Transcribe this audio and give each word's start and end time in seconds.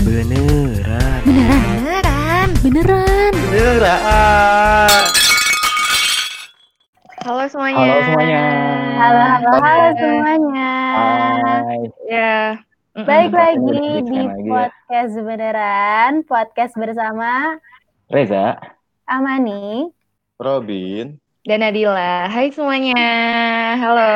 Beneran. 0.00 1.20
Beneran. 1.20 1.20
Beneran. 1.28 1.68
Beneran. 1.76 2.48
Beneran. 2.64 3.32
Beneran. 3.52 5.04
Halo 7.20 7.44
semuanya. 7.52 7.84
Halo 7.84 7.96
semuanya. 8.08 8.44
Halo, 8.96 9.20
halo, 9.20 9.50
halo 9.52 9.60
Halo. 9.60 9.88
semuanya. 10.00 10.72
Hai. 10.96 11.80
Ya. 12.08 12.36
Baik 12.96 13.32
lagi 13.36 13.80
di 14.08 14.20
ya. 14.24 14.32
podcast 14.48 15.14
beneran, 15.20 16.12
podcast 16.24 16.74
bersama 16.80 17.60
Reza. 18.08 18.56
Amani. 19.04 19.92
Robin. 20.40 21.19
Dan 21.40 21.64
Nadila. 21.64 22.28
Hai 22.28 22.52
semuanya. 22.52 23.00
Halo. 23.80 24.12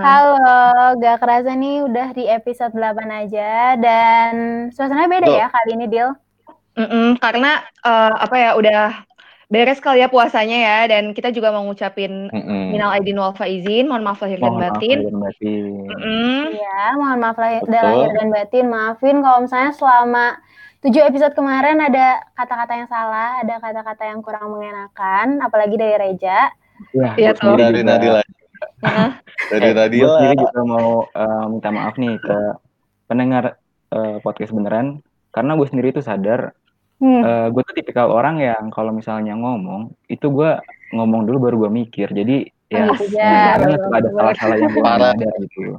Halo. 0.00 0.48
Gak 0.96 1.20
kerasa 1.20 1.52
nih 1.52 1.84
udah 1.84 2.08
di 2.16 2.24
episode 2.24 2.72
8 2.72 3.04
aja 3.04 3.76
dan 3.76 4.32
suasananya 4.72 5.10
beda 5.12 5.26
Tuh. 5.28 5.36
ya 5.36 5.46
kali 5.52 5.70
ini, 5.76 5.86
Dil. 5.86 6.08
Mm-mm, 6.78 7.20
Karena 7.20 7.60
eh, 7.84 8.12
apa 8.16 8.36
ya 8.38 8.50
udah 8.56 9.04
beres 9.48 9.80
kali 9.80 10.00
ya 10.00 10.08
puasanya 10.08 10.56
ya 10.56 10.78
dan 10.88 11.16
kita 11.16 11.32
juga 11.32 11.48
mau 11.48 11.64
ngucapin 11.64 12.28
Mm-mm. 12.28 12.68
minal 12.68 12.92
aidin 12.92 13.16
wal 13.16 13.32
faizin, 13.32 13.88
mohon 13.88 14.04
maaf 14.04 14.20
lahir 14.20 14.36
dan 14.38 14.48
Mohon 14.48 14.60
maaf 14.60 14.72
batin. 14.76 14.98
lahir 14.98 15.04
dan 15.04 15.18
batin. 15.20 15.64
Mm-mm. 15.84 16.40
Iya, 16.56 16.80
mohon 16.96 17.18
maaf 17.20 17.36
lahir, 17.36 17.60
Betul. 17.60 17.76
lahir 17.84 18.08
dan 18.16 18.28
batin. 18.32 18.64
Maafin 18.72 19.16
kalau 19.20 19.38
misalnya 19.44 19.72
selama 19.76 20.24
7 20.78 20.94
episode 21.04 21.34
kemarin 21.34 21.78
ada 21.80 22.22
kata-kata 22.32 22.72
yang 22.72 22.88
salah, 22.88 23.42
ada 23.42 23.58
kata-kata 23.58 24.02
yang 24.06 24.22
kurang 24.22 24.46
mengenakan, 24.48 25.42
apalagi 25.42 25.74
dari 25.74 25.96
Reja. 25.96 26.54
Ya, 26.94 27.10
Iya, 27.18 27.30
tuh. 27.34 27.58
sendiri 27.58 27.62
Dari 27.66 27.80
Nadila. 27.82 28.20
Heeh. 28.78 29.10
Dari 29.50 29.70
Nadila. 29.72 30.06
sendiri 30.14 30.34
juga 30.38 30.60
mau 30.62 30.90
eh, 31.04 31.44
minta 31.48 31.68
maaf 31.68 31.94
nih 31.94 32.14
ke 32.16 32.36
pendengar 33.04 33.58
eh, 33.90 34.16
podcast 34.20 34.52
beneran 34.52 35.02
karena 35.28 35.52
gue 35.54 35.66
sendiri 35.66 35.90
tuh 35.90 36.02
sadar 36.02 36.54
Hmm. 36.98 37.22
gue 37.54 37.62
tuh 37.62 37.78
tipikal 37.78 38.10
orang 38.10 38.42
yang 38.42 38.74
kalau 38.74 38.90
misalnya 38.90 39.30
ngomong 39.32 39.94
itu 40.08 40.26
gue 40.28 40.50
ngomong 40.90 41.30
dulu 41.30 41.46
baru 41.46 41.56
gue 41.62 41.70
mikir 41.76 42.10
jadi 42.10 42.42
ya 42.66 42.90
Oh, 42.90 42.98
ya. 43.06 43.54
ada 43.54 43.78
salah-salah 44.10 44.56
yang 44.58 44.66
gue 44.68 44.82
Parah. 44.82 45.14
ada 45.14 45.30
gitu 45.38 45.78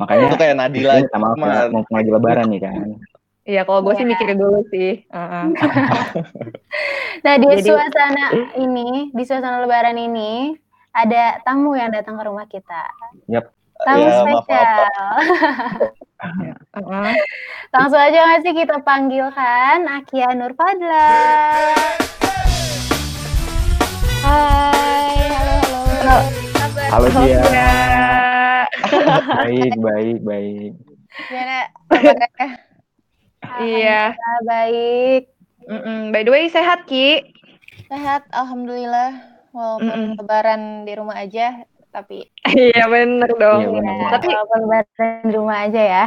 makanya 0.00 0.24
Itu 0.24 0.36
kayak 0.40 0.56
Nadila. 0.56 0.92
Ini 0.96 1.12
sama 1.12 1.36
kayak 1.36 1.68
mumpung 1.68 1.92
lagi 1.92 2.08
lebaran 2.08 2.46
nih 2.48 2.60
kan. 2.64 2.72
Iya, 3.42 3.64
kalau 3.64 3.80
gue 3.80 3.94
sih 3.94 4.04
Iya. 4.04 4.10
mikirin 4.12 4.38
dulu 4.38 4.60
sih. 4.68 5.04
Heeh. 5.06 5.44
Nah, 7.20 7.34
di 7.36 7.46
Jadi- 7.52 7.68
suasana 7.68 8.26
ini, 8.56 9.12
di 9.12 9.22
suasana 9.24 9.60
lebaran 9.60 9.92
ini, 9.94 10.56
ada 10.90 11.36
tamu 11.42 11.76
yang 11.76 11.92
datang 11.92 12.16
ke 12.16 12.24
rumah 12.24 12.46
kita. 12.46 12.82
Yap. 13.28 13.52
Tamu 13.78 14.00
Ya, 14.00 14.24
maaf, 14.24 14.44
spesial. 14.44 14.84
Heeh. 16.76 17.10
Langsung 17.70 18.00
aja 18.00 18.18
nggak 18.22 18.40
sih 18.40 18.52
kita 18.54 18.76
panggilkan 18.80 19.84
Akia 19.86 20.32
Nurfadla. 20.32 21.12
Hai, 24.20 25.16
halo 25.28 25.56
halo. 25.90 26.16
Halo 26.88 27.06
dia. 27.20 27.40
Ya. 27.48 27.72
Baik, 29.34 29.72
baik, 29.76 30.18
baik. 30.22 30.72
Gimana? 31.26 31.58
Iya. 33.58 34.14
Baik. 34.48 35.22
Mm-mm. 35.68 36.12
By 36.12 36.22
the 36.26 36.30
way, 36.32 36.44
sehat 36.50 36.86
Ki? 36.88 37.22
Sehat, 37.90 38.22
alhamdulillah. 38.40 39.10
Walaupun 39.56 39.98
Mm-mm. 39.98 40.14
lebaran 40.18 40.60
di 40.86 40.92
rumah 40.94 41.16
aja, 41.22 41.66
tapi 41.90 42.14
Iya 42.56 42.84
bener 42.92 43.30
dong. 43.40 43.62
Iya, 43.62 43.66
bener. 43.74 43.94
Ya, 44.00 44.08
Tapi 44.14 44.26
walaupun 44.30 44.58
lebaran 44.64 45.10
di 45.26 45.32
rumah 45.38 45.56
aja 45.66 45.80
ya. 45.94 46.04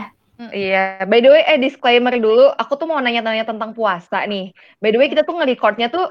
iya, 0.53 0.77
by 1.09 1.19
the 1.23 1.29
way, 1.33 1.41
eh 1.49 1.57
disclaimer 1.61 2.13
dulu, 2.25 2.41
aku 2.61 2.73
tuh 2.79 2.87
mau 2.89 2.99
nanya-nanya 3.03 3.43
tentang 3.49 3.71
puasa 3.77 4.17
nih. 4.31 4.53
By 4.81 4.89
the 4.93 4.97
way, 4.99 5.07
kita 5.11 5.21
tuh 5.27 5.35
nge-recordnya 5.37 5.87
tuh 5.93 6.03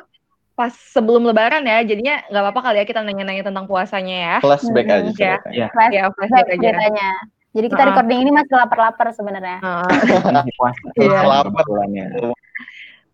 pas 0.58 0.72
sebelum 0.94 1.22
lebaran 1.28 1.64
ya, 1.64 1.80
jadinya 1.90 2.14
nggak 2.28 2.42
apa-apa 2.44 2.60
kali 2.70 2.76
ya 2.80 2.86
kita 2.90 3.00
nanya-nanya 3.06 3.42
tentang 3.48 3.66
puasanya 3.70 4.14
ya. 4.26 4.34
Flashback 4.42 4.86
Hmm, 4.86 4.92
aja 4.92 5.12
ya. 5.16 5.36
Ya, 5.58 5.66
Flashback 5.72 5.92
Ya, 5.94 6.02
flashback 6.14 6.48
aja. 6.54 6.70
ceritanya. 6.72 7.08
Jadi 7.52 7.66
kita 7.68 7.82
recording 7.84 8.20
ini 8.24 8.30
masih 8.32 8.54
lapar-lapar 8.56 9.12
sebenarnya. 9.12 9.60
Iya. 10.96 11.20
Lapar. 11.28 11.64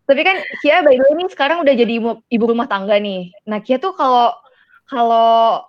Tapi 0.08 0.20
kan 0.24 0.36
Kia 0.64 0.80
by 0.80 0.96
the 0.96 1.04
way 1.04 1.12
nih 1.20 1.28
sekarang 1.28 1.60
udah 1.60 1.74
jadi 1.74 1.92
ibu, 2.00 2.22
ibu 2.30 2.44
rumah 2.46 2.70
tangga 2.70 2.96
nih. 2.96 3.34
Nah 3.44 3.58
Kia 3.60 3.82
tuh 3.82 3.92
kalau 3.98 4.32
kalau 4.88 5.66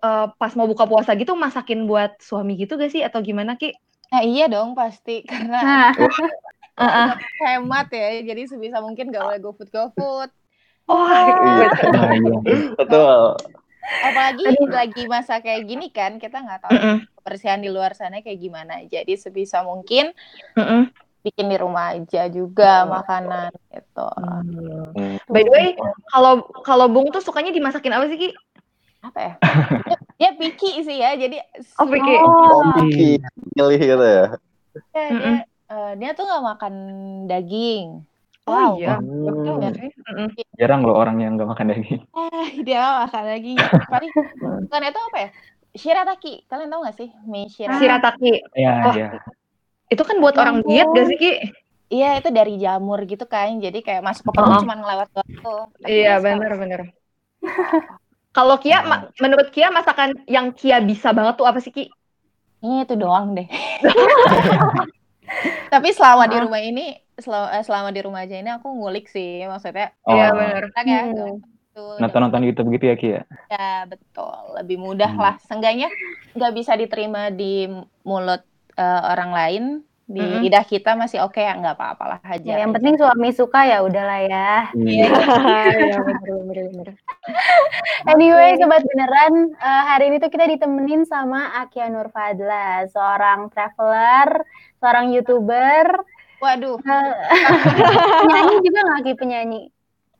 eh, 0.00 0.26
pas 0.40 0.52
mau 0.56 0.64
buka 0.64 0.86
puasa 0.88 1.12
gitu 1.18 1.34
masakin 1.36 1.84
buat 1.84 2.16
suami 2.22 2.56
gitu 2.56 2.80
gak 2.80 2.94
sih 2.94 3.04
atau 3.04 3.20
gimana 3.20 3.58
Ki? 3.58 3.74
nah 4.14 4.22
iya 4.22 4.46
dong 4.46 4.78
pasti 4.78 5.24
karena 5.30 5.90
Heeh. 6.80 7.08
hemat 7.42 7.86
ya. 7.90 8.22
Jadi 8.22 8.42
sebisa 8.46 8.78
mungkin 8.78 9.10
gak 9.10 9.22
boleh 9.26 9.40
GoFood 9.42 9.70
GoFood. 9.70 10.30
Oh, 10.84 11.08
Iya. 11.08 11.70
Iya. 12.12 12.36
Betul. 12.76 13.38
Apalagi 13.84 14.44
lagi 14.68 15.04
masa 15.08 15.40
kayak 15.40 15.68
gini 15.68 15.88
kan, 15.92 16.16
kita 16.16 16.40
nggak 16.40 16.60
tahu 16.64 16.72
Mm-mm. 16.76 16.96
kebersihan 17.20 17.60
di 17.60 17.68
luar 17.68 17.92
sana 17.92 18.20
kayak 18.24 18.40
gimana. 18.40 18.80
Jadi 18.88 19.16
sebisa 19.16 19.60
mungkin 19.64 20.12
bikin 21.24 21.48
di 21.48 21.56
rumah 21.56 21.96
aja 21.96 22.28
juga 22.28 22.84
makanan 22.84 23.48
gitu. 23.72 24.08
Hmm. 24.92 25.16
By 25.32 25.42
the 25.44 25.52
way, 25.52 25.66
kalau 26.12 26.44
kalau 26.60 26.86
Bung 26.92 27.08
tuh 27.08 27.24
sukanya 27.24 27.48
dimasakin 27.48 27.96
apa 27.96 28.12
sih 28.12 28.20
Ki? 28.20 28.30
Apa 29.04 29.18
ya? 29.20 29.32
Dia, 29.84 29.98
dia 30.16 30.30
picky 30.36 30.80
sih 30.84 30.96
ya. 31.00 31.16
Jadi 31.16 31.36
Oh, 31.80 31.88
picky. 31.88 32.14
Oh, 32.20 32.60
Vicky. 32.76 33.10
Milih 33.56 33.80
gitu 33.80 34.04
ya. 34.04 34.26
dia, 34.92 35.04
eh, 35.44 35.92
dia 36.00 36.10
tuh 36.16 36.24
nggak 36.24 36.44
makan 36.44 36.74
daging. 37.28 38.04
Oh 38.44 38.52
Wow. 38.52 38.70
iya. 38.76 39.00
Hmm. 39.00 39.24
Betul 39.24 39.52
nggak 39.56 39.74
sih? 39.74 39.90
Jarang 40.54 40.84
loh 40.84 40.94
orang 40.94 41.16
yang 41.16 41.34
gak 41.34 41.48
makan 41.48 41.66
daging. 41.66 42.00
Eh, 42.20 42.48
dia 42.60 42.82
makan 43.02 43.24
lagi. 43.24 43.52
Paling 43.88 44.10
bukan 44.68 44.80
itu 44.84 45.00
apa 45.02 45.18
ya? 45.18 45.28
Shirataki. 45.74 46.34
Kalian 46.44 46.68
tahu 46.68 46.80
gak 46.84 46.96
sih? 46.96 47.08
Mie 47.24 47.48
shirataki. 47.48 47.80
Shirataki. 47.80 48.32
Iya, 48.52 48.72
Wah. 48.80 48.94
iya. 48.94 49.08
Itu 49.88 50.02
kan 50.02 50.20
buat 50.20 50.36
orang 50.36 50.60
diet 50.62 50.86
gak 50.86 51.06
sih 51.08 51.16
Ki? 51.16 51.32
Iya, 51.88 52.18
itu 52.18 52.28
dari 52.28 52.54
jamur 52.56 53.00
gitu 53.02 53.24
kan. 53.24 53.48
Jadi 53.56 53.80
kayak 53.80 54.02
masuk 54.02 54.24
ke 54.24 54.30
Oh. 54.30 54.34
perut 54.36 54.60
cuma 54.60 54.74
ngelewat 54.74 55.08
doang 55.10 55.30
tuh. 55.40 55.62
Tapi 55.78 55.88
Iya 55.90 56.12
bisa. 56.14 56.24
bener 56.26 56.52
bener. 56.54 56.80
Kalau 58.30 58.56
Kia, 58.58 58.82
ma- 58.82 59.08
menurut 59.16 59.48
Kia 59.48 59.68
masakan 59.68 60.20
yang 60.26 60.50
Kia 60.50 60.80
bisa 60.80 61.10
banget 61.10 61.36
tuh 61.36 61.46
apa 61.46 61.58
sih 61.58 61.70
Ki? 61.70 61.86
Ini 62.60 62.84
itu 62.84 62.94
doang 62.94 63.32
deh. 63.32 63.46
Tapi 65.70 65.88
selama 65.90 66.24
di 66.24 66.36
Ah. 66.36 66.42
rumah 66.42 66.60
ini, 66.60 66.96
selama, 67.16 67.48
eh, 67.52 67.62
selama 67.62 67.88
di 67.90 68.00
rumah 68.00 68.22
aja 68.22 68.34
ini 68.34 68.50
aku 68.50 68.68
ngulik 68.68 69.06
sih. 69.06 69.44
Maksudnya, 69.44 69.94
Iya 70.04 70.26
Oh, 70.30 70.40
enak 70.40 70.84
ya. 70.84 71.02
Hmm. 71.02 71.10
gitu. 71.10 71.26
Nonton-nonton 71.74 72.42
YouTube 72.46 72.70
gitu 72.70 72.84
ya, 72.86 72.94
Ki 72.94 73.08
ya? 73.10 73.22
Ya, 73.48 73.70
betul. 73.84 74.30
Lebih 74.54 74.78
mudah 74.78 75.10
Hmm. 75.10 75.20
lah. 75.20 75.34
Seenggaknya 75.42 75.90
nggak 76.32 76.52
bisa 76.54 76.74
diterima 76.74 77.28
di 77.28 77.66
mulut 78.02 78.42
eh, 78.74 79.02
orang 79.04 79.30
lain. 79.30 79.64
Di 80.04 80.20
Mm-mm. 80.20 80.44
lidah 80.44 80.60
kita 80.62 80.92
masih 80.94 81.24
oke 81.24 81.40
ya, 81.40 81.56
nggak 81.56 81.80
apa-apalah 81.80 82.20
aja. 82.20 82.44
ya, 82.44 82.60
yang 82.60 82.76
penting 82.76 83.00
suami 83.00 83.32
suka 83.32 83.64
ya 83.64 83.80
udahlah 83.80 84.20
ya. 84.20 84.50
Iya. 84.76 85.08
Iya 85.80 85.96
bener 85.96 86.68
bener. 86.68 86.88
Anyway, 88.04 88.60
sobat 88.60 88.84
beneran, 88.84 89.32
eh, 89.54 89.82
hari 89.88 90.12
ini 90.12 90.20
tuh 90.20 90.28
kita 90.28 90.44
ditemenin 90.44 91.08
sama 91.08 91.56
Akia 91.56 91.88
Nurfadla, 91.88 92.84
seorang 92.92 93.48
traveler, 93.48 94.44
seorang 94.76 95.08
youtuber, 95.08 96.04
Waduh, 96.44 96.76
eh, 96.76 97.12
penyanyi 98.20 98.56
juga 98.60 98.80
nggak 98.84 99.00
Ki 99.02 99.14
penyanyi? 99.16 99.60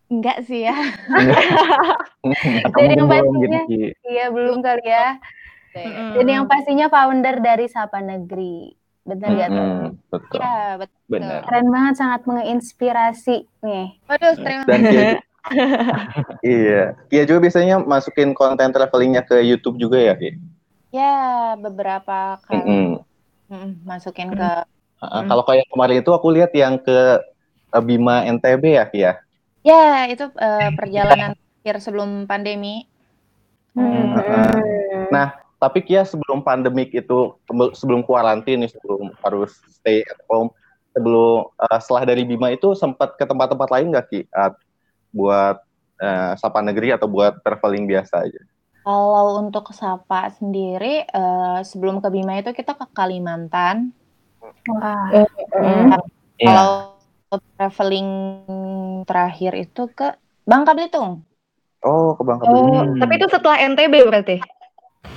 enggak 0.05 0.47
sih 0.47 0.63
ya. 0.63 0.77
Jadi 2.71 2.93
yang 2.93 3.09
gitu, 3.09 3.09
pastinya- 3.09 3.67
Ki. 3.67 3.83
Iya 4.05 4.27
belum 4.31 4.59
kali 4.61 4.85
ya. 4.85 5.09
Mm-mm. 5.75 6.11
Dan 6.15 6.27
yang 6.31 6.45
pastinya 6.47 6.87
founder 6.87 7.43
dari 7.43 7.67
Sapa 7.67 7.99
Negeri, 7.99 8.71
bener 9.03 9.29
gak 9.35 9.49
tuh? 9.51 9.59
Hmm, 9.59 9.87
betul. 10.07 10.39
Ya, 10.39 10.59
betul. 10.79 10.99
Benar. 11.11 11.41
Keren 11.43 11.67
banget, 11.67 11.95
sangat 11.99 12.21
menginspirasi 12.25 13.37
nih. 13.59 13.87
Waduh, 14.07 14.33
terima 14.39 14.63
Dan 14.65 14.81
Kia, 14.87 15.11
iya. 16.47 16.83
Kia 17.11 17.23
juga 17.27 17.43
biasanya 17.43 17.83
masukin 17.83 18.31
konten 18.33 18.71
travelingnya 18.71 19.27
ke 19.27 19.43
YouTube 19.43 19.83
juga 19.83 19.99
ya, 19.99 20.15
Ki? 20.15 20.39
Ya, 20.95 21.15
beberapa 21.59 22.39
kali 22.47 23.03
mm, 23.51 23.83
masukin 23.83 24.31
ke 24.31 24.51
Ah, 25.11 25.25
Kalau 25.29 25.45
kayak 25.47 25.67
kemarin 25.71 26.01
itu 26.03 26.11
aku 26.13 26.29
lihat 26.33 26.53
yang 26.57 26.81
ke 26.81 27.21
eh, 27.75 27.83
Bima 27.85 28.25
NTB 28.25 28.65
ya, 28.79 28.85
Ki 28.89 29.01
ya? 29.05 29.15
Ya, 29.65 30.09
itu 30.13 30.25
eh, 30.39 30.71
perjalanan 30.77 31.33
terakhir 31.63 31.77
sebelum 31.83 32.29
pandemi. 32.29 32.87
Hmm. 33.75 34.15
Hmm. 34.15 35.09
Nah, 35.11 35.29
Tapi 35.57 35.81
Kia 35.81 36.05
sebelum 36.05 36.45
pandemik 36.45 36.93
itu, 36.93 37.41
sebelum 37.73 38.05
kuarantin 38.05 38.61
nih, 38.61 38.69
sebelum 38.69 39.17
harus 39.25 39.57
stay 39.73 40.05
at 40.05 40.21
home, 40.29 40.53
sebelum 40.93 41.49
eh, 41.57 41.79
setelah 41.81 42.05
dari 42.05 42.23
Bima 42.29 42.53
itu 42.53 42.77
sempat 42.77 43.17
ke 43.17 43.25
tempat-tempat 43.25 43.69
lain 43.73 43.89
nggak 43.97 44.07
Ki? 44.13 44.21
Eh, 44.29 44.53
buat 45.15 45.57
eh, 46.05 46.33
sapa 46.37 46.61
negeri 46.61 46.93
atau 46.93 47.09
buat 47.09 47.41
traveling 47.41 47.89
biasa 47.89 48.29
aja? 48.29 48.43
Kalau 48.85 49.41
untuk 49.41 49.73
Sapa 49.73 50.29
sendiri, 50.29 51.09
eh, 51.09 51.59
sebelum 51.65 52.05
ke 52.05 52.09
Bima 52.13 52.37
itu 52.37 52.53
kita 52.53 52.77
ke 52.77 52.85
Kalimantan. 52.93 53.97
Wah. 54.67 55.09
Hmm. 55.55 55.93
Iya. 56.35 56.49
Kalau 56.49 56.71
traveling 57.57 58.11
terakhir 59.05 59.53
itu 59.55 59.83
ke 59.91 60.15
Bangka 60.43 60.73
Belitung. 60.73 61.23
Oh, 61.81 62.15
ke 62.15 62.23
Bangka 62.23 62.45
Oh, 62.45 62.51
Belitung. 62.51 62.89
Hmm. 62.91 63.01
tapi 63.01 63.13
itu 63.17 63.27
setelah 63.29 63.57
NTB 63.61 63.95
berarti. 64.05 64.37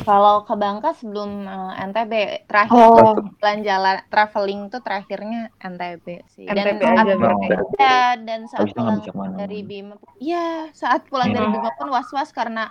Kalau 0.04 0.44
ke 0.44 0.54
Bangka 0.54 0.92
sebelum 0.94 1.44
eh, 1.44 1.84
NTB 1.84 2.14
terakhir 2.46 2.76
Oh, 2.76 3.16
jalan-jalan 3.40 4.04
traveling 4.08 4.62
tuh 4.68 4.80
terakhirnya 4.80 5.48
NTB 5.58 6.06
sih. 6.30 6.46
Dan 6.46 6.60
NTB 6.60 6.82
saat 6.82 6.98
aja 6.98 7.14
Oh. 7.14 7.20
berarti. 7.20 7.46
ya, 7.76 8.00
dan 8.20 8.40
saat 8.46 8.68
nggak 8.68 9.10
pulang 9.10 9.36
dari 9.36 9.60
Bima, 9.64 9.96
iya 10.18 10.68
saat 10.72 11.08
pulang 11.08 11.32
dari 11.32 11.44
Iya. 11.46 11.54
Bima 11.54 11.72
pun 11.74 11.88
was-was 11.90 12.32
karena 12.32 12.68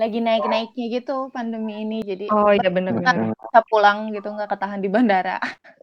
lagi 0.00 0.18
naik-naiknya 0.18 0.86
gitu 0.96 1.28
pandemi 1.28 1.84
ini. 1.84 2.00
Jadi 2.00 2.32
Oh 2.32 2.48
iya 2.48 2.72
benar-benar. 2.72 3.36
bisa 3.36 3.60
pulang 3.68 4.08
gitu 4.10 4.32
nggak 4.32 4.48
ketahan 4.48 4.80
di 4.80 4.88
bandara. 4.88 5.36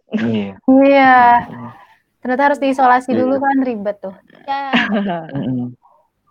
Iya. 0.09 0.57
Iya. 0.65 1.15
Ternyata 2.25 2.43
harus 2.49 2.59
diisolasi 2.59 3.13
Iya. 3.13 3.19
dulu 3.21 3.37
kan 3.37 3.57
ribet 3.61 3.97
tuh. 4.01 4.15
Ya, 4.43 4.73
Mm-mm. 5.29 5.69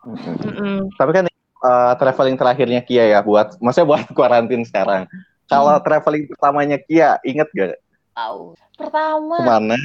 Mm-mm. 0.04 0.90
Tapi 0.98 1.10
kan 1.14 1.24
eh, 1.30 1.92
traveling 1.96 2.36
terakhirnya 2.36 2.80
Kia 2.82 3.06
ya 3.06 3.20
buat 3.22 3.54
maksudnya 3.58 3.86
buat 3.86 4.02
kuarantin 4.10 4.66
sekarang. 4.66 5.06
Kalau 5.46 5.78
traveling 5.78 6.26
pertamanya 6.26 6.74
Kia, 6.76 7.22
inget 7.22 7.46
gak 7.54 7.78
tahu. 8.12 8.58
Pertama 8.74 9.38
ke 9.38 9.46
mana? 9.46 9.78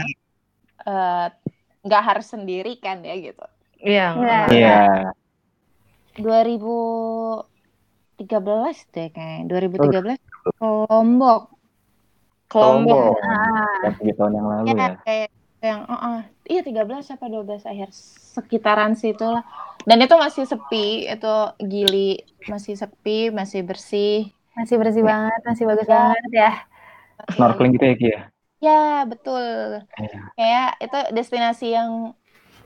eh, 0.81 1.27
nggak 1.81 2.03
harus 2.03 2.27
sendiri 2.27 2.81
kan 2.81 3.06
ya 3.06 3.13
gitu. 3.13 3.45
Iya. 3.77 4.07
Iya. 4.18 4.39
Iya. 4.50 4.81
2013 8.23 8.94
deh 8.94 9.07
kayaknya. 9.09 9.45
2013 9.47 10.18
Lombok. 10.62 11.41
Kelompok. 12.47 13.15
Ah, 13.23 13.65
Ya, 13.81 13.89
tiga 13.95 14.13
tahun 14.18 14.31
yang 14.35 14.47
lalu 14.47 14.65
Ya, 14.68 14.75
ya. 14.75 14.89
kayak 15.01 15.29
yang 15.62 15.79
uh, 15.85 15.94
uh, 15.94 16.19
iya 16.45 16.62
13 16.62 16.83
apa 17.13 17.25
12 17.25 17.63
akhir 17.63 17.89
sekitaran 18.35 18.94
situ 18.94 19.23
lah. 19.23 19.45
Dan 19.81 19.97
itu 20.00 20.13
masih 20.13 20.45
sepi, 20.45 21.07
itu 21.07 21.33
Gili 21.59 22.21
masih 22.45 22.75
sepi, 22.75 23.29
masih 23.29 23.62
bersih. 23.62 24.29
masih 24.51 24.75
bersih 24.75 25.00
banget, 25.01 25.39
masih 25.47 25.63
bagus 25.63 25.88
Ya. 25.88 25.95
banget 25.95 26.31
ya. 26.35 26.51
Snorkeling 27.31 27.71
gitu 27.71 27.85
ya 27.88 27.95
Ki 27.95 28.07
ya. 28.09 28.21
Ya, 28.62 28.81
betul. 29.07 29.79
Iya. 29.95 30.19
Kayak 30.35 30.69
itu 30.81 30.97
destinasi 31.15 31.67
yang 31.71 32.13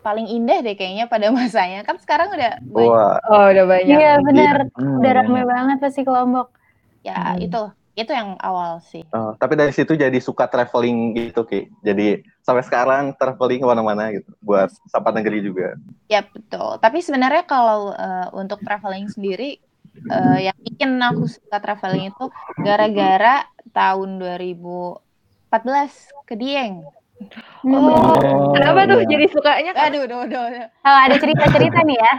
paling 0.05 0.27
indah 0.29 0.57
deh 0.65 0.75
kayaknya 0.79 1.05
pada 1.13 1.27
masanya. 1.37 1.79
Kan 1.87 1.97
sekarang 2.03 2.29
udah 2.35 2.51
banyak 2.61 2.93
Wah, 2.93 3.17
Oh 3.25 3.45
udah 3.53 3.65
banyak. 3.73 3.97
Iya 3.97 4.11
bener, 4.21 4.55
Hmm, 4.77 4.97
udah 5.01 5.11
rame 5.17 5.41
banget 5.53 5.77
pasti 5.83 6.01
ke 6.07 6.11
Lombok. 6.13 6.47
ya 7.07 7.13
Hmm. 7.13 7.37
itu. 7.45 7.61
Itu 7.95 8.11
yang 8.11 8.29
awal 8.43 8.83
sih. 8.91 9.03
eh, 9.07 9.31
tapi 9.39 9.53
dari 9.55 9.71
situ 9.71 9.95
jadi 9.95 10.17
suka 10.19 10.45
traveling 10.51 10.97
gitu 11.15 11.41
Ki. 11.49 11.71
Jadi 11.87 12.03
sampai 12.43 12.63
sekarang 12.67 13.03
traveling 13.15 13.59
ke 13.63 13.67
mana-mana 13.71 14.03
gitu 14.11 14.29
buat 14.43 14.67
sahabat 14.91 15.13
negeri 15.17 15.39
juga. 15.47 15.79
Ya 16.05 16.21
betul. 16.21 16.77
Tapi 16.83 16.97
sebenarnya 17.01 17.43
kalau 17.47 17.95
eh, 17.95 18.27
untuk 18.35 18.59
traveling 18.67 19.07
sendiri, 19.09 19.57
eh, 20.11 20.37
yang 20.45 20.57
bikin 20.61 20.91
aku 21.01 21.25
suka 21.25 21.57
traveling 21.63 22.11
itu 22.11 22.23
gara-gara 22.61 23.47
tahun 23.73 24.09
2014 24.21 25.93
ke 26.27 26.33
Dieng. 26.35 26.83
Oh, 27.15 27.31
Oh, 27.65 28.53
kenapa 28.53 28.85
tuh 28.85 28.99
iya. 29.01 29.09
jadi 29.09 29.25
sukanya? 29.31 29.71
Aduh, 29.73 30.05
aduh, 30.05 30.19
aduh, 30.27 30.41
aduh. 30.45 30.67
Oh, 30.83 30.97
ada 30.99 31.15
cerita-cerita 31.15 31.79
nih 31.81 31.97
ya. 31.97 32.13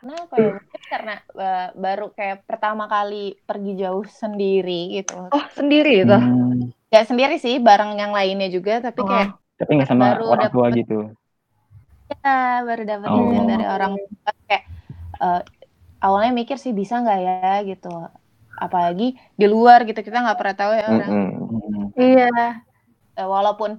Kenapa 0.00 0.34
ya? 0.36 0.52
Mungkin 0.56 0.82
karena 0.88 1.14
eh, 1.36 1.66
baru 1.76 2.06
kayak 2.12 2.36
pertama 2.44 2.84
kali 2.84 3.36
pergi 3.40 3.72
jauh 3.76 4.04
sendiri 4.04 4.96
gitu. 4.96 5.28
Oh 5.28 5.44
sendiri 5.52 6.04
itu. 6.04 6.16
Hmm, 6.16 6.72
Ya 6.90 7.06
sendiri 7.06 7.38
sih, 7.38 7.62
bareng 7.62 7.94
yang 7.94 8.10
lainnya 8.10 8.50
juga, 8.50 8.82
tapi 8.82 9.06
kayak 9.06 9.38
tapi 9.54 9.70
nggak 9.78 9.88
sama 9.88 10.16
Baru 10.16 10.24
orang 10.34 10.50
tua 10.50 10.66
dapet- 10.66 10.78
gitu. 10.82 10.98
ya 12.10 12.34
baru 12.66 12.82
dapat 12.82 13.06
Oh. 13.06 13.22
izin 13.22 13.44
dari 13.46 13.64
orang 13.64 13.92
tua. 13.94 14.30
Kayak 14.50 14.64
eh, 15.16 15.40
awalnya 16.00 16.32
mikir 16.34 16.56
sih 16.58 16.72
bisa 16.72 16.98
nggak 16.98 17.18
ya 17.22 17.54
gitu. 17.62 17.92
Apalagi 18.58 19.14
di 19.32 19.46
luar 19.46 19.86
gitu 19.86 20.00
kita 20.00 20.18
nggak 20.18 20.36
pernah 20.36 20.56
tahu 20.58 20.72
ya 20.74 20.84
orang. 20.88 21.08
Mm-mm. 21.08 21.28
Hmm. 21.38 21.84
Iya. 21.94 22.32
Eh, 23.20 23.28
walaupun 23.28 23.70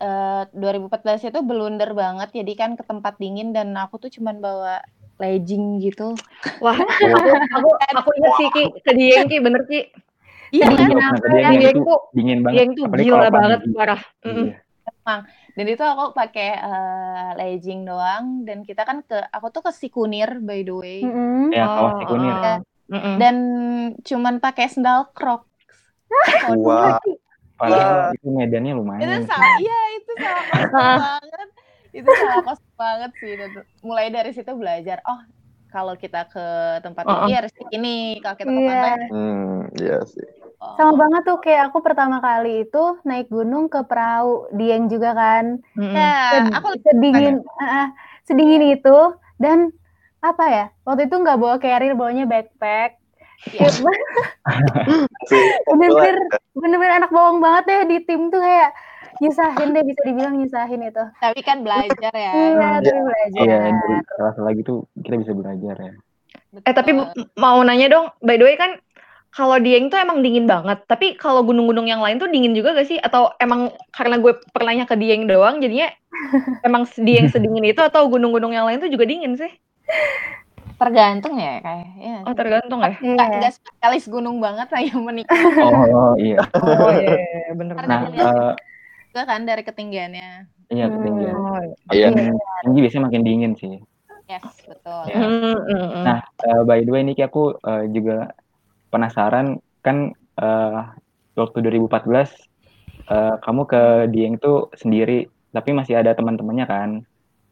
eh, 0.00 0.42
2014 0.56 1.20
itu 1.28 1.38
blunder 1.44 1.92
banget 1.92 2.32
jadi 2.32 2.52
kan 2.56 2.70
ke 2.78 2.84
tempat 2.88 3.20
dingin 3.20 3.52
dan 3.52 3.76
aku 3.76 4.00
tuh 4.00 4.08
cuman 4.08 4.40
bawa 4.40 4.80
legging 5.20 5.82
gitu 5.84 6.14
Wah, 6.64 6.78
aku 6.78 7.28
aku 7.52 7.68
aku 7.92 8.10
ingat 8.16 8.32
sih 8.40 8.48
Ki 8.54 8.64
ke 8.80 8.92
Dieng 8.96 9.28
Ki 9.28 9.38
bener 9.44 9.62
Ki. 9.68 9.80
iya 10.48 10.64
Iya, 10.72 10.96
kan 11.12 11.52
itu 11.60 11.80
tuh 11.84 12.00
dingin 12.16 12.40
banget. 12.40 12.56
Dieng 12.56 12.70
tuh 12.78 12.84
gila 12.96 13.28
banget 13.28 13.60
parah. 13.76 14.00
Iya. 14.24 14.56
dan 15.56 15.66
itu 15.68 15.84
aku 15.84 16.04
pakai 16.16 16.48
eh, 16.56 17.28
legging 17.36 17.84
doang 17.84 18.44
dan 18.48 18.64
kita 18.64 18.84
kan 18.88 19.04
ke 19.04 19.20
aku 19.32 19.52
tuh 19.52 19.62
ke 19.68 19.72
Sikunir 19.72 20.40
by 20.40 20.64
the 20.64 20.72
way 20.72 21.00
Mm-mm. 21.04 21.52
Ya, 21.52 21.64
kawah 21.68 21.92
Oh, 21.92 21.98
Sikunir. 22.00 22.34
oh. 22.40 22.58
Mm-mm. 22.88 23.14
dan 23.20 23.36
cuman 24.00 24.40
pakai 24.40 24.68
sendal 24.72 25.12
crocs 25.12 25.44
Wah, 27.58 27.66
Padahal 27.66 28.14
itu 28.14 28.28
medannya 28.30 28.72
itu 28.72 28.78
lumayan. 28.78 29.20
sama 29.26 29.46
iya 29.58 29.78
itu 29.98 30.12
sama 30.16 30.40
kosong 30.46 30.70
banget 31.02 31.48
itu 31.90 32.10
sama 32.14 32.38
kosong 32.44 32.74
banget 32.76 33.10
sih 33.18 33.32
Dan 33.34 33.50
mulai 33.82 34.06
dari 34.08 34.30
situ 34.30 34.52
belajar 34.54 34.98
oh 35.04 35.20
kalau 35.68 35.94
kita 35.94 36.24
ke 36.30 36.46
tempat 36.80 37.04
Oh, 37.04 37.12
tinggi 37.26 37.34
harus 37.34 37.52
ini 37.70 38.18
kalau 38.20 38.36
kita 38.36 38.48
ke 38.48 38.56
Iya. 38.56 38.68
pantai 38.72 39.08
hmm, 39.12 39.56
iya 39.76 39.98
sih. 40.02 40.26
oh. 40.58 40.74
Sama 40.74 40.92
banget 40.96 41.22
tuh 41.24 41.38
kayak 41.38 41.62
aku 41.68 41.78
pertama 41.82 42.16
kali 42.18 42.64
itu 42.64 42.82
naik 43.02 43.28
gunung 43.28 43.68
ke 43.68 43.84
perahu 43.84 44.48
Dieng 44.50 44.88
juga 44.88 45.12
kan. 45.12 45.60
Mm-mm. 45.74 45.92
ya 45.92 46.48
aku 46.54 46.68
sedingin 46.82 47.42
ah, 47.58 47.90
sedingin 48.24 48.64
itu 48.70 48.96
dan 49.36 49.70
apa 50.18 50.44
ya 50.50 50.64
waktu 50.82 51.06
itu 51.06 51.14
nggak 51.14 51.38
bawa 51.38 51.56
carrier 51.58 51.94
bawanya 51.94 52.26
backpack 52.26 52.97
Iya. 53.46 53.68
bener-bener 55.70 56.16
bener-bener 56.60 56.92
anak 56.98 57.10
bawang 57.14 57.38
banget 57.38 57.64
deh 57.70 57.80
di 57.86 57.98
tim 58.02 58.34
tuh 58.34 58.42
kayak 58.42 58.74
nyusahin 59.18 59.74
deh 59.74 59.82
bisa 59.82 60.00
dibilang 60.06 60.34
nyusahin 60.38 60.82
itu 60.82 61.04
tapi 61.18 61.40
kan 61.42 61.62
belajar 61.62 62.12
ya 62.14 62.32
iya 62.34 62.68
tapi 62.82 62.98
belajar 63.02 63.40
Iya, 63.42 63.58
dari 63.74 63.96
kelas 64.06 64.36
lagi 64.42 64.60
tuh 64.62 64.78
kita 65.02 65.16
bisa 65.22 65.32
belajar 65.34 65.74
ya. 65.78 65.92
Eh 66.64 66.74
tapi 66.74 66.96
Betul. 66.96 67.28
mau 67.36 67.60
nanya 67.60 67.92
dong, 67.92 68.06
by 68.24 68.40
the 68.40 68.44
way 68.46 68.56
kan 68.56 68.80
kalau 69.28 69.60
Dieng 69.60 69.92
tuh 69.92 70.00
emang 70.00 70.24
dingin 70.24 70.48
banget, 70.48 70.80
tapi 70.88 71.12
kalau 71.20 71.44
gunung-gunung 71.44 71.84
yang 71.84 72.00
lain 72.00 72.16
tuh 72.16 72.32
dingin 72.32 72.56
juga 72.56 72.72
gak 72.72 72.88
sih? 72.88 72.96
Atau 72.96 73.28
emang 73.36 73.76
karena 73.92 74.16
gue 74.16 74.32
pernahnya 74.56 74.88
ke 74.88 74.96
Dieng 74.96 75.28
doang, 75.28 75.60
jadinya 75.60 75.92
emang 76.66 76.88
Dieng 76.96 77.28
sedingin 77.28 77.68
itu 77.68 77.80
atau 77.84 78.08
gunung-gunung 78.08 78.56
yang 78.56 78.64
lain 78.64 78.80
tuh 78.80 78.88
juga 78.88 79.04
dingin 79.04 79.36
sih? 79.36 79.52
Tergantung 80.78 81.34
ya 81.36 81.58
kayak 81.58 81.86
ya. 81.98 82.18
Oh 82.22 82.34
tergantung 82.34 82.78
ya. 82.80 82.94
Iya. 82.94 83.02
nggak 83.02 83.28
nggak 83.36 83.52
spesialis 83.52 84.04
gunung 84.06 84.38
banget 84.38 84.68
lah 84.70 84.80
yang 84.80 85.02
menikah 85.02 85.34
Oh, 85.58 86.14
iya. 86.14 86.38
Oh 86.54 86.90
iya, 86.94 87.18
iya, 87.18 87.52
bener. 87.52 87.74
Karena 87.76 87.90
Nah, 87.90 88.00
eh, 88.08 88.52
juga 89.08 89.22
kan 89.26 89.40
dari 89.42 89.62
ketinggiannya 89.62 90.30
iya 90.68 90.84
Hmm. 90.86 90.94
ketinggian. 90.94 91.34
Oh, 91.34 91.60
Iya. 91.90 92.06
Makin 92.14 92.36
tinggi 92.62 92.78
biasanya 92.80 93.04
makin 93.04 93.22
dingin 93.22 93.52
sih. 93.54 93.74
yes 94.28 94.44
betul 94.68 95.02
Ya. 95.08 95.18
Mm, 95.18 95.40
mm, 95.40 95.56
mm. 95.66 96.02
Nah, 96.04 96.18
eh, 96.20 96.62
by 96.62 96.84
the 96.84 96.92
way 96.92 97.02
Niki 97.02 97.24
aku 97.24 97.56
eh, 97.58 97.84
juga 97.90 98.30
penasaran 98.88 99.56
kan 99.80 100.12
eh, 100.36 100.78
waktu 101.34 101.58
2014 101.58 102.30
eh, 103.08 103.34
kamu 103.40 103.62
ke 103.64 103.82
Dieng 104.12 104.36
tuh 104.36 104.68
sendiri, 104.76 105.24
tapi 105.48 105.72
masih 105.72 105.96
ada 105.96 106.12
teman-temannya 106.12 106.66
kan. 106.68 106.90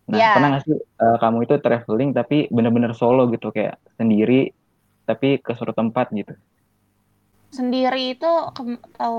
Nah, 0.06 0.18
Ya. 0.22 0.30
pernah 0.34 0.48
nggak 0.54 0.62
sih 0.66 0.76
eh, 0.78 1.16
kamu 1.22 1.38
itu 1.46 1.54
traveling 1.64 2.10
tapi 2.14 2.36
bener-bener 2.54 2.92
solo 2.94 3.26
gitu 3.34 3.50
kayak 3.50 3.74
sendiri 3.98 4.54
tapi 5.08 5.38
ke 5.42 5.52
suatu 5.58 5.74
tempat 5.74 6.06
gitu? 6.14 6.32
sendiri 7.56 8.12
itu 8.18 8.26
ke, 8.52 8.62
tahu 8.98 9.16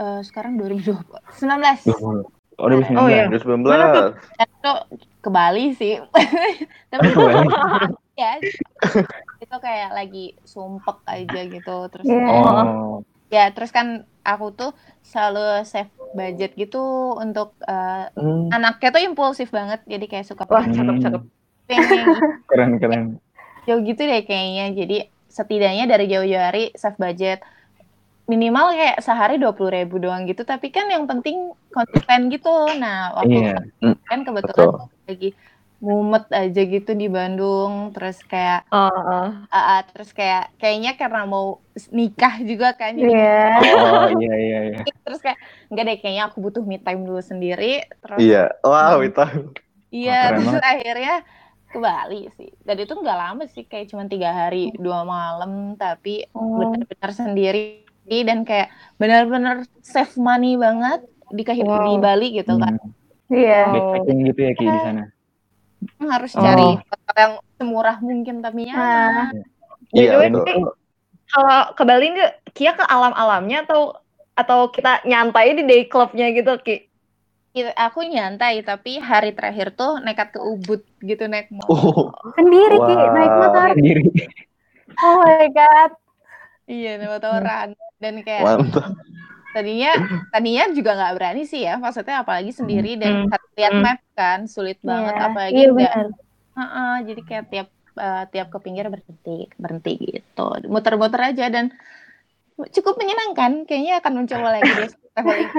eh, 0.00 0.20
sekarang 0.26 0.52
2020 0.58 1.20
19 1.38 1.80
Oh, 1.86 2.24
2019. 2.58 2.98
Oh, 2.98 3.08
iya. 3.08 3.24
2019. 3.30 3.68
Mana 3.68 3.86
tuh? 3.94 4.08
Dan 4.36 4.48
itu 4.48 4.72
ke 5.22 5.28
Bali 5.30 5.64
sih 5.76 5.92
tapi 6.92 7.04
Ke 7.14 7.20
Bali? 7.20 7.46
ya 8.20 8.30
itu 9.36 9.56
kayak 9.60 9.90
lagi 9.92 10.24
sumpek 10.48 10.98
aja 11.04 11.40
gitu 11.52 11.74
terus 11.92 12.06
Iya. 12.08 12.26
Oh, 12.32 13.04
ya 13.34 13.50
terus 13.54 13.70
kan 13.74 13.86
aku 14.26 14.46
tuh 14.54 14.70
selalu 15.02 15.62
save 15.66 15.90
budget 16.14 16.50
gitu 16.54 16.78
untuk 17.18 17.54
eh, 17.66 18.10
Hmm. 18.16 18.48
anaknya 18.54 18.88
tuh 18.94 19.02
impulsif 19.02 19.48
banget 19.50 19.80
jadi 19.86 20.04
kayak 20.10 20.26
suka 20.26 20.44
Wah 20.48 20.66
cakep 20.66 20.96
cakep. 21.04 21.22
keren 22.50 22.72
keren. 22.78 23.02
jauh 23.66 23.82
gitu 23.82 24.02
deh 24.06 24.22
kayaknya 24.22 24.64
jadi 24.78 24.96
setidaknya 25.26 25.84
dari 25.90 26.04
jauh-jauh 26.06 26.44
hari 26.48 26.70
save 26.78 26.98
budget 27.02 27.38
minimal 28.26 28.74
kayak 28.74 28.98
sehari 29.02 29.38
dua 29.42 29.52
puluh 29.54 29.70
ribu 29.74 29.98
doang 30.02 30.26
gitu 30.26 30.42
tapi 30.42 30.70
kan 30.74 30.86
yang 30.90 31.06
penting 31.10 31.50
konsisten 31.70 32.30
gitu 32.30 32.50
nah 32.78 33.14
waktu 33.18 33.38
Iya. 33.42 33.54
kan 34.06 34.18
kebetulan 34.26 34.66
Betul. 34.70 34.86
lagi 35.06 35.28
mumet 35.78 36.24
aja 36.30 36.62
gitu 36.62 36.92
di 36.92 37.06
Bandung 37.06 37.92
terus 37.92 38.16
kayak 38.22 38.64
oh. 38.68 38.88
ah, 39.46 39.46
ah, 39.52 39.80
terus 39.84 40.10
kayak 40.10 40.48
kayaknya 40.56 40.94
karena 40.94 41.22
mau 41.22 41.60
nikah 41.90 42.40
juga 42.40 42.72
kan 42.72 42.92
jadi 42.92 43.12
Iya. 43.12 43.44
Oh 43.76 44.08
iya 44.16 44.34
iya 44.34 44.58
iya. 44.66 44.78
terus 45.04 45.20
kayak 45.20 45.36
enggak 45.68 45.84
deh 45.84 45.96
kayaknya 45.98 46.22
aku 46.26 46.40
butuh 46.40 46.62
me 46.62 46.76
time 46.76 47.02
dulu 47.02 47.20
sendiri 47.20 47.84
terus 47.98 48.18
Iya. 48.18 48.56
Wow, 48.60 48.96
Hmm. 48.96 49.06
itu. 49.06 49.24
iya 49.92 50.32
terus 50.32 50.48
banget. 50.50 50.64
akhirnya 50.66 51.14
ke 51.66 51.78
Bali 51.78 52.22
sih 52.32 52.50
dan 52.62 52.76
itu 52.76 52.92
nggak 52.92 53.18
lama 53.18 53.42
sih 53.46 53.62
kayak 53.62 53.86
cuma 53.86 54.06
tiga 54.06 54.30
hari 54.30 54.72
dua 54.74 55.04
malam 55.04 55.52
tapi 55.74 56.24
Oh. 56.32 56.56
benar-benar 56.58 57.10
sendiri 57.12 57.84
dan 58.06 58.42
kayak 58.42 58.70
benar-benar 58.96 59.56
save 59.80 60.14
money 60.16 60.54
banget 60.54 61.02
di 61.28 61.42
kehid- 61.42 61.66
Wow. 61.66 61.84
di 61.86 61.96
Bali 61.98 62.28
gitu 62.32 62.54
kan 62.54 62.78
Hmm. 62.78 62.94
Iya. 63.28 63.66
Backpacking 63.68 64.18
gitu 64.24 64.40
ya 64.40 64.52
Ki 64.52 64.64
di 64.64 64.80
sana. 64.80 65.02
Harus 66.02 66.32
Oh. 66.32 66.40
cari 66.40 66.68
hotel 66.78 67.16
yang 67.16 67.34
semurah 67.56 67.96
mungkin 67.98 68.40
tapi 68.40 68.68
Ah. 68.68 69.30
nyaman 69.30 69.44
By 69.86 69.96
Iya, 69.96 70.12
betul. 70.18 70.42
Ki, 70.42 70.54
kalau 71.26 71.60
ke 71.72 71.82
Bali 71.82 72.06
nggak, 72.10 72.32
Kia 72.50 72.72
ke 72.72 72.82
alam-alamnya 72.82 73.62
atau 73.62 73.94
atau 74.32 74.68
kita 74.68 75.00
nyantai 75.02 75.54
di 75.54 75.62
day 75.62 75.82
clubnya 75.84 76.28
gitu, 76.28 76.58
Ki? 76.58 76.84
Itu- 77.52 77.72
aku 77.72 78.04
nyantai 78.04 78.60
tapi 78.60 78.98
hari 78.98 79.32
terakhir 79.32 79.72
tuh 79.72 79.96
nekat 79.98 80.28
ke 80.30 80.40
Ubud 80.40 80.84
gitu 81.00 81.24
naik 81.24 81.48
motor 81.48 81.72
Oh, 81.72 82.12
Sendiri 82.34 82.76
Ki 82.76 82.92
Wow. 82.92 83.12
naik 83.12 83.32
motor. 83.32 83.68
Sendiri. 83.72 84.04
Oh 84.96 85.16
my 85.20 85.48
god. 85.50 85.90
iya 86.66 86.96
naik 86.96 87.10
motoran 87.12 87.68
dan 87.96 88.14
kayak 88.20 88.42
mantap. 88.42 88.90
Tadinya 89.56 89.90
tadinya 90.32 90.62
juga 90.78 90.90
nggak 90.98 91.12
berani 91.16 91.42
sih 91.52 91.60
ya 91.68 91.72
maksudnya 91.84 92.16
apalagi 92.22 92.50
sendiri 92.60 92.88
dan 93.02 93.14
Hmm. 93.22 93.30
lihat 93.58 93.74
map 93.84 93.98
kan 94.18 94.40
sulit 94.54 94.78
banget 94.90 95.14
Iya. 95.16 95.26
apalagi 95.28 95.56
Iya 95.56 95.66
nggak 95.76 95.94
benar. 95.96 96.06
Heeh, 96.58 96.92
jadi 97.08 97.20
kayak 97.28 97.44
tiap 97.52 97.68
eh, 98.04 98.22
tiap 98.32 98.46
ke 98.54 98.58
pinggir 98.64 98.86
berhenti 98.94 99.30
berhenti 99.62 99.90
gitu 100.04 100.42
muter-muter 100.72 101.20
aja 101.30 101.44
dan 101.54 101.66
cukup 102.74 102.94
menyenangkan 103.00 103.52
kayaknya 103.68 103.94
akan 104.00 104.12
mencoba 104.24 104.48
lagi 104.56 104.72
deh 104.78 104.90
traveling 105.14 105.50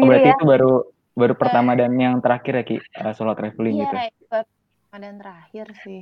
Oh, 0.00 0.06
Sendiri 0.06 0.08
berarti 0.10 0.28
ya. 0.30 0.34
itu 0.34 0.44
baru 0.52 0.72
baru 1.14 1.34
pertama 1.38 1.70
dan 1.78 1.92
yang 2.04 2.14
terakhir 2.24 2.52
ya 2.58 2.64
Ki, 2.68 2.76
eh, 2.82 3.12
solo 3.14 3.32
traveling 3.38 3.74
iya 3.76 3.86
gitu. 3.86 3.96
itu 4.10 4.38
dan 5.02 5.14
terakhir 5.20 5.66
sih 5.84 6.00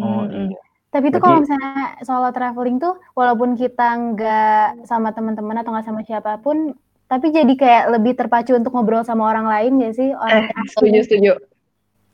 Oh 0.00 0.24
Hmm. 0.24 0.48
iya. 0.48 0.69
Tapi 0.90 1.06
itu 1.14 1.18
kalau 1.22 1.38
misalnya 1.38 1.94
solo 2.02 2.28
traveling 2.34 2.76
tuh 2.82 2.98
walaupun 3.14 3.54
kita 3.54 3.82
nggak 4.10 4.86
sama 4.90 5.14
teman-teman 5.14 5.62
atau 5.62 5.70
nggak 5.70 5.86
sama 5.86 6.02
siapa 6.02 6.42
pun, 6.42 6.74
tapi 7.06 7.30
jadi 7.30 7.52
kayak 7.54 7.84
lebih 7.94 8.12
terpacu 8.18 8.58
untuk 8.58 8.74
ngobrol 8.74 9.06
sama 9.06 9.30
orang 9.30 9.46
lain 9.46 9.78
gak 9.82 9.94
sih? 9.98 10.10
Orang 10.14 10.50
Eh, 10.50 10.66
setuju, 10.66 11.00
setuju. 11.06 11.32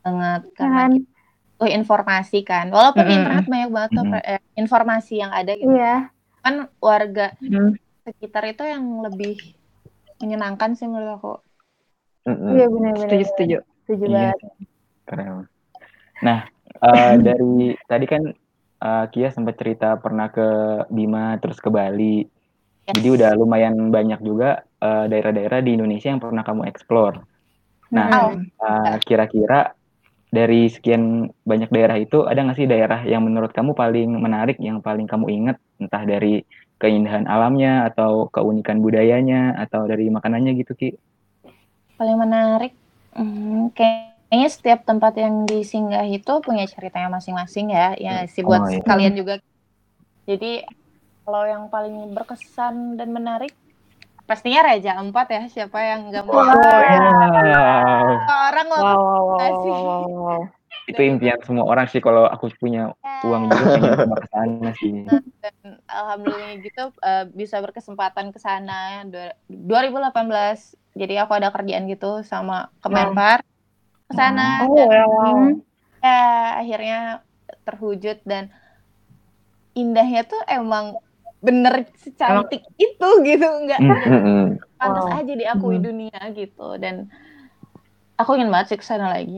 banget 0.04 0.40
Kan? 0.56 0.68
karena 0.68 0.82
kita 0.92 1.08
butuh 1.56 1.70
informasi 1.72 2.38
kan 2.44 2.66
walaupun 2.68 3.04
Mm-mm. 3.04 3.16
internet 3.16 3.44
banyak 3.48 3.70
banget 3.72 3.90
tuh 3.96 4.04
Mm-mm. 4.06 4.20
eh, 4.30 4.40
informasi 4.60 5.12
yang 5.22 5.32
ada 5.32 5.52
gitu 5.56 5.72
Iya. 5.72 5.92
kan 6.44 6.54
warga 6.78 7.26
Hmm. 7.42 7.72
sekitar 8.06 8.44
itu 8.52 8.62
yang 8.62 8.84
lebih 9.02 9.34
menyenangkan 10.22 10.70
sih 10.78 10.86
menurut 10.86 11.10
aku. 11.18 11.32
Iya 12.54 12.66
benar-benar. 12.70 13.08
Setuju, 13.10 13.24
setuju. 13.30 13.56
Setuju 13.84 14.04
Iya. 14.06 14.30
banget. 14.30 14.38
Keren. 15.08 15.36
Nah, 16.26 16.38
eh, 16.86 17.14
dari 17.26 17.74
tadi 17.90 18.06
kan 18.08 18.22
eh, 18.80 19.04
Kia 19.12 19.28
sempat 19.32 19.56
cerita 19.60 19.96
pernah 20.00 20.28
ke 20.32 20.46
Bima 20.92 21.36
terus 21.40 21.60
ke 21.60 21.68
Bali. 21.68 22.24
Yes. 22.86 22.94
Jadi 22.96 23.08
udah 23.20 23.30
lumayan 23.34 23.90
banyak 23.90 24.20
juga 24.22 24.64
eh, 24.80 25.04
daerah-daerah 25.10 25.60
di 25.62 25.76
Indonesia 25.76 26.08
yang 26.12 26.22
pernah 26.22 26.42
kamu 26.46 26.68
explore. 26.68 27.22
Nah, 27.92 28.34
Mm-mm. 28.34 28.42
eh, 28.46 28.96
kira-kira 29.04 29.72
dari 30.26 30.68
sekian 30.68 31.30
banyak 31.46 31.70
daerah 31.70 31.96
itu 31.96 32.26
ada 32.26 32.42
nggak 32.42 32.58
sih 32.58 32.68
daerah 32.68 33.00
yang 33.06 33.24
menurut 33.24 33.54
kamu 33.54 33.72
paling 33.72 34.10
menarik, 34.20 34.58
yang 34.58 34.82
paling 34.82 35.06
kamu 35.06 35.30
ingat, 35.32 35.56
entah 35.78 36.02
dari 36.02 36.42
keindahan 36.76 37.24
alamnya 37.24 37.88
atau 37.88 38.28
keunikan 38.28 38.84
budayanya 38.84 39.56
atau 39.56 39.88
dari 39.88 40.12
makanannya 40.12 40.52
gitu 40.60 40.76
Ki? 40.76 40.90
paling 41.96 42.16
menarik 42.20 42.72
hmm, 43.16 43.72
kayaknya 44.26 44.50
setiap 44.50 44.80
tempat 44.82 45.12
yang 45.22 45.34
disinggah 45.46 46.04
itu 46.06 46.32
punya 46.42 46.64
ceritanya 46.66 47.08
masing-masing 47.16 47.66
ya 47.70 47.94
ya 47.98 48.14
sih 48.26 48.42
buat 48.42 48.62
Oh, 48.62 48.68
iya. 48.70 48.82
kalian 48.82 49.14
juga. 49.14 49.34
Jadi 50.26 50.66
kalau 51.26 51.42
yang 51.46 51.64
paling 51.70 52.14
berkesan 52.14 52.98
dan 52.98 53.08
menarik 53.14 53.54
pastinya 54.26 54.66
Raja 54.66 54.98
Empat 54.98 55.26
ya 55.30 55.42
siapa 55.46 55.78
yang 55.78 56.10
nggak 56.10 56.24
mau 56.26 56.34
Wow, 56.34 56.50
orang 58.50 58.66
mau 58.66 58.82
Wow, 58.82 58.98
wow, 58.98 59.22
wow, 59.30 59.52
wow, 59.54 59.82
wow, 59.86 60.02
wow. 60.26 60.42
itu 60.86 61.02
impian 61.02 61.38
semua 61.42 61.66
orang 61.66 61.86
sih 61.90 61.98
kalau 61.98 62.30
aku 62.30 62.46
punya 62.62 62.94
uang 63.26 63.42
juga 63.50 63.74
pengen 63.74 63.94
ke 64.14 64.26
sana 64.30 64.70
sih. 64.78 64.94
dan 65.42 65.56
alhamdulillah 65.86 66.52
gitu 66.62 66.82
eh, 67.02 67.24
bisa 67.34 67.56
berkesempatan 67.62 68.30
ke 68.34 68.38
sana. 68.38 69.02
Dua- 69.06 69.34
2018 69.50 70.74
jadi 70.94 71.26
aku 71.26 71.32
ada 71.38 71.50
kerjaan 71.54 71.86
gitu 71.90 72.22
sama 72.22 72.70
Kemenpar 72.82 73.42
ke 74.08 74.14
sana 74.20 74.42
Oh, 74.60 74.66
dan 74.76 74.90
wow. 74.90 75.16
Hmm. 75.18 75.60
ya 76.04 76.08
akhirnya 76.60 76.96
terwujud 77.66 78.16
dan 78.30 78.44
indahnya 79.80 80.20
tuh 80.30 80.40
emang 80.56 80.86
bener 81.46 81.74
secantik 82.04 82.60
itu 82.82 83.06
gitu 83.28 83.44
nggak 83.64 83.78
Hmm. 83.78 83.86
nggak 83.86 84.02
Mm-mm. 84.06 84.58
pantas 84.80 85.06
Wow. 85.06 85.16
aja 85.16 85.32
diakui 85.40 85.76
Hmm. 85.76 85.86
dunia 85.86 86.20
gitu 86.38 86.62
dan 86.82 86.96
aku 88.20 88.30
ingin 88.36 88.50
banget 88.52 88.66
sih 88.72 88.78
ke 88.80 88.86
sana 88.90 89.06
lagi 89.14 89.36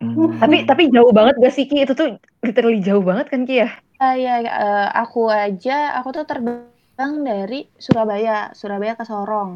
Hmm. 0.00 0.38
Tapi 0.42 0.56
tapi 0.70 0.82
jauh 0.94 1.10
banget 1.18 1.34
gak 1.42 1.52
sih 1.56 1.64
Ki? 1.70 1.76
Itu 1.84 1.94
tuh 1.98 2.08
literally 2.46 2.78
jauh 2.86 3.02
banget 3.02 3.26
kan 3.32 3.40
Ki 3.48 3.54
ya? 3.66 3.68
Ah, 4.02 4.14
ya 4.24 4.30
eh, 4.62 4.78
aku 5.00 5.18
aja 5.42 5.72
aku 5.96 6.08
tuh 6.16 6.24
terbang 6.30 7.12
dari 7.28 7.54
Surabaya 7.84 8.30
Surabaya 8.58 8.92
ke 8.98 9.04
Sorong 9.10 9.50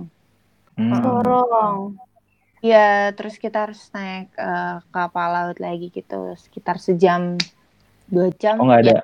Hmm. 0.77 1.33
Sorong. 1.43 1.79
Ya 2.63 3.11
terus 3.19 3.35
kita 3.43 3.67
harus 3.69 3.91
naik 3.91 4.31
eh, 4.39 4.77
kapal 4.95 5.29
laut 5.35 5.59
lagi 5.59 5.91
gitu 5.91 6.39
sekitar 6.39 6.79
sejam 6.79 7.37
dua 8.07 8.31
jam 8.39 8.57
Oh 8.63 8.65
nggak 8.71 8.81
ada, 8.87 8.93
Ya, 8.93 9.03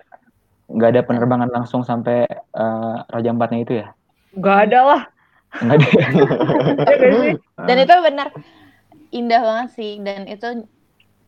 nggak 0.70 0.90
ada 0.94 1.02
penerbangan 1.02 1.50
langsung 1.50 1.82
sampai 1.82 2.28
eh, 2.30 2.96
Raja 3.10 3.28
Empatnya 3.34 3.60
itu 3.66 3.74
ya? 3.82 3.86
Gak 4.38 4.58
ada 4.68 4.80
lah. 4.84 5.02
Nggak 5.64 5.76
ada. 5.76 5.88
Ya 6.88 7.10
sih? 7.24 7.34
dan 7.66 7.76
itu 7.84 7.94
benar 8.04 8.28
indah 9.12 9.40
banget 9.40 9.68
sih 9.74 9.92
dan 10.04 10.28
itu 10.28 10.46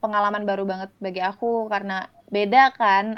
pengalaman 0.00 0.44
baru 0.48 0.64
banget 0.68 0.90
bagi 1.00 1.20
aku 1.20 1.68
karena 1.72 2.08
beda 2.28 2.72
kan 2.76 3.16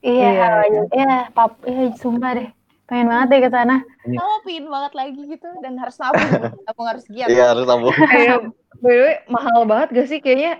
Iya, 0.00 0.28
Iya, 0.32 0.48
iya, 0.70 0.80
iya, 0.96 1.16
pap, 1.36 1.60
iya, 1.68 1.92
sumpah 1.92 2.30
deh. 2.38 2.48
Pengen 2.90 3.06
banget 3.06 3.26
deh 3.30 3.40
ke 3.46 3.50
sana. 3.54 3.76
aku 4.02 4.34
pingin 4.46 4.66
banget 4.66 4.92
lagi 4.98 5.20
gitu 5.30 5.48
dan 5.62 5.72
harus 5.78 5.96
nabung 6.02 6.26
nabung 6.66 6.86
harus 6.90 7.04
giat 7.06 7.28
Iya, 7.30 7.44
harus 7.54 7.64
sambung. 7.70 7.94
Kayak 8.82 9.14
mahal 9.30 9.60
banget 9.70 9.88
gak 9.94 10.06
sih 10.10 10.18
kayaknya 10.18 10.52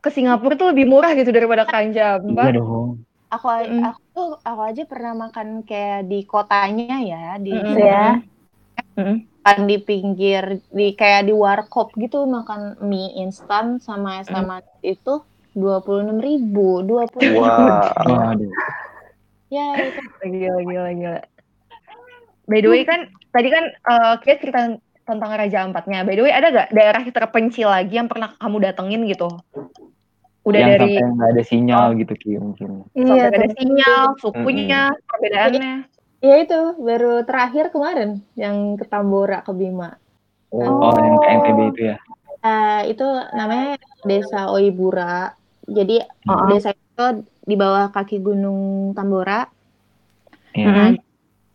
ke 0.00 0.08
Singapura 0.08 0.56
tuh 0.56 0.72
lebih 0.72 0.86
murah 0.88 1.12
gitu 1.12 1.28
daripada 1.28 1.68
ke 1.68 1.74
Raja 1.76 2.16
Iya 2.24 2.50
dong. 2.56 3.04
aku 3.30 3.46
Mm. 3.46 3.82
aku 3.86 4.00
tuh 4.16 4.28
aku 4.42 4.60
aja 4.66 4.82
pernah 4.90 5.12
makan 5.14 5.48
kayak 5.62 6.00
di 6.10 6.18
kotanya 6.26 6.96
ya 7.04 7.22
di 7.38 7.52
Mm-mm. 7.54 7.76
Ya. 7.78 8.06
Mm-mm. 8.98 9.16
makan 9.40 9.60
di 9.70 9.76
pinggir 9.80 10.44
di 10.72 10.86
kayak 10.98 11.22
di 11.28 11.32
warkop 11.32 11.94
gitu 11.96 12.26
makan 12.26 12.76
mie 12.90 13.12
instan 13.22 13.78
sama 13.80 14.20
es 14.20 14.28
Mm. 14.32 14.60
itu 14.84 15.14
dua 15.54 15.76
puluh 15.84 16.00
enam 16.06 16.18
ribu 16.22 16.80
dua 16.86 17.04
puluh 17.10 17.38
Wah. 17.38 17.90
Waduh. 18.06 18.50
ya 19.50 19.66
itu 19.82 20.00
Gila, 20.20 20.58
gila, 20.68 20.88
gila. 21.00 21.18
By 22.50 22.58
the 22.58 22.70
way 22.74 22.82
kan, 22.82 23.06
tadi 23.30 23.46
kan 23.46 23.64
eh, 23.70 24.14
kita 24.26 24.36
cerita 24.42 24.60
tentang 25.06 25.30
Raja 25.30 25.62
Ampatnya. 25.62 26.02
By 26.02 26.18
the 26.18 26.26
way, 26.26 26.34
ada 26.34 26.50
gak 26.50 26.68
daerah 26.74 27.02
terpencil 27.06 27.70
lagi 27.70 27.94
yang 27.94 28.10
pernah 28.10 28.34
kamu 28.42 28.56
datengin 28.66 29.06
gitu? 29.06 29.30
Udah 30.42 30.58
yang 30.58 30.70
dari 30.74 30.98
sampai 30.98 31.14
nggak 31.14 31.30
ada 31.36 31.42
sinyal 31.44 31.86
gitu 32.00 32.14
Ki 32.16 32.30
mungkin. 32.40 32.68
Iya, 32.96 33.06
sampai 33.06 33.28
nggak 33.28 33.38
ada 33.38 33.50
sinyal, 33.54 34.02
sukunya, 34.18 34.82
perbedaannya. 35.06 35.74
ya 36.20 36.36
itu 36.36 36.60
baru 36.76 37.24
terakhir 37.24 37.72
kemarin 37.72 38.20
yang 38.36 38.76
ke 38.76 38.84
Tambora 38.84 39.40
ke 39.40 39.56
Bima 39.56 39.96
Oh, 40.52 40.92
yang 40.92 41.16
ke 41.16 41.28
NTB 41.32 41.58
itu 41.72 41.82
ya. 41.94 41.96
Eh, 42.44 42.92
itu 42.92 43.06
namanya 43.32 43.80
desa 44.04 44.52
Oibura 44.52 45.32
jadi 45.64 46.04
Oh, 46.28 46.50
desa 46.52 46.76
itu 46.76 47.24
di 47.48 47.56
bawah 47.56 47.88
kaki 47.88 48.20
gunung 48.20 48.92
Tambora 48.92 49.48
Iya. 50.52 50.66
Mm-mm. 50.66 51.09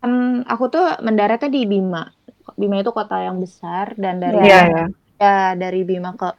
Kan 0.06 0.12
aku 0.46 0.70
tuh 0.70 0.86
mendaratnya 1.02 1.50
di 1.50 1.66
Bima 1.66 2.06
Bima 2.54 2.78
itu 2.78 2.94
kota 2.94 3.18
yang 3.26 3.42
besar 3.42 3.98
dan 3.98 4.22
dari 4.22 4.38
Iya, 4.46 4.62
ya. 4.70 4.86
ya 5.18 5.38
dari 5.58 5.82
Bima 5.82 6.14
ke 6.14 6.30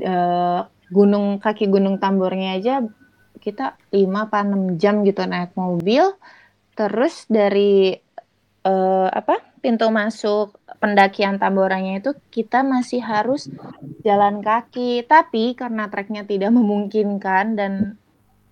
eh, 0.00 0.60
gunung 0.88 1.36
kaki 1.36 1.68
gunung 1.68 2.00
Tambornya 2.00 2.56
aja 2.56 2.74
kita 3.38 3.76
5 3.92 4.24
apa 4.28 4.40
6 4.40 4.80
jam 4.80 5.04
gitu 5.04 5.20
naik 5.28 5.52
mobil 5.52 6.16
terus 6.72 7.28
dari 7.28 7.92
eh, 8.64 9.08
apa 9.12 9.36
pintu 9.60 9.86
masuk 9.92 10.58
pendakian 10.82 11.38
Tamboranya 11.38 12.02
itu 12.02 12.10
kita 12.34 12.66
masih 12.66 12.98
harus 12.98 13.46
jalan 14.02 14.42
kaki. 14.42 15.06
Tapi 15.06 15.54
karena 15.54 15.86
treknya 15.86 16.26
tidak 16.26 16.50
memungkinkan 16.50 17.54
dan 17.54 17.72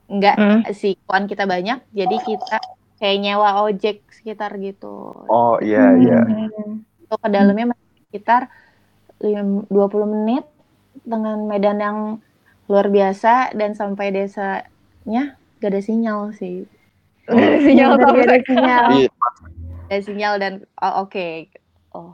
enggak 0.07 0.39
Hmm. 0.39 0.63
si 0.71 0.95
kawan 1.07 1.27
kita 1.27 1.47
banyak, 1.47 1.83
jadi 1.91 2.17
kita 2.23 2.59
kayak 3.01 3.19
nyewa 3.25 3.65
ojek 3.65 4.05
sekitar 4.13 4.55
gitu. 4.61 5.17
Oh 5.27 5.57
iya 5.65 5.97
iya. 5.97 6.21
Hmm. 6.21 6.85
Itu 7.01 7.17
ke 7.17 7.29
dalamnya 7.33 7.73
masih 7.73 7.89
sekitar 8.07 8.53
lim- 9.25 9.67
20 9.73 10.05
menit 10.05 10.45
dengan 11.03 11.41
medan 11.49 11.81
yang 11.81 11.99
luar 12.69 12.93
biasa 12.93 13.57
dan 13.57 13.73
sampai 13.73 14.13
desanya 14.13 15.35
gak 15.59 15.73
ada 15.73 15.81
sinyal 15.81 16.31
sih. 16.37 16.69
Nggak 17.27 17.49
ada 17.49 17.61
sinyal 17.65 17.91
nggak 17.97 18.27
ada 18.29 18.39
sinyal. 18.45 18.85
Iya. 18.95 19.11
Ada 19.91 20.01
sinyal 20.07 20.35
dan 20.39 20.53
oh, 20.79 20.95
oke. 21.09 21.29
Oh. 21.97 22.13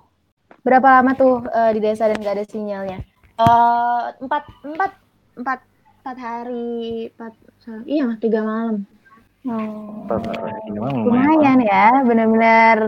Berapa 0.63 1.03
lama 1.03 1.13
tuh 1.19 1.45
eh, 1.51 1.71
di 1.77 1.81
desa 1.83 2.09
dan 2.09 2.23
gak 2.23 2.41
ada 2.41 2.47
sinyalnya? 2.47 3.03
Eh, 3.37 4.03
empat 4.23 4.49
empat 4.65 4.93
empat 5.37 5.61
empat 6.01 6.17
hari 6.23 7.11
empat 7.13 7.35
iya 7.85 8.15
tiga 8.17 8.41
malam 8.41 8.89
Oh. 9.47 10.03
Ini 10.67 10.77
mah 10.77 10.91
lumayan. 10.91 11.07
Lumayan 11.07 11.59
ya, 11.63 11.87
benar-benar 12.03 12.79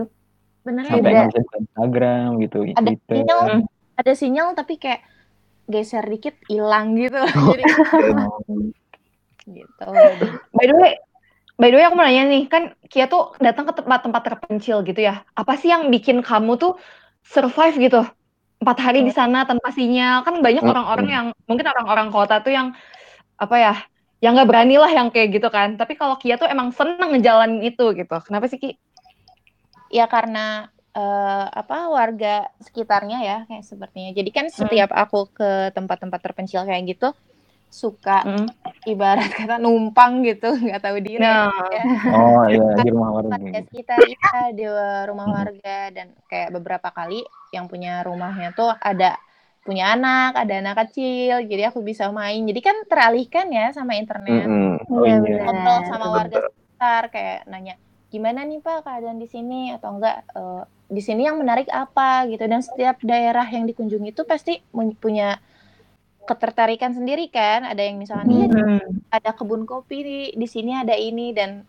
bener 0.59 0.83
ya 0.85 0.91
Sampai 0.91 1.11
bisa 1.15 1.39
buka 1.39 1.55
Instagram 1.57 2.27
gitu. 2.37 2.57
ada 2.69 2.91
gitu. 2.91 3.09
sinyal 3.09 3.39
Hmm. 3.39 3.61
ada 3.95 4.11
sinyal 4.13 4.47
tapi 4.53 4.73
kayak 4.75 5.01
geser 5.65 6.03
dikit 6.03 6.35
hilang 6.45 6.93
gitu 6.93 7.15
jadi 7.49 7.63
gitu 9.47 9.85
By 10.51 10.65
the 10.65 10.75
way, 10.75 10.93
by 11.55 11.67
the 11.69 11.77
way 11.77 11.85
aku 11.85 11.95
mau 11.95 12.05
nanya 12.05 12.27
nih, 12.27 12.43
kan 12.45 12.63
Kia 12.85 13.07
tuh 13.07 13.33
datang 13.39 13.65
ke 13.65 13.73
tempat-tempat 13.73 14.21
terpencil 14.21 14.83
gitu 14.83 14.99
ya. 14.99 15.23
Apa 15.33 15.55
sih 15.55 15.69
yang 15.69 15.89
bikin 15.89 16.21
kamu 16.21 16.57
tuh 16.57 16.77
survive 17.23 17.79
gitu? 17.79 18.01
Empat 18.59 18.77
hari 18.77 19.01
di 19.01 19.09
sana 19.09 19.47
tanpa 19.47 19.71
sinyal. 19.71 20.21
Kan 20.21 20.43
banyak 20.43 20.61
Hmm. 20.61 20.69
orang-orang 20.69 21.07
yang 21.07 21.25
mungkin 21.45 21.65
orang-orang 21.65 22.07
kota 22.09 22.43
tuh 22.43 22.51
yang 22.51 22.75
apa 23.37 23.55
ya? 23.55 23.73
Yang 24.19 24.31
nggak 24.35 24.49
berani 24.51 24.75
lah 24.75 24.91
yang 24.91 25.07
kayak 25.11 25.29
gitu 25.39 25.47
kan. 25.47 25.79
Tapi 25.79 25.95
kalau 25.95 26.19
Kia 26.19 26.35
tuh 26.35 26.47
emang 26.51 26.75
seneng 26.75 27.15
ngejalanin 27.15 27.63
itu 27.63 27.85
gitu. 27.95 28.15
Kenapa 28.27 28.45
sih 28.51 28.59
Ki? 28.59 28.71
ya 29.89 30.05
karena 30.05 30.69
eh, 30.93 31.45
apa 31.49 31.89
warga 31.89 32.45
sekitarnya 32.61 33.17
ya 33.25 33.37
kayak 33.49 33.65
sepertinya 33.65 34.13
jadi 34.13 34.29
kan 34.29 34.45
setiap 34.53 34.93
aku 34.93 35.33
ke 35.33 35.73
tempat-tempat 35.73 36.19
terpencil 36.21 36.61
kayak 36.61 36.93
gitu 36.93 37.09
suka 37.73 38.21
Mm. 38.25 38.47
ibarat 38.85 39.29
kata 39.33 39.57
numpang 39.57 40.21
gitu 40.25 40.49
nggak 40.65 40.81
tahu 40.81 40.97
diri 41.01 41.21
Nah, 41.21 41.49
ya. 41.73 41.83
Oh 42.13 42.41
iya 42.49 42.85
di 42.85 42.89
rumah 42.93 43.09
warga. 43.17 43.33
warga 43.33 43.59
sekitar 43.65 43.97
ya 44.05 44.19
di 44.53 44.65
rumah 45.09 45.25
Hmm. 45.29 45.37
warga 45.41 45.77
dan 45.89 46.07
kayak 46.29 46.49
beberapa 46.53 46.89
kali 46.93 47.25
yang 47.49 47.65
punya 47.65 48.05
rumahnya 48.05 48.53
tuh 48.53 48.69
ada 48.77 49.17
punya 49.63 49.93
anak 49.93 50.39
ada 50.39 50.63
anak 50.63 50.75
kecil 50.87 51.43
jadi 51.45 51.69
aku 51.69 51.83
bisa 51.83 52.09
main. 52.09 52.41
Jadi 52.47 52.59
kan 52.63 52.75
teralihkan 52.87 53.51
ya 53.51 53.69
sama 53.75 53.99
internet. 53.99 54.47
Mm-mm. 54.47 54.87
Oh, 54.89 55.03
Iya, 55.05 55.19
iya. 55.21 55.43
ngobrol 55.45 55.79
benar. 55.83 55.89
sama 55.91 56.05
warga 56.09 56.37
sekitar 56.47 57.03
kayak 57.11 57.39
nanya 57.51 57.75
gimana 58.09 58.41
nih 58.41 58.59
pak 58.63 58.87
keadaan 58.87 59.21
di 59.21 59.29
sini? 59.29 59.69
Atau 59.75 59.99
enggak 59.99 60.25
eh, 60.33 60.63
di 60.89 61.01
sini 61.05 61.29
yang 61.29 61.37
menarik 61.37 61.69
apa? 61.69 62.25
Gitu. 62.25 62.41
Dan 62.49 62.61
setiap 62.65 62.97
daerah 63.05 63.45
yang 63.45 63.69
dikunjungi 63.69 64.09
itu 64.15 64.25
pasti 64.25 64.57
punya 64.73 65.37
ketertarikan 66.25 66.97
sendiri 66.97 67.29
kan. 67.29 67.67
Ada 67.67 67.81
yang 67.85 68.01
misalnya 68.01 68.49
iya 68.49 68.49
mm. 68.49 69.13
ada 69.13 69.31
kebun 69.37 69.69
kopi 69.69 69.97
di, 70.01 70.19
di 70.33 70.47
sini 70.49 70.73
ada 70.73 70.97
ini. 70.97 71.29
Dan 71.35 71.61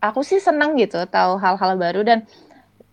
aku 0.00 0.24
sih 0.24 0.40
senang 0.40 0.78
gitu 0.80 1.04
tahu 1.04 1.36
hal-hal 1.36 1.76
baru. 1.76 2.00
Dan 2.00 2.24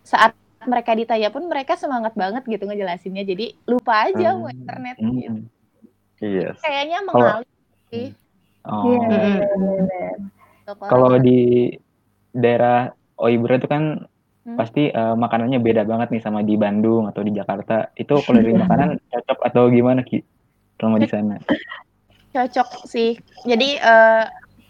saat 0.04 0.36
mereka 0.66 0.92
ditanya 0.92 1.28
pun 1.28 1.44
mereka 1.44 1.74
semangat 1.74 2.12
banget 2.14 2.42
gitu 2.44 2.64
ngejelasinnya 2.64 3.22
jadi 3.22 3.46
lupa 3.64 4.06
aja 4.06 4.28
Hmm. 4.30 4.38
mau 4.38 4.50
internet 4.50 4.96
Hmm. 4.96 5.12
gitu 5.12 5.40
Iya. 6.20 6.48
kayaknya 6.56 6.98
mengalir 7.02 7.48
sih 7.88 8.08
Oh. 8.64 8.80
Iya, 8.82 8.96
benar-benar. 9.04 10.16
untuk 10.64 10.76
Kalau 10.82 11.20
di 11.20 11.68
daerah 12.30 12.88
Oibra 13.14 13.54
itu 13.54 13.68
kan 13.68 14.08
Hmm. 14.42 14.56
pasti 14.56 14.88
eh, 14.88 15.14
makanannya 15.14 15.56
beda 15.58 15.84
banget 15.84 16.08
nih 16.08 16.20
sama 16.20 16.40
di 16.40 16.52
Bandung 16.54 17.04
atau 17.04 17.20
di 17.20 17.28
Jakarta. 17.30 17.92
Itu 17.94 18.20
kalau 18.20 18.40
dari 18.40 18.52
makanan 18.64 19.00
cocok 19.04 19.38
atau 19.42 19.68
gimana 19.68 20.00
Ki? 20.00 20.24
Selama 20.74 20.96
di 20.96 21.06
sana. 21.06 21.36
cocok 22.30 22.68
sih 22.84 23.14
jadi 23.42 23.68
eh, 23.78 24.24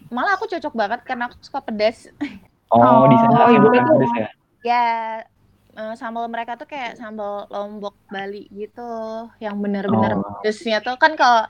malah 0.07 0.35
aku 0.35 0.45
cocok 0.45 0.69
banget 0.71 0.99
karena 1.01 1.25
aku 1.25 1.39
suka 1.39 1.59
pedas 1.59 2.11
Oh, 2.67 3.07
di 3.07 3.15
sana 3.15 3.35
Oh, 3.41 3.47
Oibra 3.47 3.63
bukan 3.63 3.81
tuh- 3.81 3.95
pedes 3.95 4.11
ya? 4.13 4.27
ya 4.61 4.83
eh, 5.75 5.93
sambal 5.95 6.25
mereka 6.27 6.55
tuh 6.55 6.65
kayak 6.65 6.95
sambal 6.95 7.45
lombok 7.47 7.95
Bali 8.07 8.47
gitu 8.49 8.87
yang 9.37 9.59
bener-bener 9.59 10.15
Oh. 10.15 10.23
pedesnya 10.39 10.79
tuh 10.79 10.95
kan 10.95 11.13
kalau 11.13 11.45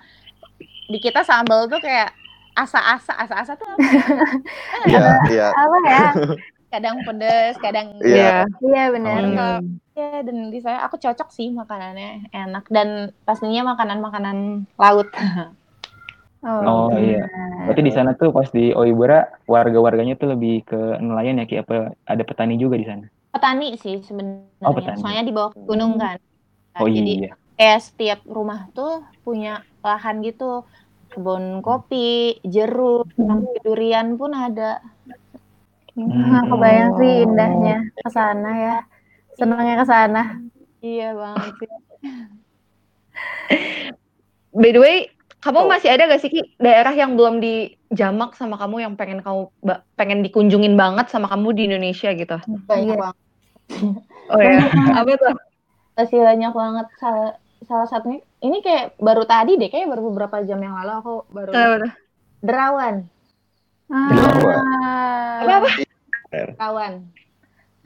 di 0.86 0.98
kita 0.98 1.22
sambal 1.22 1.66
tuh 1.66 1.80
kayak 1.80 2.14
asa-asa 2.54 3.12
asa-asa 3.18 3.54
tuh 3.54 3.68
apa 3.68 3.84
ya? 3.84 4.04
Iya, 4.92 5.06
iya. 5.30 5.48
Apa 5.52 5.78
ya? 5.86 6.06
kadang 6.74 7.00
pedes 7.04 7.56
kadang 7.58 7.88
Iya. 8.04 8.44
Iya 8.60 8.84
benar. 8.92 9.22
Hmm. 9.24 9.80
ya 9.96 10.20
dan 10.28 10.52
di 10.52 10.60
saya 10.60 10.84
aku 10.84 11.00
cocok 11.00 11.32
sih 11.32 11.48
makanannya 11.48 12.28
enak 12.36 12.68
dan 12.68 13.16
pastinya 13.24 13.72
makanan-makanan 13.72 14.68
laut 14.76 15.08
Oh 16.46 16.94
iya. 16.94 17.26
Berarti 17.66 17.82
di 17.82 17.90
sana 17.90 18.14
tuh 18.14 18.30
pas 18.30 18.46
di 18.54 18.70
Oibra 18.70 19.26
warga-warganya 19.50 20.14
tuh 20.14 20.38
lebih 20.38 20.62
ke 20.62 20.78
nelayan 21.02 21.42
ya 21.42 21.46
Ki 21.50 21.56
apa 21.58 21.96
ada 22.06 22.22
petani 22.22 22.54
juga 22.56 22.78
di 22.78 22.86
sana? 22.86 23.08
Petani 23.36 23.76
sih 23.76 24.00
sebenarnya 24.00 24.64
Oh, 24.64 24.72
petani. 24.72 24.98
soalnya 24.98 25.24
di 25.24 25.34
bawah 25.36 25.52
gunung 25.54 26.00
kan 26.00 26.18
Oh 26.76 26.88
jadi 26.88 27.12
iya. 27.28 27.32
kayak 27.56 27.80
setiap 27.82 28.20
rumah 28.28 28.68
tuh 28.72 29.04
punya 29.22 29.52
lahan 29.80 30.20
gitu 30.20 30.64
kebun 31.08 31.60
kopi 31.60 32.40
jeruk 32.44 33.08
sampai 33.16 33.60
durian 33.62 34.16
pun 34.16 34.32
ada 34.32 34.80
Nah, 35.96 36.44
kebayang 36.44 37.00
sih 37.00 37.24
indahnya 37.24 37.88
ke 37.96 38.10
sana 38.12 38.52
ya. 38.52 38.78
Senangnya 39.40 39.80
ke 39.80 39.86
sana. 39.88 40.22
iya 40.84 41.16
banget 41.16 41.56
sih 41.56 41.70
By 44.52 44.72
the 44.72 44.80
way, 44.80 45.08
kamu 45.40 45.64
Oh. 45.64 45.68
masih 45.68 45.96
ada 45.96 46.08
gak 46.08 46.20
sih 46.20 46.28
Ki 46.28 46.44
daerah 46.58 46.92
yang 46.92 47.16
belum 47.16 47.40
dijamak 47.40 48.36
sama 48.36 48.56
kamu 48.56 48.84
yang 48.84 48.94
pengen 48.96 49.20
kamu 49.20 49.48
pengen 49.96 50.20
dikunjungin 50.20 50.76
banget 50.76 51.08
sama 51.08 51.28
kamu 51.28 51.56
di 51.56 51.62
Indonesia 51.68 52.12
gitu? 52.12 52.38
banyak 52.68 52.92
Iya. 52.92 53.00
banget 53.00 53.18
Oh 54.26 54.40
ya, 54.42 54.58
apa 55.00 55.12
tuh? 55.18 55.36
masih 55.96 56.20
banyak 56.22 56.52
banget 56.52 56.88
salah 57.00 57.32
salah 57.64 57.88
satunya 57.88 58.20
ini 58.44 58.60
kayak 58.60 59.00
baru 59.00 59.24
tadi 59.24 59.56
deh 59.56 59.72
kayak 59.72 59.88
baru 59.88 60.12
beberapa 60.12 60.44
jam 60.44 60.60
yang 60.60 60.76
lalu 60.76 60.92
aku 60.92 61.14
baru 61.32 61.50
tuh? 61.56 61.90
derawan 62.44 62.96
Ah, 63.86 65.46
Apa? 65.46 65.70
derawan 66.30 66.94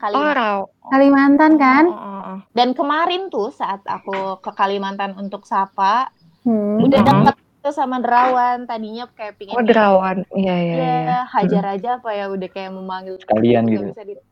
Kalimantan 0.00 0.32
Rau. 0.32 0.58
Kalimantan 0.88 1.52
kan? 1.60 1.84
Oh, 1.86 1.92
oh, 1.92 2.20
oh. 2.34 2.38
dan 2.56 2.72
kemarin 2.72 3.28
tuh 3.28 3.52
saat 3.52 3.84
aku 3.84 4.40
ke 4.40 4.50
Kalimantan 4.56 5.12
untuk 5.14 5.44
sapa 5.44 6.08
Hmm. 6.40 6.80
udah 6.80 7.04
deket 7.04 7.36
tuh 7.60 7.74
sama 7.76 8.00
derawan 8.00 8.64
tadinya 8.64 9.04
kayak 9.12 9.36
pingin 9.36 9.52
Oh, 9.52 9.60
Derawan. 9.60 10.24
Iya, 10.32 10.56
iya, 10.56 10.72
ya 10.72 10.88
iya. 11.04 11.18
hajar 11.28 11.64
aja 11.76 11.88
apa 12.00 12.16
ya 12.16 12.32
udah 12.32 12.48
kayak 12.48 12.72
memanggil 12.72 13.20
nggak 13.20 13.68
gitu. 13.68 13.84
bisa 13.92 14.02
di- 14.08 14.29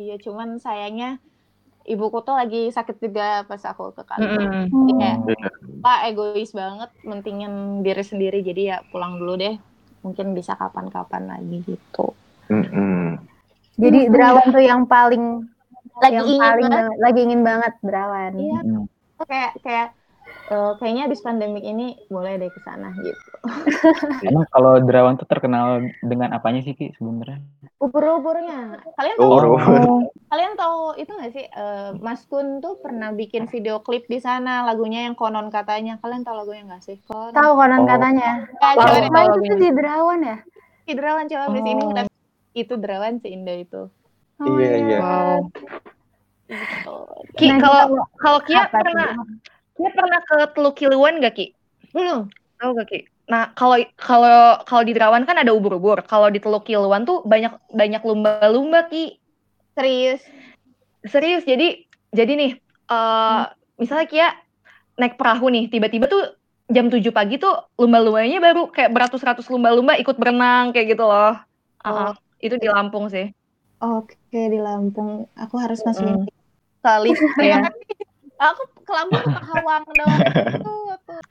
iya 0.00 0.14
cuman 0.18 0.58
sayangnya 0.58 1.18
ibuku 1.84 2.18
tuh 2.24 2.34
lagi 2.34 2.72
sakit 2.72 2.96
juga 2.98 3.44
pas 3.44 3.60
aku 3.60 3.92
ke 3.92 4.02
Kalimantan 4.08 4.48
Mm-mm. 4.48 4.64
Jadi 4.72 4.92
kayak 5.00 5.18
Hmm. 5.24 5.80
pak 5.84 6.00
egois 6.08 6.50
banget 6.56 6.90
mentingin 7.04 7.84
diri 7.84 8.00
sendiri 8.00 8.38
jadi 8.40 8.62
ya 8.64 8.76
pulang 8.88 9.20
dulu 9.20 9.36
deh 9.36 9.54
mungkin 10.00 10.32
bisa 10.32 10.56
kapan-kapan 10.56 11.28
lagi 11.28 11.60
gitu 11.64 12.06
Mm-mm. 12.48 13.20
Jadi 13.76 14.06
Derawan 14.08 14.48
tuh 14.54 14.64
yang 14.64 14.86
paling 14.86 15.44
lagi 15.98 16.14
yang 16.16 16.26
ingin 16.26 16.40
paling 16.40 16.66
banget 16.70 16.84
lagi 17.00 17.20
ingin 17.24 17.42
banget 17.44 17.72
Derawan. 17.84 18.32
Iya. 18.38 18.60
Hmm. 18.64 18.84
kayak 19.24 19.52
kayak 19.64 19.88
eh, 20.44 20.72
kayaknya 20.76 21.02
abis 21.06 21.20
pandemik 21.20 21.62
ini 21.62 21.96
boleh 22.06 22.36
deh 22.36 22.50
ke 22.50 22.60
sana 22.60 22.92
gitu 22.96 23.32
Emang 24.28 24.44
kalau 24.48 24.80
Derawan 24.80 25.16
tuh 25.16 25.24
terkenal 25.24 25.80
dengan 26.00 26.32
apanya 26.32 26.60
sih 26.60 26.72
Ki 26.72 26.92
sebenarnya? 26.92 27.40
ubur-uburnya 27.76 28.80
kalian 28.96 29.16
tahu 29.18 29.28
Oh, 29.28 29.56
Oh, 29.60 29.98
kalian 30.30 30.52
tahu 30.56 30.78
itu 30.96 31.10
nggak 31.10 31.32
sih 31.32 31.44
eh, 31.44 31.90
Mas 31.98 32.24
Kun 32.24 32.58
tuh 32.58 32.80
pernah 32.80 33.12
bikin 33.12 33.44
video 33.44 33.80
klip 33.80 34.08
di 34.08 34.16
sana 34.18 34.64
lagunya 34.64 35.04
yang 35.04 35.12
konon 35.12 35.52
katanya 35.52 36.00
kalian 36.00 36.24
tahu 36.24 36.36
lagunya 36.40 36.64
nggak 36.64 36.82
sih 36.82 36.96
konon 37.04 37.34
tahu 37.34 37.52
konon 37.54 37.80
Oh. 37.84 37.88
katanya. 37.88 38.30
Ya, 38.56 38.68
coba 38.80 39.20
Oh, 39.20 39.36
itu 39.36 39.54
di 39.58 39.68
Derawan 39.70 40.20
ya? 40.22 40.38
di 40.84 40.92
Derawan 40.92 41.24
coba 41.28 41.42
abis 41.48 41.62
ini 41.62 41.82
Oh. 41.82 41.90
udah 41.92 42.04
itu 42.54 42.74
Derawan 42.78 43.14
seindah 43.20 43.56
itu 43.58 43.82
Oh 44.34 44.46
Iya, 44.48 44.70
iya. 44.78 44.98
Wow. 45.00 45.38
gitu. 46.44 46.96
Ki, 47.34 47.46
Nah, 47.50 47.58
kalau 47.58 47.80
kalau 48.16 48.38
Kia 48.42 48.64
apa 48.64 48.78
tuh? 48.80 49.08
Kia 49.74 49.90
pernah 49.90 50.20
ke 50.22 50.36
Teluk 50.54 50.74
Kiluan 50.78 51.18
gak 51.18 51.34
Ki? 51.34 51.46
belum 51.90 52.30
Tahu 52.62 52.70
gak 52.78 52.88
Ki? 52.90 52.98
Nah, 53.26 53.50
kalau 53.56 53.80
kalau 53.98 54.60
kalau 54.62 54.82
di 54.86 54.92
Derawan 54.94 55.26
kan 55.26 55.40
ada 55.40 55.50
ubur-ubur. 55.50 56.04
Kalau 56.06 56.30
di 56.30 56.38
Teluk 56.38 56.68
Kiluan 56.68 57.02
tuh 57.02 57.26
banyak 57.26 57.52
banyak 57.74 58.02
lumba-lumba 58.06 58.86
Ki. 58.86 59.18
serius 59.74 60.22
Serius. 61.04 61.42
Jadi 61.42 61.84
jadi 62.14 62.32
nih 62.38 62.52
eh 62.90 63.42
misalnya 63.76 64.06
Kia 64.06 64.28
naik 64.94 65.18
perahu 65.18 65.50
nih, 65.50 65.66
tiba-tiba 65.66 66.06
tuh 66.06 66.38
jam 66.70 66.86
7 66.88 67.10
pagi 67.10 67.36
tuh 67.36 67.52
lumba-lumbanya 67.76 68.38
baru 68.38 68.70
kayak 68.70 68.94
beratus-ratus 68.94 69.50
lumba-lumba 69.50 69.98
ikut 69.98 70.14
berenang 70.14 70.70
kayak 70.70 70.94
gitu 70.94 71.04
loh. 71.04 71.34
Heeh, 71.84 72.12
itu 72.40 72.56
di 72.56 72.68
Lampung 72.70 73.10
sih. 73.10 73.28
Oke, 73.82 74.16
di 74.32 74.56
Lampung. 74.62 75.26
Aku 75.34 75.58
harus 75.60 75.82
masukin 75.82 76.24
kali. 76.80 77.10
Iya. 77.42 77.58
Aku 78.44 78.62
ke 78.84 78.92
Lampung 78.92 79.22
ke 79.24 79.30
Pahawang 79.32 79.84
doang. 79.96 80.20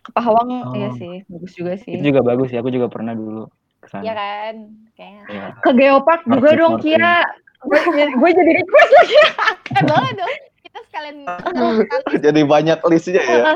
Ke 0.02 0.12
Pahawang 0.18 0.50
Oh. 0.66 0.74
iya 0.74 0.90
sih, 0.98 1.22
bagus 1.30 1.54
juga 1.54 1.74
sih. 1.78 1.94
Itu 1.94 2.10
juga 2.10 2.22
bagus 2.26 2.50
ya. 2.50 2.66
Aku 2.66 2.74
juga 2.74 2.90
pernah 2.90 3.14
dulu 3.14 3.46
ke 3.80 3.88
sana. 3.92 4.02
Iya 4.02 4.14
kan? 4.18 4.56
Kayaknya. 4.98 5.24
Iya. 5.30 5.46
Ke 5.62 5.70
Geopark 5.78 6.22
juga 6.26 6.50
dong. 6.58 6.76
Kia. 6.82 7.22
Gue 7.64 7.80
gue 7.94 8.30
jadi 8.34 8.52
request 8.60 8.92
lagi. 8.92 9.18
Eh, 9.78 9.84
boleh 9.86 10.12
dong. 10.14 10.34
Kita 10.62 10.80
sekalian 10.90 11.16
sekali. 11.26 12.20
Jadi 12.26 12.42
banyak 12.46 12.80
listnya 12.86 13.22
ya. 13.22 13.56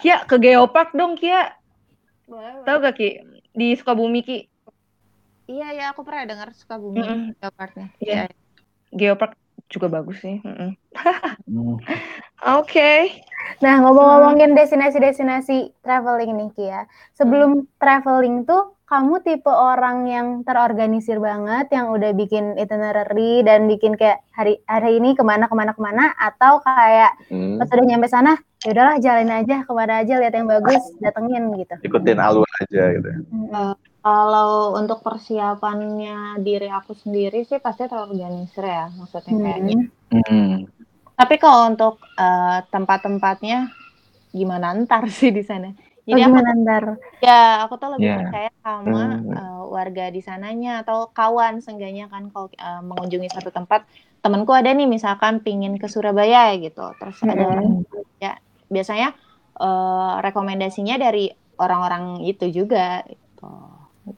Kia 0.00 0.16
ke 0.24 0.36
Geopark 0.36 0.92
dong 0.92 1.16
Kia. 1.16 1.52
Boleh. 2.28 2.62
Tahu 2.62 2.76
gak 2.84 2.94
Ki? 2.94 3.20
Di 3.50 3.74
Sukabumi 3.74 4.22
Ki. 4.22 4.46
Iya, 5.50 5.74
ya, 5.74 5.84
aku 5.90 6.06
pernah 6.06 6.30
dengar 6.30 6.54
Sukabumi 6.54 7.02
Mm-mm. 7.02 7.20
Geoparknya. 7.42 7.90
Iya. 7.98 8.30
Geopark 8.94 9.34
juga 9.70 9.86
bagus 9.86 10.18
sih. 10.18 10.42
Mm-mm. 10.42 10.70
Hmm. 11.46 11.76
Oke. 12.60 13.22
Nah, 13.64 13.80
ngomong-ngomongin 13.82 14.52
destinasi-destinasi 14.58 15.80
traveling 15.80 16.32
nih, 16.36 16.50
Kia. 16.56 16.80
Sebelum 17.16 17.66
traveling 17.78 18.44
tuh, 18.44 18.76
kamu 18.90 19.22
tipe 19.22 19.48
orang 19.48 20.10
yang 20.10 20.26
terorganisir 20.42 21.22
banget, 21.22 21.70
yang 21.70 21.94
udah 21.94 22.10
bikin 22.10 22.58
itinerary 22.58 23.46
dan 23.46 23.70
bikin 23.70 23.94
kayak 23.94 24.18
hari 24.34 24.58
hari 24.66 24.98
ini 24.98 25.14
ke 25.14 25.22
mana 25.22 25.46
ke 25.46 25.54
mana 25.54 25.70
ke 25.76 25.80
mana, 25.80 26.10
atau 26.18 26.58
kayak 26.58 27.14
Hmm, 27.30 27.62
pas 27.62 27.70
udah 27.70 27.86
nyampe 27.86 28.10
sana, 28.10 28.34
ya 28.66 28.74
udahlah 28.74 28.96
jalanin 28.98 29.46
aja 29.46 29.56
ke 29.62 29.70
mana 29.70 30.02
aja 30.02 30.14
lihat 30.18 30.34
yang 30.34 30.50
bagus, 30.50 30.82
datengin 30.98 31.54
gitu. 31.54 31.74
ikutin 31.86 32.18
alur 32.18 32.48
aja 32.66 32.82
gitu. 32.98 33.10
Mm-mm. 33.30 33.78
Kalau 34.04 34.50
untuk 34.80 34.98
persiapannya 35.06 36.16
diri 36.46 36.66
aku 36.78 36.92
sendiri 37.02 37.38
sih 37.48 37.58
pasti 37.66 37.82
terorganisir 37.90 38.64
ya, 38.76 38.82
maksudnya 38.98 39.34
kayak 39.42 39.60
Hmm. 39.60 39.88
Hmm. 40.10 40.64
Tapi 41.18 41.34
kalau 41.42 41.60
untuk 41.70 41.92
eh, 42.20 42.58
tempat-tempatnya 42.72 43.56
gimana 44.38 44.66
ntar 44.82 45.04
sih 45.18 45.30
di 45.38 45.42
sana. 45.50 45.68
Oh, 46.12 46.16
Jadi 46.16 46.20
aku 46.26 46.38
gimana 46.38 46.50
ntar? 46.62 46.84
ya 47.26 47.32
aku 47.64 47.74
tuh 47.82 47.90
lebih 47.96 48.10
Iya. 48.10 48.16
percaya 48.16 48.48
sama 48.66 48.98
Hmm. 49.22 49.38
eh, 49.38 49.54
warga 49.76 50.02
di 50.16 50.20
sananya 50.28 50.68
atau 50.82 50.98
kawan 51.16 51.54
seenggaknya 51.64 52.04
kan 52.14 52.24
kalau 52.34 52.48
eh, 52.64 52.80
mengunjungi 52.90 53.28
satu 53.36 53.50
tempat 53.56 53.80
temanku 54.22 54.52
ada 54.60 54.70
nih 54.78 54.86
misalkan 54.96 55.34
pingin 55.46 55.74
ke 55.82 55.86
Surabaya 55.94 56.38
gitu. 56.64 56.80
Terus 57.00 57.18
ada 57.32 57.44
Mm-mm. 57.44 57.84
ya 58.24 58.30
biasanya 58.74 59.08
eh, 59.62 60.12
rekomendasinya 60.26 60.94
dari 61.04 61.20
orang-orang 61.62 62.04
itu 62.30 62.44
juga 62.58 62.78
gitu. 63.10 63.44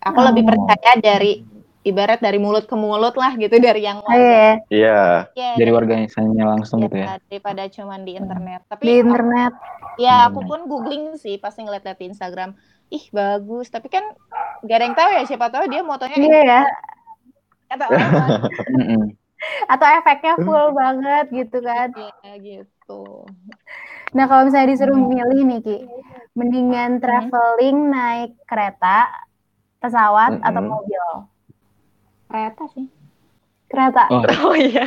Aku 0.02 0.18
lebih 0.22 0.42
Oh. 0.46 0.48
percaya 0.54 0.92
dari 0.98 1.42
ibarat 1.82 2.22
dari 2.22 2.38
mulut 2.38 2.70
ke 2.70 2.76
mulut 2.78 3.18
lah 3.18 3.34
gitu 3.34 3.58
dari 3.58 3.82
yang 3.82 3.98
Oh, 4.06 4.14
iya, 4.14 4.62
Iya. 4.70 5.00
Ya, 5.34 5.50
Dari 5.58 5.72
organisasinya 5.74 6.44
langsung 6.54 6.86
gitu 6.86 6.94
ya. 6.94 7.18
daripada 7.26 7.66
cuman 7.66 8.06
di 8.06 8.14
internet. 8.14 8.62
Tapi 8.70 8.82
di 8.86 8.92
internet. 9.02 9.52
Ya, 9.98 10.30
aku 10.30 10.40
Hmm. 10.46 10.48
pun 10.48 10.60
googling 10.70 11.18
sih 11.18 11.36
pasti 11.42 11.66
ngeliat-liat 11.66 11.98
di 11.98 12.06
Instagram. 12.14 12.54
Ih, 12.88 13.04
bagus. 13.10 13.68
Tapi 13.68 13.90
kan 13.90 14.04
gak 14.62 14.76
ada 14.78 14.84
yang 14.86 14.96
tahu 14.96 15.10
ya. 15.10 15.22
Siapa 15.26 15.46
tahu 15.50 15.64
dia 15.68 15.82
motonya 15.82 16.16
Iya 16.16 16.40
ya. 16.46 16.62
kata 17.66 17.84
orang 17.88 18.10
kan. 18.12 18.30
Mm-mm. 18.68 19.02
Atau 19.66 19.88
efeknya 19.90 20.34
full 20.38 20.66
banget 20.70 21.26
gitu 21.34 21.58
kan. 21.60 21.88
Iya, 21.98 22.32
gitu. 22.38 23.26
Nah, 24.14 24.24
kalau 24.30 24.46
misalnya 24.46 24.70
disuruh 24.70 24.94
milih 24.94 25.40
nih, 25.42 25.60
Ki, 25.64 25.76
mendingan 26.36 26.96
Hmm. 26.96 27.02
traveling 27.02 27.78
naik 27.90 28.32
kereta, 28.46 29.08
pesawat, 29.82 30.38
Mm-mm. 30.38 30.46
atau 30.46 30.62
mobil? 30.62 31.04
Kereta 32.30 32.64
sih. 32.72 32.86
Kereta. 33.68 34.02
Oh, 34.08 34.22
Oh 34.48 34.54
iya. 34.56 34.86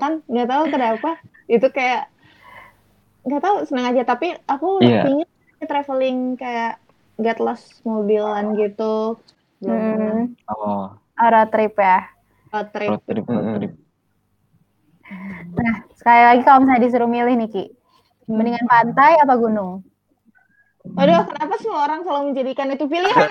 Kan 0.00 0.22
nggak 0.26 0.48
tahu 0.48 0.64
kenapa. 0.72 1.10
Itu 1.50 1.66
kayak 1.70 2.08
nggak 3.26 3.42
tahu 3.42 3.56
seneng 3.68 3.86
aja. 3.90 4.02
Tapi 4.06 4.34
aku 4.48 4.80
Iya. 4.80 5.02
pingin 5.04 5.28
traveling 5.68 6.18
kayak 6.40 6.80
get 7.20 7.36
lost 7.36 7.84
mobilan 7.84 8.56
gitu. 8.56 9.20
Hmm, 9.60 10.32
oh, 10.48 10.88
road 11.20 11.48
trip 11.52 11.76
ya. 11.76 12.08
Road 12.48 12.68
trip. 12.72 12.88
road 12.88 13.02
trip, 13.04 13.24
road 13.28 13.46
trip. 13.60 13.72
Nah, 15.52 15.76
sekali 15.92 16.22
lagi 16.22 16.40
kalau 16.46 16.64
misalnya 16.64 16.82
disuruh 16.86 17.10
milih 17.10 17.34
nih, 17.36 17.48
Ki, 17.52 17.64
mendingan 18.30 18.64
pantai 18.64 19.20
apa 19.20 19.34
gunung? 19.36 19.84
Aduh, 20.80 21.20
kenapa 21.28 21.54
semua 21.60 21.80
orang 21.84 22.00
selalu 22.04 22.22
menjadikan 22.32 22.72
itu 22.72 22.84
pilihan? 22.88 23.28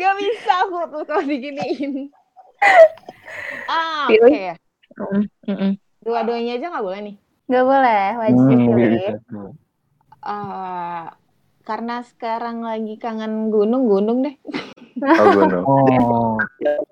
Gak 0.00 0.14
bisa 0.16 0.52
aku 0.64 0.78
tuh 0.92 1.02
kalau 1.04 1.24
diginiin. 1.24 2.08
Ah, 3.68 4.08
oke. 4.08 4.16
Pilih. 4.16 4.56
Mm-mm. 5.48 5.72
Dua-duanya 6.00 6.56
aja 6.56 6.66
nggak 6.72 6.84
boleh 6.86 7.00
nih. 7.02 7.16
Gak 7.46 7.66
boleh, 7.66 8.06
wajib 8.18 8.42
Hmm, 8.42 8.58
pilih. 8.74 8.90
bisa 8.96 9.12
tuh. 9.28 9.48
Eh, 10.26 11.04
karena 11.66 11.96
sekarang 12.06 12.62
lagi 12.62 12.94
kangen 12.96 13.50
gunung-gunung 13.50 14.24
deh. 14.24 14.36
Oh, 15.02 15.26
gunung. 15.30 15.64
Oh, 15.68 16.40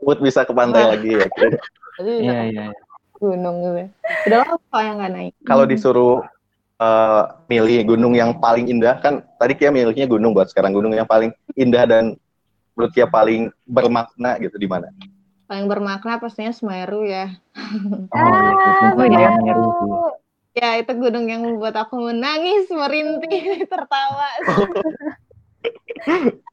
Mood 0.04 0.20
bisa 0.20 0.44
ke 0.44 0.52
pantai 0.52 0.84
lagi 0.84 1.16
ya. 1.16 1.26
Iya 2.00 2.12
iya. 2.20 2.34
iya. 2.52 2.66
gunung 3.16 3.64
gitu. 3.64 3.88
Udah 4.28 4.38
lama 4.44 4.78
yang 4.84 4.96
nggak 5.00 5.12
naik. 5.14 5.32
Kalau 5.48 5.64
disuruh 5.64 6.20
eh, 6.80 7.22
milih 7.50 7.94
gunung 7.94 8.14
yang 8.16 8.36
paling 8.38 8.66
indah 8.70 8.98
kan 8.98 9.22
tadi 9.38 9.54
Kia 9.58 9.70
milihnya 9.70 10.08
gunung 10.08 10.34
buat 10.34 10.50
sekarang 10.50 10.74
gunung 10.74 10.94
yang 10.94 11.06
paling 11.06 11.30
indah 11.54 11.84
dan 11.86 12.04
menurut 12.74 12.92
Kia 12.94 13.06
paling 13.06 13.50
bermakna 13.66 14.38
gitu 14.42 14.58
di 14.58 14.66
mana? 14.66 14.90
Paling 15.44 15.68
bermakna 15.68 16.16
pastinya 16.16 16.50
Semeru 16.50 17.04
ya. 17.04 17.30
Oh, 18.10 18.18
iya, 18.18 18.50
itu. 18.56 18.70
Semeru. 18.96 19.68
Ya 20.54 20.78
itu 20.78 20.92
gunung 20.94 21.26
yang 21.26 21.42
membuat 21.42 21.74
aku 21.74 21.98
menangis, 21.98 22.70
merintih, 22.70 23.66
tertawa. 23.72 24.28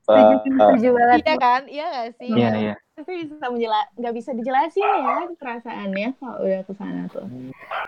Setuju, 0.01 0.35
Eh, 0.41 0.57
setuju 0.57 0.87
banget. 0.97 1.19
Iya 1.21 1.35
kan? 1.37 1.61
Iya 1.69 1.85
nggak 1.91 2.07
sih? 2.17 2.29
Iya 2.33 2.49
iya. 2.57 2.75
Tapi 2.91 3.23
bisa 3.23 3.47
menjela 3.47 3.87
nggak 3.95 4.13
bisa 4.13 4.29
dijelasin 4.35 4.83
ya 4.83 5.23
perasaannya 5.39 6.09
kalau 6.19 6.37
udah 6.43 6.61
ke 6.61 6.73
sana 6.75 7.03
tuh. 7.07 7.23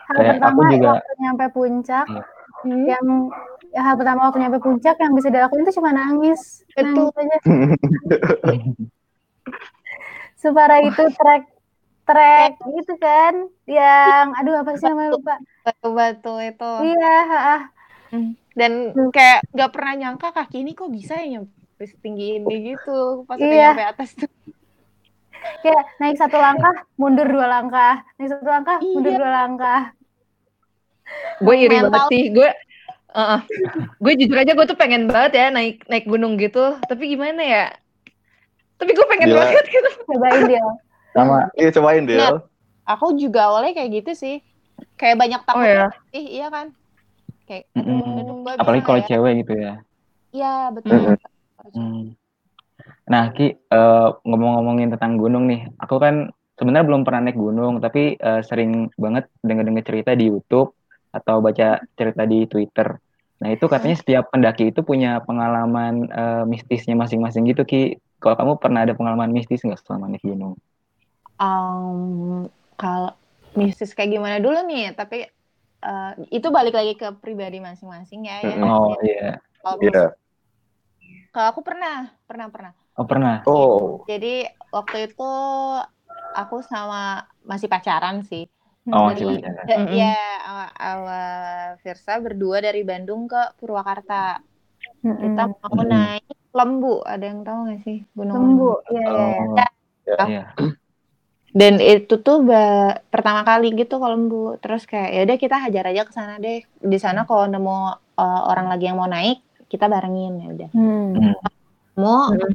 Hal 0.08 0.16
Kayak 0.16 0.32
pertama 0.40 0.62
aku 0.64 0.74
juga- 0.74 0.90
waktu 0.96 1.12
nyampe 1.20 1.46
puncak, 1.52 2.06
Iya. 2.08 2.24
Hmm? 2.64 2.86
yang 2.88 3.06
ya, 3.70 3.82
hal 3.84 3.96
pertama 4.00 4.20
waktu 4.26 4.40
nyampe 4.40 4.60
puncak 4.60 4.96
yang 4.96 5.12
bisa 5.12 5.28
dilakuin 5.28 5.64
itu 5.64 5.76
cuma 5.76 5.92
nangis. 5.92 6.64
Betul. 6.72 7.12
Nangis 7.12 7.20
aja. 7.20 7.38
Separah 10.40 10.80
itu 10.82 11.04
trek 11.14 11.44
trek 12.04 12.52
gitu 12.62 12.94
kan, 12.98 13.34
yang 13.66 14.36
aduh 14.36 14.60
apa 14.60 14.76
sih 14.76 14.88
namanya 14.88 15.16
lupa. 15.16 15.36
Batu-batu 15.62 16.34
itu. 16.42 16.72
Iya, 16.86 17.16
ah, 17.28 17.62
Dan 18.54 18.72
kayak 19.10 19.48
nggak 19.50 19.72
pernah 19.72 19.94
nyangka 19.98 20.30
kaki 20.32 20.62
ini 20.62 20.72
kok 20.74 20.88
bisa 20.88 21.16
ya 21.16 21.28
nyampe 21.34 21.52
setinggi 21.82 22.40
ini 22.40 22.56
gitu. 22.72 23.24
Pas 23.26 23.36
udah 23.36 23.44
Iya. 23.46 23.68
nyampe 23.70 23.84
atas 23.90 24.16
tuh. 24.16 24.32
Kayak 25.62 25.84
naik 26.00 26.18
satu 26.18 26.38
langkah, 26.38 26.76
mundur 26.96 27.28
dua 27.28 27.48
langkah, 27.48 28.04
naik 28.18 28.30
satu 28.34 28.48
langkah, 28.48 28.78
mundur 28.82 29.14
Iya. 29.14 29.20
dua 29.20 29.32
langkah. 29.32 29.82
Gue 31.44 31.56
iri 31.60 31.78
Mental. 31.78 31.92
banget 31.92 32.02
sih. 32.12 32.24
Gue 32.32 32.50
Heeh. 33.14 33.40
gue 34.02 34.14
jujur 34.26 34.38
aja 34.42 34.52
gue 34.58 34.66
tuh 34.66 34.80
pengen 34.80 35.06
banget 35.06 35.32
ya 35.38 35.46
naik 35.54 35.86
naik 35.86 36.06
gunung 36.10 36.36
gitu. 36.42 36.80
Tapi 36.82 37.04
gimana 37.14 37.42
ya? 37.44 37.66
Tapi 38.82 38.92
gue 38.96 39.06
pengen 39.06 39.30
Gila. 39.32 39.40
banget 39.44 39.66
gitu. 39.70 39.90
Cobain 40.10 40.42
dia. 40.50 40.64
Sama 41.14 41.38
Iya 41.54 41.70
cobain 41.78 42.04
deh. 42.10 42.18
Nah, 42.18 42.42
Aku 42.84 43.16
juga 43.16 43.48
awalnya 43.48 43.80
kayak 43.80 44.04
gitu 44.04 44.12
sih. 44.18 44.36
Kayak 45.00 45.22
banyak 45.24 45.40
Oh 45.40 45.48
takutnya 45.48 45.88
ya. 45.88 45.88
sih, 46.12 46.26
iya 46.42 46.48
kan? 46.52 46.68
Kayak 47.48 47.72
aduh, 47.76 48.44
gua 48.44 48.54
apalagi 48.60 48.84
kalau 48.84 49.00
ya? 49.00 49.08
cewek 49.08 49.34
gitu 49.46 49.54
ya. 49.56 49.74
Iya, 50.34 50.54
betul. 50.76 50.98
Mm-mm. 51.00 51.16
Hmm. 51.72 52.04
Nah, 53.04 53.36
Ki, 53.36 53.52
eh, 53.52 54.08
ngomong-ngomongin 54.24 54.96
tentang 54.96 55.20
gunung 55.20 55.44
nih, 55.52 55.68
aku 55.76 55.96
kan 56.00 56.32
sebenarnya 56.56 56.86
belum 56.88 57.02
pernah 57.04 57.22
naik 57.28 57.38
gunung, 57.38 57.84
tapi 57.84 58.16
eh, 58.16 58.42
sering 58.48 58.88
banget 58.96 59.28
denger-denger 59.44 59.84
cerita 59.84 60.12
di 60.16 60.32
YouTube 60.32 60.72
atau 61.12 61.44
baca 61.44 61.84
cerita 62.00 62.24
di 62.24 62.48
Twitter. 62.48 62.88
Nah, 63.44 63.50
itu 63.52 63.66
katanya 63.68 63.98
setiap 64.00 64.32
pendaki 64.32 64.72
itu 64.72 64.82
punya 64.88 65.20
pengalaman 65.28 66.08
eh, 66.08 66.44
mistisnya 66.48 66.96
masing-masing 66.96 67.44
gitu, 67.52 67.68
Ki. 67.68 68.00
Kalau 68.24 68.40
kamu 68.40 68.52
pernah 68.64 68.88
ada 68.88 68.96
pengalaman 68.96 69.36
mistis 69.36 69.60
nggak 69.68 69.84
selama 69.84 70.08
naik 70.08 70.24
gunung? 70.24 70.56
Um, 71.44 72.48
kalau 72.80 73.12
mistis 73.60 73.92
kayak 73.92 74.16
gimana 74.16 74.40
dulu 74.40 74.64
nih, 74.64 74.96
tapi 74.96 75.28
eh, 75.84 76.12
itu 76.32 76.48
balik 76.48 76.72
lagi 76.72 76.96
ke 76.96 77.12
pribadi 77.20 77.60
masing-masing 77.60 78.24
ya. 78.32 78.36
ya 78.48 78.54
nggak 78.64 78.72
Oh 78.72 78.88
sih? 78.88 78.96
iya, 79.04 79.28
Kalau 79.60 79.76
Iya. 79.84 80.16
kalau 81.34 81.48
aku 81.52 81.62
pernah, 81.66 81.96
pernah, 82.30 82.48
pernah. 82.54 82.74
Oh 82.98 83.06
pernah. 83.10 83.42
Oh. 83.48 84.04
Jadi 84.06 84.46
waktu 84.70 84.98
itu 85.12 85.32
aku 86.34 86.66
sama 86.66 87.26
masih 87.46 87.70
pacaran 87.70 88.26
sih. 88.26 88.50
Oh, 88.92 89.08
Dari- 89.10 89.24
masih 89.24 89.26
masih 89.32 89.48
ada. 89.48 89.62
Da- 89.64 89.80
Mm-mm. 89.80 89.96
ya 89.96 90.18
awal, 90.44 90.70
awal 90.76 91.64
Virsa 91.80 92.14
berdua 92.20 92.58
dari 92.60 92.82
Bandung 92.84 93.32
ke 93.32 93.56
Purwakarta. 93.56 94.44
Kita 95.04 95.44
Mm-mm. 95.48 95.60
mau 95.64 95.72
Mm-mm. 95.80 95.88
naik 95.88 96.26
Lembu, 96.54 97.02
ada 97.02 97.26
yang 97.26 97.42
tahu 97.42 97.60
nggak 97.66 97.82
sih 97.82 97.98
Gunung 98.14 98.36
Lembu, 98.38 98.72
iya 98.92 99.06
iya. 99.10 99.26
iya. 99.34 99.66
Oh, 100.20 100.28
iya. 100.30 100.44
Dan 101.54 101.78
itu 101.78 102.18
tuh 102.18 102.42
ba- 102.42 102.98
pertama 103.14 103.46
kali 103.46 103.74
gitu 103.78 104.02
ke 104.02 104.08
Lembu. 104.10 104.58
Terus 104.58 104.84
kayak 104.90 105.10
ya 105.16 105.22
udah 105.26 105.38
kita 105.38 105.56
hajar 105.64 105.84
aja 105.90 106.02
ke 106.04 106.14
sana 106.14 106.42
deh. 106.42 106.66
Di 106.82 106.98
sana 106.98 107.24
kalau 107.30 107.46
nemu 107.46 107.78
uh, 108.18 108.42
orang 108.50 108.68
lagi 108.68 108.90
yang 108.90 108.98
mau 108.98 109.08
naik, 109.10 109.42
kita 109.70 109.86
barengin 109.86 110.34
ya 110.44 110.48
udah. 110.50 110.70
Hmm. 110.74 111.34
Mau 111.98 112.34
Mm-mm. 112.34 112.52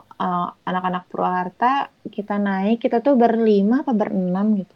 Uh, 0.00 0.48
anak-anak 0.64 1.04
Purwakarta 1.08 1.92
kita 2.08 2.36
naik, 2.36 2.80
kita 2.80 3.00
tuh 3.00 3.14
berlima 3.14 3.82
apa 3.84 3.92
berenam 3.92 4.56
gitu. 4.56 4.74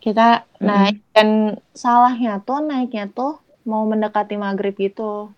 Kita 0.00 0.48
naik 0.58 1.04
dan 1.12 1.60
salahnya 1.70 2.40
tuh 2.40 2.64
naiknya 2.64 3.06
tuh 3.10 3.36
mau 3.68 3.84
mendekati 3.84 4.34
maghrib 4.34 4.74
gitu. 4.74 5.28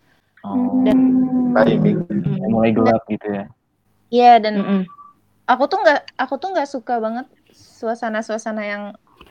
Oh, 0.43 0.55
Hmm. 0.83 1.55
Timing. 1.55 2.03
mulai 2.49 2.73
gelap 2.73 3.05
gitu 3.07 3.27
ya. 3.29 3.45
Iya 4.09 4.33
dan 4.41 4.55
Mm-mm. 4.61 4.81
aku 5.47 5.65
tuh 5.69 5.79
nggak 5.81 6.01
aku 6.17 6.35
tuh 6.37 6.49
nggak 6.53 6.69
suka 6.69 6.97
banget 6.97 7.27
suasana-suasana 7.53 8.63
yang 8.65 8.85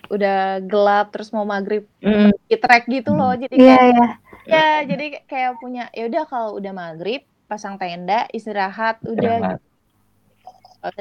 udah 0.09 0.59
gelap 0.65 1.09
terus 1.13 1.31
mau 1.31 1.45
maghrib 1.45 1.87
Mm. 2.01 2.33
di 2.45 2.57
trek 2.57 2.83
gitu 2.89 3.13
loh 3.13 3.31
jadi 3.33 3.55
kayak 3.55 3.81
iya. 3.87 4.07
ya 4.49 4.65
jadi 4.83 5.05
kayak 5.23 5.51
punya 5.61 5.87
ya 5.93 6.09
udah 6.09 6.23
kalau 6.27 6.49
udah 6.57 6.73
maghrib 6.73 7.21
pasang 7.45 7.77
tenda 7.77 8.25
istirahat 8.31 8.99
udah 9.05 9.55
Istirahat. 9.55 9.59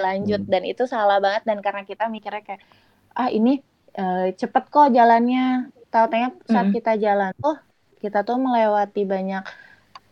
Lanjut 0.05 0.41
Hmm. 0.41 0.51
dan 0.53 0.63
itu 0.71 0.83
salah 0.95 1.17
banget 1.25 1.43
dan 1.49 1.59
karena 1.65 1.83
kita 1.91 2.05
mikirnya 2.15 2.43
kayak 2.49 2.61
ah 3.21 3.29
ini 3.37 3.51
eh, 4.01 4.21
cepet 4.41 4.65
kok 4.75 4.89
jalannya 4.99 5.41
tahu-taunya 5.93 6.31
saat 6.53 6.69
Mm. 6.69 6.75
kita 6.77 6.93
jalan 7.05 7.33
tuh 7.43 7.57
kita 8.03 8.19
tuh 8.29 8.37
melewati 8.47 9.01
banyak 9.15 9.43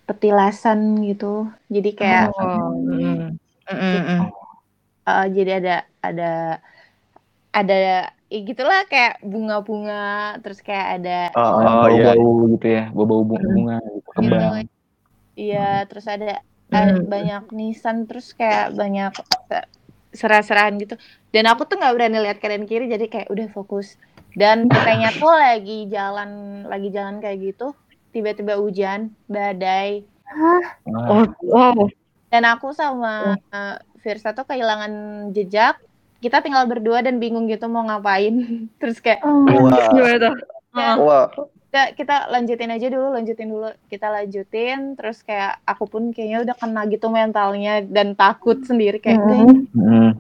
petilasan 0.08 0.80
gitu 1.08 1.26
jadi 1.74 1.90
kayak 2.00 2.24
Oh, 2.38 2.74
mm. 2.84 3.38
Mm-mm. 3.68 4.20
Uh, 5.08 5.24
jadi 5.32 5.50
ada 5.64 5.74
ada 6.04 6.24
ada 7.58 7.74
ya 8.32 8.38
gitulah 8.48 8.80
kayak 8.92 9.12
bunga-bunga 9.24 9.94
terus 10.44 10.60
kayak 10.66 10.86
ada 11.00 11.10
Oh, 11.36 11.42
Oh, 11.44 11.84
oh 11.84 11.84
iya. 11.94 12.12
bau-bau 12.14 12.48
gitu 12.52 12.66
ya, 12.76 12.82
bau-bau 12.96 13.22
bu- 13.28 13.42
bunga 13.54 13.76
gitu, 13.94 14.08
kembang. 14.16 14.52
iya 15.40 15.58
terus 15.88 16.06
ada, 16.14 16.26
ada 16.26 16.32
Hmm. 16.68 17.08
banyak 17.08 17.48
nisan 17.50 18.04
terus 18.04 18.36
kayak 18.36 18.76
banyak 18.76 19.12
se- 19.48 19.68
serah-serahan 20.12 20.76
gitu 20.76 21.00
dan 21.32 21.48
aku 21.48 21.64
tuh 21.64 21.80
nggak 21.80 21.94
berani 21.96 22.20
lihat 22.20 22.38
kanan 22.38 22.68
kiri 22.68 22.88
jadi 22.88 23.08
kayak 23.08 23.28
udah 23.28 23.48
fokus 23.48 23.96
dan 24.36 24.68
kitanya 24.68 25.08
tuh 25.12 25.32
lagi 25.32 25.88
jalan 25.88 26.30
lagi 26.64 26.88
jalan 26.88 27.20
kayak 27.20 27.40
gitu 27.40 27.72
tiba-tiba 28.10 28.60
hujan 28.60 29.16
badai 29.24 30.04
Wah, 30.28 30.60
Oh, 31.08 31.24
wow. 31.40 31.88
dan 32.28 32.44
aku 32.44 32.76
sama 32.76 33.40
uh, 33.48 33.76
Virsa 33.98 34.36
tuh 34.36 34.44
kehilangan 34.44 34.92
jejak 35.32 35.80
kita 36.20 36.44
tinggal 36.44 36.68
berdua 36.68 37.00
dan 37.00 37.16
bingung 37.16 37.48
gitu 37.48 37.64
mau 37.64 37.80
ngapain 37.80 38.36
terus 38.80 39.00
kayak 39.00 39.24
Oh. 39.24 39.48
Wah. 39.48 39.88
Gimana 39.88 40.16
tuh? 40.20 40.34
Ya. 40.76 40.92
Wah. 41.00 41.26
Kita, 41.68 41.82
kita 41.92 42.16
lanjutin 42.32 42.72
aja 42.72 42.88
dulu, 42.88 43.12
lanjutin 43.12 43.48
dulu. 43.52 43.68
Kita 43.92 44.08
lanjutin, 44.08 44.96
terus 44.96 45.20
kayak 45.20 45.60
aku 45.68 45.84
pun 45.84 46.16
kayaknya 46.16 46.48
udah 46.48 46.56
kena 46.56 46.82
gitu 46.88 47.12
mentalnya 47.12 47.84
dan 47.84 48.16
takut 48.16 48.64
sendiri 48.64 48.96
kayak 48.96 49.20
udah, 49.20 49.40
Hmm. 49.44 49.68
mm, 49.76 50.10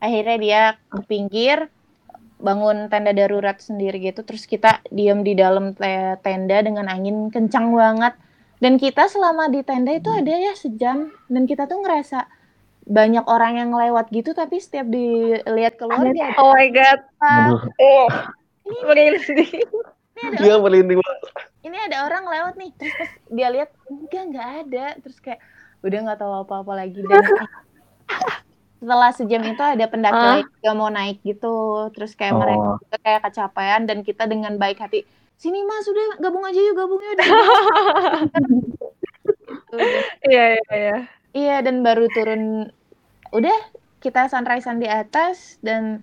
akhirnya 0.00 0.36
dia 0.36 0.62
ke 0.92 1.00
pinggir 1.08 1.72
bangun 2.40 2.88
tenda 2.88 3.12
darurat 3.12 3.60
sendiri 3.60 4.00
gitu 4.00 4.24
terus 4.24 4.48
kita 4.48 4.80
diam 4.88 5.20
di 5.20 5.36
dalam 5.36 5.76
te- 5.76 6.16
tenda 6.24 6.64
dengan 6.64 6.88
angin 6.88 7.28
kencang 7.28 7.68
banget 7.68 8.16
dan 8.64 8.80
kita 8.80 9.12
selama 9.12 9.52
di 9.52 9.60
tenda 9.60 9.92
itu 9.92 10.08
ada 10.08 10.32
ya 10.32 10.56
sejam 10.56 11.12
dan 11.28 11.44
kita 11.44 11.68
tuh 11.68 11.84
ngerasa 11.84 12.24
banyak 12.88 13.28
orang 13.28 13.60
yang 13.60 13.70
lewat 13.76 14.08
gitu 14.08 14.32
tapi 14.32 14.56
setiap 14.56 14.88
dilihat 14.88 15.76
keluar 15.76 16.08
dia 16.08 16.32
Oh 16.40 16.56
my 16.56 16.68
god. 16.72 17.00
Oh. 17.76 18.08
Merinding. 18.88 19.68
ini 20.10 20.22
ada 20.26 20.36
Iya 20.40 20.54
merinding 20.56 20.98
banget. 20.98 21.20
ini 21.60 21.76
ada 21.78 21.96
orang 22.04 22.24
lewat 22.24 22.54
nih 22.56 22.70
terus 22.74 22.94
pas 22.94 23.10
dia 23.28 23.48
lihat 23.48 23.70
enggak 23.86 24.24
nggak 24.26 24.48
ada 24.64 24.86
terus 24.98 25.18
kayak 25.18 25.40
udah 25.80 25.98
nggak 26.02 26.18
tahu 26.18 26.32
apa-apa 26.40 26.72
lagi 26.76 27.00
dan 27.00 27.20
setelah 28.80 29.10
sejam 29.12 29.42
itu 29.44 29.60
ada 29.60 29.84
pendaki 29.86 30.16
Ah. 30.16 30.28
lain 30.34 30.46
juga 30.50 30.72
mau 30.72 30.88
naik 30.88 31.20
gitu 31.20 31.56
terus 31.92 32.12
kayak 32.14 32.32
mereka 32.34 32.66
oh, 32.66 32.76
juga 32.80 32.96
kayak 32.98 33.20
kecapean 33.24 33.80
dan 33.84 33.98
kita 34.00 34.24
dengan 34.24 34.56
baik 34.56 34.78
hati 34.78 35.04
sini 35.36 35.60
mas 35.62 35.84
udah 35.84 36.16
gabung 36.18 36.44
aja 36.44 36.58
yuk 36.58 36.74
gabung 36.74 36.98
yuk 36.98 37.12
Udah. 37.12 37.28
Iya, 40.22 40.44
iya, 40.50 40.62
iya. 40.72 40.96
iya 41.32 41.56
dan 41.60 41.80
baru 41.80 42.10
turun 42.10 42.74
udah 43.30 43.54
kita 43.98 44.26
sunrisean 44.26 44.82
di 44.82 44.86
atas 44.86 45.60
dan 45.60 46.02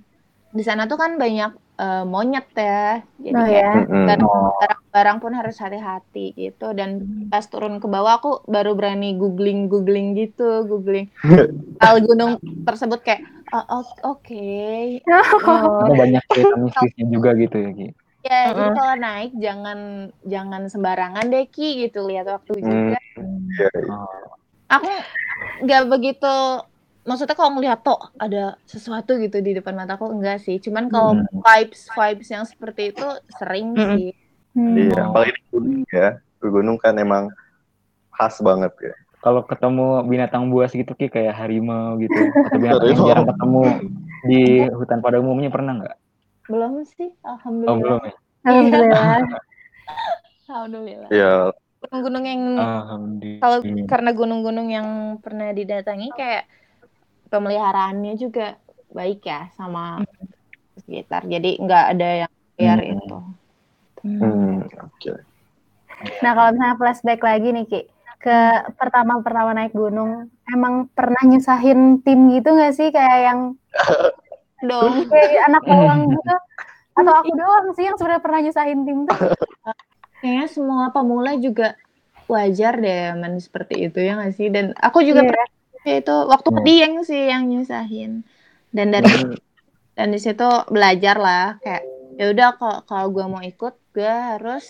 di 0.49 0.63
sana 0.63 0.87
tuh 0.87 0.95
kan 0.95 1.19
banyak 1.19 1.51
eh, 1.77 2.03
monyet 2.03 2.47
ya 2.53 3.05
jadi 3.17 3.37
Oh 3.37 3.45
kayak 3.45 3.65
ya. 3.87 4.03
barang- 4.09 4.25
oh, 4.27 4.51
barang-barang 4.57 5.17
pun 5.21 5.31
harus 5.37 5.55
hati-hati 5.57 6.25
gitu 6.33 6.73
dan 6.73 6.89
pas 7.29 7.45
turun 7.45 7.77
ke 7.77 7.87
bawah 7.87 8.17
aku 8.17 8.41
baru 8.45 8.73
berani 8.73 9.13
googling 9.15 9.69
googling 9.69 10.17
gitu 10.17 10.65
googling 10.65 11.07
hal 11.83 11.95
gunung 12.01 12.41
tersebut 12.65 12.99
kayak 13.05 13.21
"Oh, 13.53 13.85
oke 14.03 14.49
Oh. 15.47 15.85
ada 15.85 15.93
banyak 15.93 16.23
cerita 16.33 16.55
mistisnya 16.57 17.05
juga 17.13 17.29
gitu 17.37 17.55
ya, 17.61 17.71
Ki. 17.71 17.87
ya 18.25 18.39
jadi 18.51 18.67
Mm-mm. 18.67 18.75
kalau 18.75 18.95
naik 18.97 19.31
jangan 19.37 19.79
jangan 20.25 20.61
sembarangan 20.67 21.25
deh 21.29 21.45
ki 21.47 21.87
gitu 21.87 22.03
lihat 22.09 22.25
waktu 22.27 22.51
Hmm. 22.59 22.65
juga 22.67 22.97
Iya, 23.17 23.67
iya. 23.73 23.93
Oh, 23.93 24.25
aku 24.69 24.89
nggak 25.63 25.83
begitu 25.89 26.35
maksudnya 27.07 27.35
kalau 27.39 27.51
ngelihat 27.55 27.79
toh 27.85 27.99
ada 28.23 28.37
sesuatu 28.73 29.11
gitu 29.23 29.37
di 29.47 29.51
depan 29.57 29.75
mataku 29.81 30.05
enggak 30.15 30.37
sih 30.45 30.55
cuman 30.65 30.85
kalau 30.93 31.11
Hmm. 31.13 31.41
vibes 31.45 31.81
vibes 31.97 32.27
yang 32.35 32.45
seperti 32.51 32.81
itu 32.91 33.03
sering 33.39 33.67
Mm-mm. 33.77 33.97
sih 33.97 34.07
Hmm. 34.57 34.89
Iya, 34.89 34.99
apalagi 35.07 35.31
di 35.37 35.43
gunung 35.53 35.81
ya. 35.93 36.07
Di 36.41 36.47
gunung 36.55 36.77
kan 36.83 36.93
emang 37.05 37.23
khas 38.17 38.35
banget 38.47 38.73
ya. 38.87 38.93
Kalau 39.23 39.41
ketemu 39.49 39.85
binatang 40.11 40.43
buas 40.53 40.71
gitu 40.71 40.91
Ki 40.99 41.07
kayak 41.15 41.35
harimau 41.39 41.97
gitu 42.03 42.19
atau 42.45 42.57
binatang 42.61 42.87
yang 42.93 43.01
jarang 43.09 43.27
ketemu 43.31 43.61
di 44.29 44.41
hutan 44.77 44.99
pada 45.05 45.17
umumnya 45.23 45.49
pernah 45.55 45.73
nggak? 45.79 45.95
belum 46.49 46.73
sih 46.93 47.09
Oh 47.67 47.75
alhamdulillah 47.75 47.81
belum 47.81 47.99
ya. 48.07 48.13
Alhamdulillah. 48.47 49.37
alhamdulillah 50.49 51.11
Ya, 51.11 51.51
gunung-gunung 51.81 52.25
yang 52.31 52.41
Alhamdulillah. 52.57 53.41
kalau 53.41 53.59
karena 53.91 54.09
gunung-gunung 54.19 54.67
yang 54.77 54.87
pernah 55.23 55.47
didatangi 55.59 56.07
kayak 56.19 56.43
pemeliharaannya 57.27 58.13
juga 58.15 58.55
baik 58.89 59.21
ya 59.23 59.51
sama 59.53 60.01
sekitar 60.79 61.27
jadi 61.27 61.59
nggak 61.59 61.85
ada 61.93 62.09
yang 62.25 62.31
liar 62.57 62.79
Hmm. 62.81 62.93
itu 62.95 63.17
hmm, 64.03 64.55
oke. 64.87 65.11
Nah 66.21 66.31
kalau 66.33 66.49
misalnya 66.53 66.77
flashback 66.77 67.21
lagi 67.21 67.49
nih 67.49 67.65
Ki, 67.65 67.81
ke 68.17 68.37
pertama-pertama 68.77 69.57
naik 69.57 69.73
gunung, 69.73 70.29
emang 70.45 70.85
pernah 70.93 71.21
nyusahin 71.25 72.01
tim 72.05 72.29
gitu 72.33 72.53
nggak 72.53 72.73
sih 72.77 72.89
kayak 72.93 73.19
yang 73.27 73.39
dong 74.69 75.05
kayak 75.09 75.41
anak 75.49 75.63
bawang 75.65 76.01
gitu? 76.09 76.33
Atau 76.97 77.13
aku 77.13 77.31
doang 77.33 77.67
sih 77.77 77.85
yang 77.85 77.97
sebenarnya 77.97 78.23
pernah 78.25 78.39
nyusahin 78.41 78.79
tim 78.85 78.99
tuh? 79.05 79.17
kayaknya 80.17 80.47
semua 80.49 80.89
pemula 80.89 81.37
juga 81.37 81.77
wajar 82.25 82.73
deh 82.81 83.13
men 83.17 83.37
seperti 83.37 83.85
itu 83.89 84.01
ya 84.01 84.17
nggak 84.17 84.33
sih 84.33 84.49
dan 84.49 84.73
aku 84.77 85.05
juga 85.05 85.21
Iya. 85.23 85.29
pernah 85.29 85.47
itu 85.89 86.15
waktu 86.27 86.49
Hmm. 86.51 86.63
Dieng 86.63 86.95
sih 87.01 87.23
yang 87.27 87.47
nyusahin 87.47 88.21
dan 88.69 88.91
dari 88.91 89.37
dan 89.93 90.07
di 90.11 90.19
situ 90.19 90.45
belajar 90.67 91.15
lah 91.17 91.57
kayak 91.59 91.83
ya 92.17 92.25
udah 92.29 92.49
kalau 92.57 92.77
kalau 92.83 93.07
gue 93.09 93.25
mau 93.25 93.41
ikut 93.41 93.73
gue 93.93 94.05
harus 94.35 94.65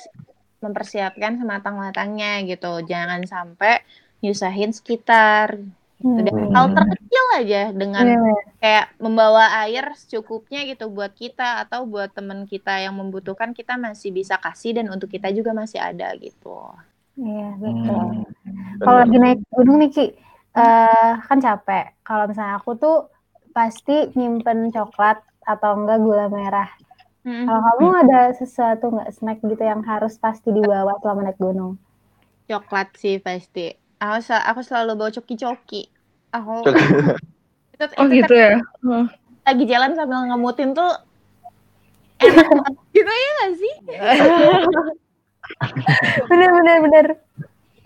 mempersiapkan 0.58 1.38
sematang-matangnya 1.38 2.42
gitu 2.44 2.82
jangan 2.84 3.22
sampai 3.24 3.82
nyusahin 4.20 4.72
sekitar 4.72 5.60
Hmm. 5.98 6.14
udah 6.22 6.30
Hmm. 6.30 6.54
hal 6.54 6.66
terkecil 6.78 7.26
aja 7.42 7.62
dengan 7.74 8.06
Iya. 8.06 8.34
kayak 8.62 8.86
membawa 9.02 9.50
air 9.66 9.98
secukupnya 9.98 10.62
gitu 10.70 10.94
buat 10.94 11.10
kita 11.10 11.66
atau 11.66 11.90
buat 11.90 12.14
teman 12.14 12.46
kita 12.46 12.86
yang 12.86 12.94
membutuhkan 12.94 13.50
kita 13.50 13.82
masih 13.82 14.14
bisa 14.14 14.38
kasih 14.38 14.78
dan 14.78 14.94
untuk 14.94 15.10
kita 15.10 15.34
juga 15.34 15.58
masih 15.58 15.82
ada 15.82 16.14
gitu 16.16 16.70
Iya 17.18 17.50
betul. 17.58 17.98
Hmm. 17.98 18.78
Kalau 18.78 18.98
lagi 19.02 19.18
naik 19.18 19.40
gunung 19.50 19.82
nih 19.82 19.90
Ki, 19.90 20.06
eh, 20.62 21.12
kan 21.28 21.38
capek. 21.46 21.84
Kalau 22.08 22.24
misalnya 22.30 22.56
aku 22.60 22.72
tuh 22.84 22.96
pasti 23.58 23.96
nyimpen 24.18 24.60
coklat 24.76 25.18
atau 25.52 25.70
enggak 25.78 25.98
gula 26.06 26.26
merah. 26.38 26.70
Kalau 27.46 27.62
kamu 27.68 27.88
ada 28.04 28.20
sesuatu 28.40 28.86
nggak 28.96 29.12
snack 29.18 29.38
gitu 29.52 29.64
yang 29.72 29.82
harus 29.92 30.14
pasti 30.24 30.50
dibawa 30.58 30.94
selama 31.02 31.22
naik 31.26 31.40
gunung? 31.46 31.74
coklat 32.48 32.88
sih 33.02 33.16
pasti 33.26 33.66
aku 34.00 34.20
sel- 34.24 34.46
aku 34.50 34.62
selalu 34.64 34.92
bawa 35.00 35.12
coki-coki 35.16 35.82
aku 36.32 36.64
itu, 37.76 37.86
Oh 38.00 38.06
itu 38.08 38.16
gitu 38.24 38.34
ya. 38.34 38.56
Oh. 38.88 39.06
lagi 39.48 39.64
jalan 39.72 39.92
sambil 39.96 40.28
ngemutin 40.28 40.76
tuh 40.76 40.92
enak 42.20 42.48
gitu 42.96 43.12
ya 43.12 43.30
nggak 43.38 43.52
sih 43.62 43.74
bener 46.30 46.50
bener 46.52 46.78
bener 46.86 47.06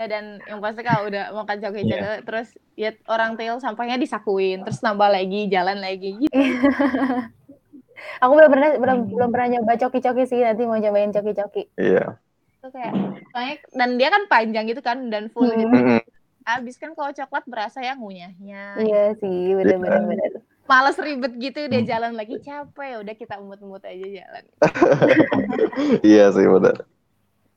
ya, 0.01 0.07
dan 0.09 0.25
yang 0.43 0.59
pasti 0.59 0.81
kalau 0.81 1.05
udah 1.05 1.29
makan 1.31 1.57
coki-coki 1.61 2.25
terus 2.25 2.47
ya 2.73 2.89
orang 3.05 3.37
tail 3.37 3.61
sampahnya 3.61 3.95
disakuin 3.95 4.65
terus 4.65 4.81
nambah 4.81 5.07
lagi 5.07 5.45
jalan 5.47 5.77
lagi 5.77 6.17
gitu 6.17 6.33
aku 8.23 8.31
belum 8.33 8.49
pernah 8.49 8.69
belum 8.81 8.97
belum 9.13 9.29
pernah 9.29 9.47
nyoba 9.53 9.77
coki-coki 9.77 10.25
sih 10.25 10.41
nanti 10.41 10.65
mau 10.65 10.77
cobain 10.77 11.13
coki-coki 11.13 11.69
Iya. 11.77 12.17
itu 12.57 12.67
kayak 12.69 12.93
soalnya 13.29 13.55
dan 13.73 13.89
dia 13.97 14.09
kan 14.09 14.23
panjang 14.25 14.65
gitu 14.65 14.81
kan 14.81 14.97
dan 15.09 15.29
full 15.29 15.45
Hmm. 15.45 15.61
gitu 15.61 15.69
Mm-mm. 15.69 16.01
abis 16.41 16.81
kan 16.81 16.97
kalau 16.97 17.13
coklat 17.13 17.45
berasa 17.45 17.81
ya 17.81 17.93
ngunyahnya 17.93 18.81
iya 18.81 19.13
sih 19.17 19.53
bener 19.53 19.77
bener 19.77 20.01
bener 20.09 20.31
males 20.65 20.97
ribet 20.97 21.33
gitu 21.37 21.67
dia 21.67 21.81
jalan 21.83 22.17
lagi 22.17 22.37
capek 22.39 22.87
ya 22.87 22.97
udah 23.01 23.15
kita 23.17 23.35
umut-umut 23.37 23.81
aja 23.81 24.07
jalan 24.23 24.43
Iya 26.05 26.31
sih 26.31 26.47
benar. 26.47 26.85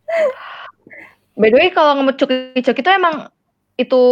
By 1.35 1.49
the 1.49 1.57
way, 1.57 1.68
kalau 1.68 1.99
ngemut 1.99 2.14
cuki-cuki 2.14 2.79
itu 2.79 2.90
emang 2.90 3.27
itu 3.75 4.03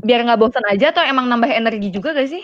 biar 0.00 0.24
nggak 0.24 0.40
bosan 0.40 0.64
aja 0.66 0.88
atau 0.88 1.02
emang 1.02 1.26
nambah 1.26 1.46
energi 1.46 1.88
juga 1.88 2.12
gak 2.12 2.28
sih? 2.28 2.40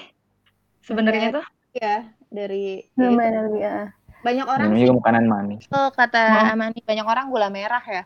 Sebenarnya 0.80 1.32
tuh. 1.34 1.44
ya 1.70 2.00
dari 2.26 2.84
bener 2.92 3.08
itu. 3.08 3.16
bener 3.16 3.44
ya. 3.56 3.76
banyak 4.18 4.44
orang 4.44 4.68
Ini 4.68 4.80
juga 4.82 4.94
makanan 4.98 5.24
manis. 5.24 5.62
tuh 5.64 5.88
kata 5.90 6.18
Oh. 6.18 6.52
Amani 6.52 6.80
banyak 6.82 7.06
orang 7.06 7.26
gula 7.28 7.48
merah 7.48 7.80
ya 7.80 8.02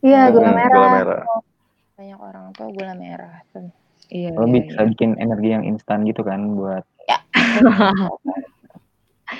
iya 0.00 0.28
gula 0.28 0.48
Mm, 0.48 0.54
merah 0.54 0.76
Gula 0.76 0.88
merah. 0.92 1.22
banyak 1.94 2.18
orang 2.20 2.44
tuh 2.52 2.68
gula 2.68 2.92
merah 2.94 3.40
tuh. 3.50 3.66
Iya. 4.06 4.34
Lo 4.34 4.46
bisa 4.46 4.84
bikin 4.84 5.16
energi 5.16 5.48
yang 5.50 5.64
instan 5.64 6.02
gitu 6.02 6.20
kan 6.20 6.54
buat 6.54 6.84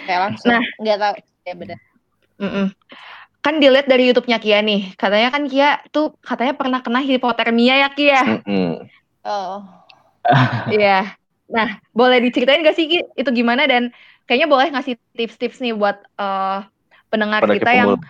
kayak 0.01 0.21
langsung 0.25 0.51
Nah. 0.51 0.63
nggak 0.81 0.99
tahu 0.99 1.15
ya 1.45 1.55
bener 1.55 1.79
Mm-mm. 2.39 2.67
Kan 3.41 3.57
dilihat 3.57 3.89
dari 3.89 4.13
YouTube-nya 4.13 4.37
Kia 4.37 4.61
nih. 4.61 4.93
Katanya 4.95 5.29
kan 5.33 5.49
Kia 5.49 5.81
tuh 5.89 6.13
katanya 6.21 6.53
pernah 6.53 6.81
kena 6.85 7.01
hipotermia 7.01 7.75
ya 7.81 7.89
Kia. 7.91 8.21
Mm-mm. 8.41 8.85
oh 9.25 9.65
Iya. 10.69 11.17
Nah, 11.51 11.69
boleh 11.91 12.21
diceritain 12.21 12.63
gak 12.63 12.77
sih 12.77 12.87
Ki 12.87 13.01
itu 13.17 13.31
gimana 13.33 13.67
dan 13.67 13.91
kayaknya 14.25 14.47
boleh 14.47 14.71
ngasih 14.71 14.95
tips-tips 15.17 15.59
nih 15.59 15.75
buat 15.75 15.99
eh, 16.17 16.59
pendengar 17.09 17.43
Pendaki 17.43 17.59
kita 17.59 17.71
yang 17.75 17.91
pemula. 17.99 18.09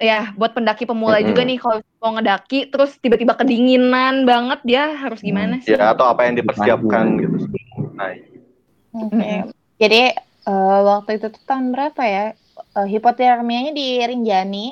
ya 0.00 0.20
buat 0.32 0.52
pendaki 0.54 0.84
pemula 0.86 1.18
Mm-mm. 1.18 1.28
juga 1.28 1.42
nih 1.42 1.58
kalau 1.58 1.76
mau 1.98 2.12
ngedaki 2.14 2.70
terus 2.70 2.96
tiba-tiba 2.96 3.34
kedinginan 3.34 4.22
banget 4.22 4.60
dia 4.62 4.96
harus 4.96 5.20
gimana 5.20 5.58
sih? 5.60 5.74
Ya 5.74 5.92
atau 5.92 6.06
apa 6.06 6.24
yang 6.24 6.38
dipersiapkan 6.38 7.18
gitu 7.18 7.36
sebelum 7.42 7.96
naik. 7.98 8.22
oke 8.94 9.12
Mm-mm. 9.12 9.40
jadi 9.76 10.14
eh, 10.46 10.78
waktu 10.86 11.10
itu 11.18 11.26
tuh 11.28 11.42
tahun 11.44 11.74
berapa 11.74 12.02
ya 12.06 12.24
Eh, 12.78 12.86
hipotermianya 12.92 13.72
di 13.78 13.86
Rinjani 14.10 14.66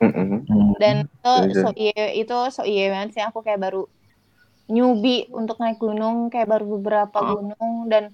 Mm-mm. 0.00 0.74
dan 0.80 0.96
itu 1.04 1.34
Iya. 1.36 1.60
so 1.60 1.68
iya 1.76 2.04
itu 2.20 2.36
so 2.56 2.62
iya 2.64 2.82
banget 2.92 3.08
sih 3.14 3.22
aku 3.28 3.38
kayak 3.46 3.60
baru 3.64 3.82
newbie 4.74 5.26
untuk 5.40 5.56
naik 5.62 5.78
gunung 5.84 6.16
kayak 6.32 6.48
baru 6.52 6.64
beberapa 6.78 7.18
Oh. 7.20 7.28
gunung 7.36 7.72
dan 7.92 8.04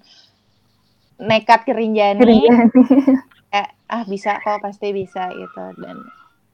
nekat 1.17 1.65
ke 1.65 1.73
Rinjani 1.73 2.21
Keringan. 2.21 2.67
kayak 3.51 3.69
ah 3.89 4.03
bisa 4.05 4.31
kok 4.43 4.59
pasti 4.65 4.87
bisa 4.91 5.31
gitu 5.31 5.63
dan 5.81 5.97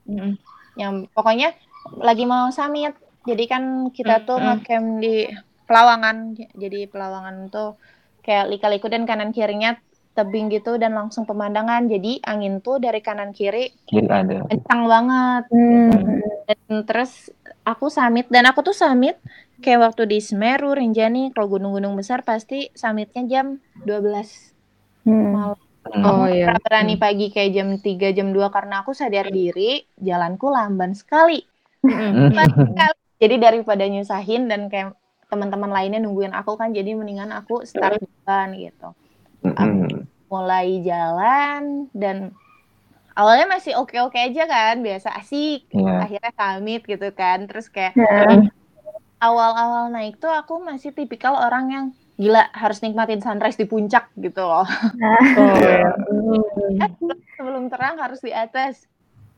Mm-mm. 0.07 0.33
yang 0.77 0.93
pokoknya 1.15 1.51
lagi 1.99 2.23
mau 2.23 2.47
summit 2.53 2.93
jadi 3.27 3.43
kan 3.51 3.63
kita 3.97 4.23
tuh 4.27 4.37
Mm-mm. 4.39 4.61
ngecamp 4.61 4.87
di 5.03 5.13
Pelawangan 5.67 6.17
jadi 6.53 6.79
Pelawangan 6.91 7.35
tuh 7.49 7.69
kayak 8.23 8.45
lika-liku 8.51 8.87
dan 8.93 9.03
kanan 9.09 9.31
kirinya 9.35 9.75
tebing 10.13 10.53
gitu 10.53 10.77
dan 10.77 10.93
langsung 10.93 11.25
pemandangan 11.25 11.89
jadi 11.89 12.21
angin 12.21 12.61
tuh 12.61 12.77
dari 12.77 13.01
kanan 13.01 13.33
kiri 13.33 13.73
ada. 14.07 14.45
kencang 14.45 14.81
banget 14.85 15.43
Hmm. 15.49 16.21
dan 16.45 16.85
terus 16.85 17.33
aku 17.65 17.89
summit 17.89 18.29
dan 18.29 18.45
aku 18.45 18.61
tuh 18.61 18.77
summit 18.77 19.17
kayak 19.59 19.89
waktu 19.91 20.05
di 20.05 20.19
Semeru 20.21 20.77
Rinjani 20.77 21.33
kalau 21.33 21.57
gunung-gunung 21.57 21.97
besar 21.97 22.21
pasti 22.21 22.69
summitnya 22.77 23.25
jam 23.25 23.47
12 23.81 24.53
Hmm. 25.03 25.35
malam 25.35 25.59
Oh 25.83 26.31
iya. 26.31 26.47
Pernah 26.47 26.63
berani 26.63 26.95
pagi 26.95 27.27
kayak 27.27 27.51
jam 27.51 27.69
3 27.75 28.15
jam 28.15 28.31
2 28.31 28.47
karena 28.55 28.87
aku 28.87 28.95
sadar 28.95 29.27
diri 29.27 29.83
jalanku 29.99 30.47
lamban 30.47 30.95
sekali 30.95 31.43
Mm-mm. 31.83 32.31
jadi 33.19 33.35
daripada 33.35 33.83
nyusahin 33.83 34.47
dan 34.47 34.71
kayak 34.71 34.95
teman-teman 35.27 35.67
lainnya 35.67 35.99
nungguin 35.99 36.31
aku 36.31 36.55
kan 36.55 36.71
jadi 36.71 36.95
mendingan 36.95 37.35
aku 37.35 37.67
start 37.67 37.99
duluan 37.99 38.55
gitu 38.55 38.95
Mm-mm. 39.43 40.07
mulai 40.27 40.81
jalan 40.81 41.85
dan 41.91 42.31
awalnya 43.13 43.45
masih 43.47 43.75
oke-oke 43.75 44.15
aja 44.15 44.43
kan 44.43 44.79
biasa 44.79 45.13
asik 45.15 45.69
Iya. 45.69 45.93
akhirnya 46.01 46.31
summit 46.33 46.81
gitu 46.83 47.07
kan 47.11 47.45
terus 47.45 47.67
kayak 47.67 47.93
Ya. 47.93 48.41
awal-awal 49.19 49.87
naik 49.87 50.17
tuh 50.17 50.27
aku 50.29 50.59
masih 50.59 50.89
tipikal 50.89 51.37
orang 51.37 51.65
yang 51.67 51.85
gila 52.13 52.49
harus 52.51 52.79
nikmatin 52.79 53.19
sunrise 53.19 53.55
di 53.55 53.63
puncak 53.63 54.09
gitu 54.15 54.41
loh 54.41 54.65
Oh, 54.65 55.53
Iya. 55.53 55.89
Mm. 56.09 56.77
Kan 56.77 56.91
sebelum 57.33 57.63
terang 57.67 57.97
harus 57.97 58.19
di 58.19 58.31
atas 58.31 58.85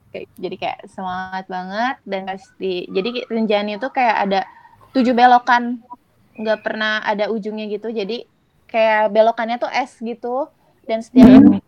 Kayak- 0.09 0.31
jadi 0.37 0.55
kayak 0.55 0.79
semangat 0.87 1.45
banget 1.45 1.95
dan 2.03 2.23
pas 2.23 2.39
di 2.55 2.87
jadi 2.87 3.27
Rinjani 3.27 3.75
itu 3.75 3.87
kayak 3.89 4.17
ada 4.21 4.41
tujuh 4.91 5.11
belokan 5.11 5.83
nggak 6.33 6.59
pernah 6.61 6.99
ada 7.01 7.27
ujungnya 7.27 7.67
gitu 7.67 7.91
jadi 7.91 8.23
kayak 8.75 9.07
belokannya 9.09 9.55
tuh 9.55 9.71
es 9.71 9.95
gitu 9.97 10.51
dan 10.83 10.99
setiap 10.99 11.31
Hmm. 11.31 11.63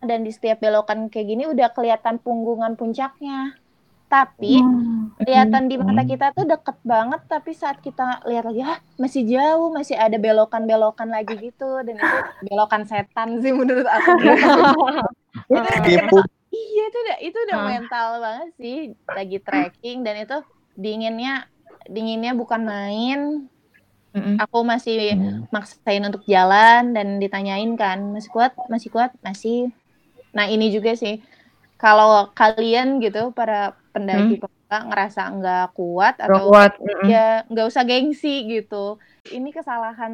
dan 0.00 0.22
di 0.22 0.30
setiap 0.30 0.58
belokan 0.58 1.10
kayak 1.10 1.26
gini 1.26 1.44
udah 1.44 1.68
kelihatan 1.68 2.16
punggungan 2.16 2.72
puncaknya 2.72 3.58
tapi 4.06 4.56
Hmm. 4.56 5.10
kelihatan 5.18 5.66
di 5.66 5.76
mata 5.76 6.00
kita 6.02 6.30
tuh 6.30 6.46
deket 6.46 6.78
banget 6.80 7.20
tapi 7.26 7.50
saat 7.52 7.76
kita 7.78 8.22
lihat 8.24 8.46
lagi 8.46 8.62
ah 8.62 8.78
masih 8.94 9.26
jauh 9.26 9.68
masih 9.68 9.94
ada 9.94 10.14
belokan-belokan 10.16 11.08
lagi 11.08 11.34
gitu 11.36 11.82
dan 11.82 11.98
itu 11.98 12.16
belokan 12.46 12.86
setan 12.86 13.36
sih 13.38 13.50
menurut 13.50 13.84
aku 13.84 14.10
itu 15.50 15.72
Tipu. 15.82 16.18
iya 16.48 16.84
itu 16.86 16.98
udah 16.98 17.16
itu 17.20 17.38
udah 17.42 17.56
Ah. 17.56 17.66
mental 17.68 18.08
banget 18.18 18.48
sih 18.54 18.76
lagi 19.04 19.36
trekking 19.38 19.98
dan 20.00 20.14
itu 20.16 20.38
dinginnya 20.72 21.50
dinginnya 21.84 22.32
bukan 22.32 22.62
main 22.62 23.50
Mm-mm. 24.18 24.36
aku 24.42 24.58
masih 24.66 24.98
Hmm. 25.14 25.46
maksain 25.54 26.02
untuk 26.02 26.22
jalan 26.26 26.92
dan 26.96 27.22
ditanyain 27.22 27.72
kan 27.78 27.98
masih 28.14 28.30
kuat 28.34 28.52
masih 28.68 28.90
kuat 28.90 29.10
masih 29.22 29.70
nah 30.36 30.46
ini 30.50 30.68
juga 30.74 30.92
sih 30.98 31.22
kalau 31.78 32.30
kalian 32.34 32.98
gitu 32.98 33.30
para 33.32 33.72
pendaki 33.94 34.36
pemula 34.42 34.78
ngerasa 34.90 35.20
nggak 35.38 35.66
kuat 35.78 36.14
atau 36.18 36.50
kuat. 36.50 36.72
Mm-mm. 36.82 37.06
ya 37.08 37.46
nggak 37.48 37.66
usah 37.70 37.82
gengsi 37.86 38.44
gitu 38.50 38.98
ini 39.32 39.54
kesalahan 39.54 40.12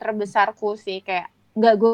terbesarku 0.00 0.74
sih 0.80 1.04
kayak 1.04 1.28
nggak 1.54 1.74
gue 1.78 1.92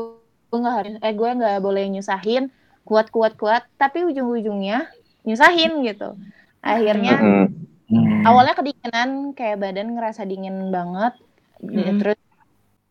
gue 0.49 0.59
nggak 0.64 0.77
harus 0.81 0.92
eh 1.05 1.12
gue 1.12 1.31
nggak 1.38 1.57
boleh 1.61 1.85
nyusahin 1.92 2.49
kuat 2.88 3.12
kuat 3.12 3.37
kuat 3.37 3.62
tapi 3.77 4.07
ujung-ujungnya 4.09 4.88
nyusahin 5.29 5.85
gitu 5.85 6.16
akhirnya 6.64 7.21
Mm-mm. 7.21 7.47
Hmm. 7.88 8.21
awalnya 8.25 8.55
kedinginan 8.57 9.33
kayak 9.33 9.61
badan 9.61 9.97
ngerasa 9.97 10.25
dingin 10.29 10.73
banget 10.73 11.16
Mm. 11.59 11.99
terus 11.99 12.18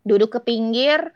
duduk 0.02 0.30
ke 0.30 0.40
pinggir 0.42 1.12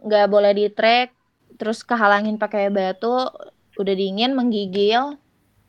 nggak 0.00 0.26
boleh 0.26 0.52
di 0.52 0.66
trek 0.68 1.14
terus 1.54 1.80
kehalangin 1.80 2.34
pakai 2.34 2.68
batu 2.68 3.30
udah 3.74 3.94
dingin 3.94 4.32
menggigil 4.32 5.18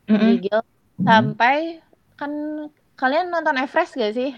Mm-mm. 0.06 0.13
menggigil 0.13 0.60
Hmm. 0.96 1.04
sampai 1.04 1.84
kan 2.15 2.32
kalian 2.96 3.28
nonton 3.28 3.58
Everest 3.58 3.94
gak 3.94 4.13
sih 4.13 4.32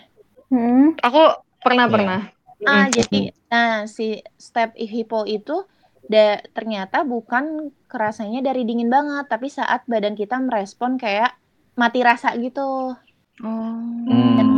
Hmm. 0.47 0.95
Aku 0.97 1.21
pernah 1.59 1.85
Iya. 1.85 1.93
pernah. 1.93 2.21
ah 2.63 2.85
Mm. 2.85 2.91
jadi 2.91 3.21
nah 3.45 3.71
si 3.85 4.07
step 4.35 4.73
hipo 4.73 5.21
itu 5.23 5.61
da- 6.03 6.41
ternyata 6.49 7.03
bukan 7.03 7.69
kerasanya 7.85 8.41
dari 8.41 8.63
dingin 8.63 8.87
banget 8.87 9.27
tapi 9.27 9.47
saat 9.47 9.85
badan 9.85 10.13
kita 10.13 10.35
merespon 10.37 10.95
kayak 10.95 11.35
mati 11.73 12.01
rasa 12.01 12.33
gitu 12.33 12.95
Hmm. 13.37 14.56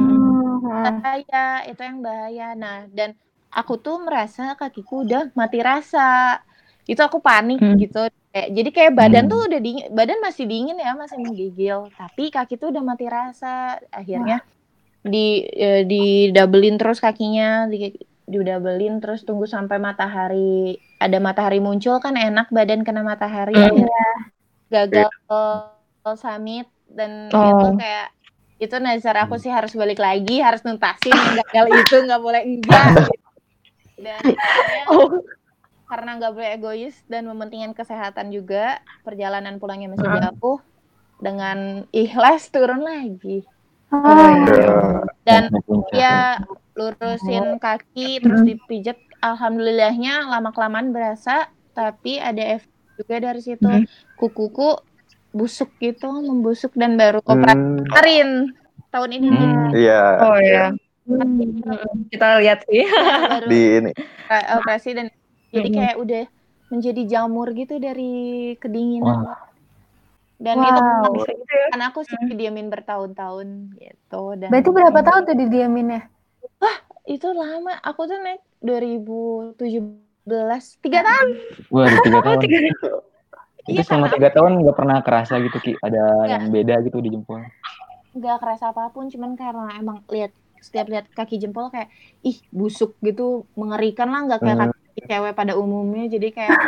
Bahaya 0.70 1.46
itu 1.66 1.82
yang 1.82 2.00
bahaya. 2.00 2.48
Nah 2.54 2.86
dan 2.94 3.18
aku 3.50 3.82
tuh 3.82 3.98
merasa 4.06 4.54
kakiku 4.54 5.04
udah 5.04 5.34
mati 5.34 5.60
rasa. 5.60 6.38
Itu 6.86 7.02
aku 7.02 7.18
panik 7.22 7.60
Hmm. 7.62 7.78
gitu. 7.78 8.10
Kayak 8.30 8.50
jadi 8.54 8.70
kayak 8.70 8.94
badan 8.94 9.24
Hmm. 9.26 9.32
tuh 9.34 9.40
udah 9.50 9.60
dingin 9.60 9.86
badan 9.90 10.20
masih 10.22 10.46
dingin 10.46 10.78
ya 10.78 10.94
masih 10.94 11.18
menggigil. 11.18 11.90
Tapi 11.94 12.24
kaki 12.30 12.56
tuh 12.58 12.70
udah 12.70 12.84
mati 12.86 13.06
rasa. 13.10 13.78
Akhirnya 13.90 14.42
di 15.00 15.48
eh, 15.48 15.88
di 15.88 16.30
doublein 16.30 16.76
terus 16.78 17.00
kakinya 17.00 17.66
di 17.70 17.96
doublein 18.30 19.02
terus 19.02 19.26
tunggu 19.26 19.50
sampai 19.50 19.80
matahari 19.80 20.78
ada 21.00 21.18
matahari 21.18 21.58
muncul 21.58 21.98
kan 21.98 22.14
enak 22.14 22.52
badan 22.54 22.86
kena 22.86 23.02
matahari 23.02 23.58
Hmm. 23.58 23.66
akhirnya. 23.74 24.08
Gagal 24.70 25.10
summit 26.18 26.66
dan 26.90 27.30
Oh. 27.34 27.50
itu 27.54 27.68
kayak 27.78 28.08
itu 28.60 28.76
nazar 28.78 29.16
aku 29.18 29.40
sih 29.40 29.48
harus 29.48 29.72
balik 29.72 29.98
lagi 29.98 30.44
harus 30.44 30.60
nuntasin 30.62 31.16
gagal 31.16 31.66
itu 31.74 31.96
nggak 32.04 32.22
boleh 32.22 32.42
enggak 32.44 32.84
gitu. 32.92 33.14
dan 34.06 34.20
Oh. 34.88 35.24
karena 35.86 36.20
nggak 36.20 36.32
boleh 36.32 36.50
egois 36.54 36.96
dan 37.08 37.26
mementingkan 37.26 37.74
kesehatan 37.74 38.30
juga 38.30 38.78
perjalanan 39.02 39.58
pulangnya 39.58 39.90
masih 39.90 40.06
Heeh. 40.06 40.22
jauh 40.30 40.60
dengan 41.18 41.58
ikhlas 41.90 42.48
turun 42.50 42.84
lagi 42.84 43.48
Oh, 43.90 44.06
Oh, 44.06 44.30
iya. 44.54 44.70
dan 45.26 45.44
ya 45.90 46.16
lurusin 46.78 47.58
kaki 47.58 48.22
terus 48.22 48.46
dipijat 48.46 49.02
alhamdulillahnya 49.20 50.30
lama 50.30 50.54
kelamaan 50.54 50.94
berasa 50.94 51.50
tapi 51.74 52.22
ada 52.22 52.60
efek 52.60 52.70
juga 52.96 53.16
dari 53.20 53.42
situ 53.42 53.66
Mhm. 53.66 53.90
kukuku 54.14 54.78
busuk 55.32 55.70
gitu 55.78 56.10
membusuk 56.10 56.74
dan 56.74 56.96
baru 56.96 57.22
operasi 57.22 57.54
Hmm, 57.54 57.78
kemarin 57.86 58.30
tahun 58.90 59.10
ini 59.14 59.28
Hmm. 59.30 59.70
Iya. 59.72 60.02
Oh 60.20 60.40
ya. 60.40 60.66
Hmm. 61.06 62.06
Kita 62.08 62.38
lihat 62.38 62.60
sih. 62.66 62.86
baru 62.86 63.46
Di 63.52 63.62
ini. 63.78 63.92
operasi 64.30 64.90
dan 64.94 65.08
jadi 65.50 65.68
Mhm. 65.68 65.76
kayak 65.76 65.96
udah 65.98 66.24
menjadi 66.70 67.02
jamur 67.08 67.50
gitu 67.52 67.78
dari 67.78 68.14
kedinginan 68.56 69.26
Wah. 69.26 69.42
dan 70.38 70.56
Wow. 70.56 70.70
itu 71.04 71.10
Bisa 71.18 71.32
gitu 71.34 71.50
ya. 71.52 71.68
kan 71.74 71.82
aku 71.84 72.00
sih 72.04 72.18
diamin 72.32 72.70
bertahun-tahun 72.70 73.48
gitu 73.76 74.24
dan 74.38 74.50
Berarti 74.50 74.70
berapa 74.70 75.00
tahun 75.02 75.22
tuh 75.26 75.36
didiaminnya? 75.36 76.02
itu 77.08 77.26
lama 77.26 77.74
aku 77.82 78.06
tuh 78.06 78.22
naik 78.22 78.38
2017 78.62 79.58
tiga 80.78 81.02
tahun 81.02 81.28
Wah, 81.68 81.86
ada 81.86 81.98
tiga 82.06 82.20
tahun. 82.22 82.38
Tiga- 83.70 83.72
Itu 83.72 83.80
Iya, 83.80 83.88
selama 83.88 84.08
tiga 84.10 84.30
tahun 84.32 84.52
nggak 84.60 84.76
pernah 84.76 84.98
kerasa 85.00 85.34
gitu 85.40 85.58
ki 85.58 85.72
ada 85.78 86.04
Nggak. 86.18 86.28
yang 86.28 86.44
beda 86.50 86.76
gitu 86.82 86.98
di 86.98 87.10
jempol. 87.10 87.40
nggak 88.10 88.38
kerasa 88.38 88.66
apa 88.68 88.90
pun 88.90 89.06
cuman 89.06 89.32
karena 89.34 89.70
emang 89.76 90.02
lihat 90.08 90.34
setiap 90.60 90.90
lihat 90.90 91.06
kaki 91.10 91.38
jempol 91.38 91.70
kayak 91.70 91.88
ih 92.22 92.42
busuk 92.50 92.98
gitu 93.00 93.46
mengerikan 93.54 94.10
lah 94.10 94.26
nggak 94.26 94.42
kayak 94.42 94.58
Hmm. 94.60 94.74
kaki 94.74 95.02
cewek 95.06 95.34
pada 95.34 95.54
umumnya 95.54 96.10
jadi 96.10 96.28
kayak 96.30 96.60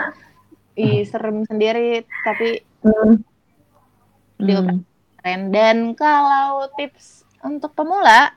ih 0.75 1.01
serem 1.03 1.41
sendiri 1.43 2.05
tapi 2.21 2.61
Hmm. 2.79 3.19
dia 4.37 4.61
keren 5.17 5.41
dan 5.49 5.77
kalau 5.93 6.65
tips 6.71 7.25
untuk 7.41 7.73
pemula 7.73 8.29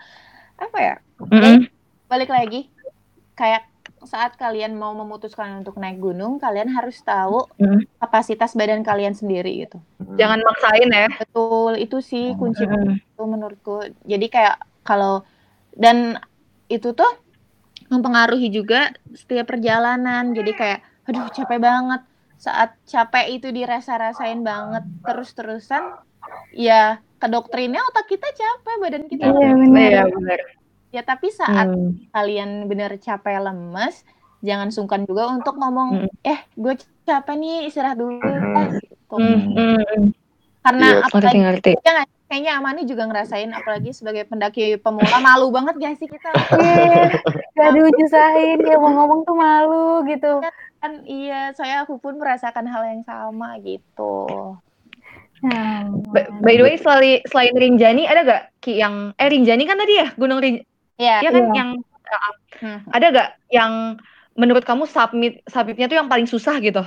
apa 0.57 0.79
ya 0.79 0.95
Mm-mm. 1.21 1.69
balik 2.07 2.29
lagi 2.29 2.73
kayak 3.33 3.69
saat 4.07 4.37
kalian 4.37 4.73
mau 4.77 4.93
memutuskan 4.95 5.61
untuk 5.65 5.75
naik 5.83 5.99
gunung 6.01 6.39
kalian 6.39 6.71
harus 6.73 6.97
tahu 7.03 7.49
Hmm. 7.61 7.81
kapasitas 8.03 8.53
badan 8.59 8.83
kalian 8.85 9.15
sendiri 9.17 9.65
gitu 9.65 9.79
Jangan 10.21 10.39
maksain 10.47 10.91
ya. 10.95 11.07
betul 11.21 11.73
itu 11.81 11.99
sih 11.99 12.25
kunci 12.39 12.63
Mm-mm. 12.69 12.95
itu 12.95 13.23
menurutku. 13.27 13.83
Jadi 14.07 14.27
kayak 14.31 14.57
kalau 14.87 15.27
dan 15.75 16.21
itu 16.71 16.95
tuh 16.95 17.11
mempengaruhi 17.91 18.49
juga 18.55 18.95
setiap 19.15 19.51
perjalanan. 19.51 20.31
Jadi 20.39 20.51
kayak 20.55 20.81
aduh 21.09 21.27
capek 21.35 21.59
banget. 21.59 22.01
Saat 22.39 22.71
capek 22.87 23.27
itu 23.41 23.49
dirasa-rasain 23.51 24.41
banget 24.45 24.85
terus-terusan 25.03 25.83
ya 26.55 27.01
ke 27.19 27.27
doktrinnya 27.27 27.81
otak 27.91 28.07
kita 28.07 28.29
capek, 28.37 28.77
badan 28.83 29.05
kita 29.11 29.25
Iya 29.35 29.51
benar. 29.59 29.91
Iya 29.91 30.03
benar. 30.15 30.41
Ya 30.95 31.03
tapi 31.03 31.27
saat 31.29 31.67
Hmm. 31.67 31.99
kalian 32.15 32.71
bener 32.71 32.95
capek 33.03 33.43
lemes, 33.43 34.07
jangan 34.41 34.71
sungkan 34.71 35.03
juga 35.03 35.27
untuk 35.27 35.59
ngomong, 35.59 36.07
Mm. 36.07 36.11
eh 36.23 36.39
gue 36.55 36.75
capek 37.03 37.35
nih 37.35 37.67
istirahat 37.67 37.99
dulu 37.99 38.23
lah. 38.23 38.71
Gitu. 38.71 38.95
Hmm, 39.11 39.39
hmm, 39.51 39.75
hmm. 39.75 40.05
Karena 40.63 40.87
Iya, 40.87 40.99
apalagi 41.03 41.39
Ngerti 41.43 41.71
ngerti. 41.75 41.83
Ya 41.83 41.93
kayaknya 42.25 42.53
Amani 42.57 42.83
juga 42.87 43.05
ngerasain 43.05 43.51
apalagi 43.53 43.91
sebagai 43.91 44.25
pendaki 44.25 44.79
pemula 44.79 45.19
malu 45.21 45.51
banget 45.51 45.75
gak 45.77 45.95
sih 45.99 46.09
kita 46.09 46.31
Iya, 46.57 47.11
gak 47.53 47.71
diujusain, 47.75 48.59
kayak 48.59 48.81
mau 48.81 48.91
ngomong 48.95 49.21
tuh 49.23 49.37
malu 49.37 50.03
gitu. 50.07 50.41
kan 50.79 51.01
iya 51.05 51.49
saya 51.53 51.83
aku 51.83 51.97
pun 51.97 52.17
merasakan 52.17 52.65
hal 52.65 52.85
yang 52.85 53.03
sama 53.03 53.57
gitu 53.61 54.57
Nah, 55.41 55.85
By, 56.09 56.25
by 56.41 56.55
the 56.57 56.65
way, 56.65 56.77
selain, 56.77 57.21
selain 57.29 57.53
Rinjani, 57.53 58.09
ada 58.09 58.21
gak 58.25 58.43
Ki 58.61 58.81
yang 58.81 59.13
eh 59.15 59.29
Rinjani 59.29 59.65
kan 59.65 59.77
tadi 59.77 60.01
ya 60.01 60.09
Gunung 60.17 60.41
Rinjani 60.41 60.65
ya 61.01 61.23
ya 61.23 61.31
kan 61.31 61.45
Iya. 61.51 61.55
yang 61.57 61.71
uh, 62.09 62.33
Hmm. 62.63 62.79
ada 62.95 63.07
gak 63.11 63.29
yang 63.51 63.99
menurut 64.39 64.63
kamu 64.63 64.87
submit 64.87 65.43
submitnya 65.51 65.91
tuh 65.91 65.99
yang 65.99 66.07
paling 66.07 66.31
susah 66.31 66.55
gitu? 66.63 66.87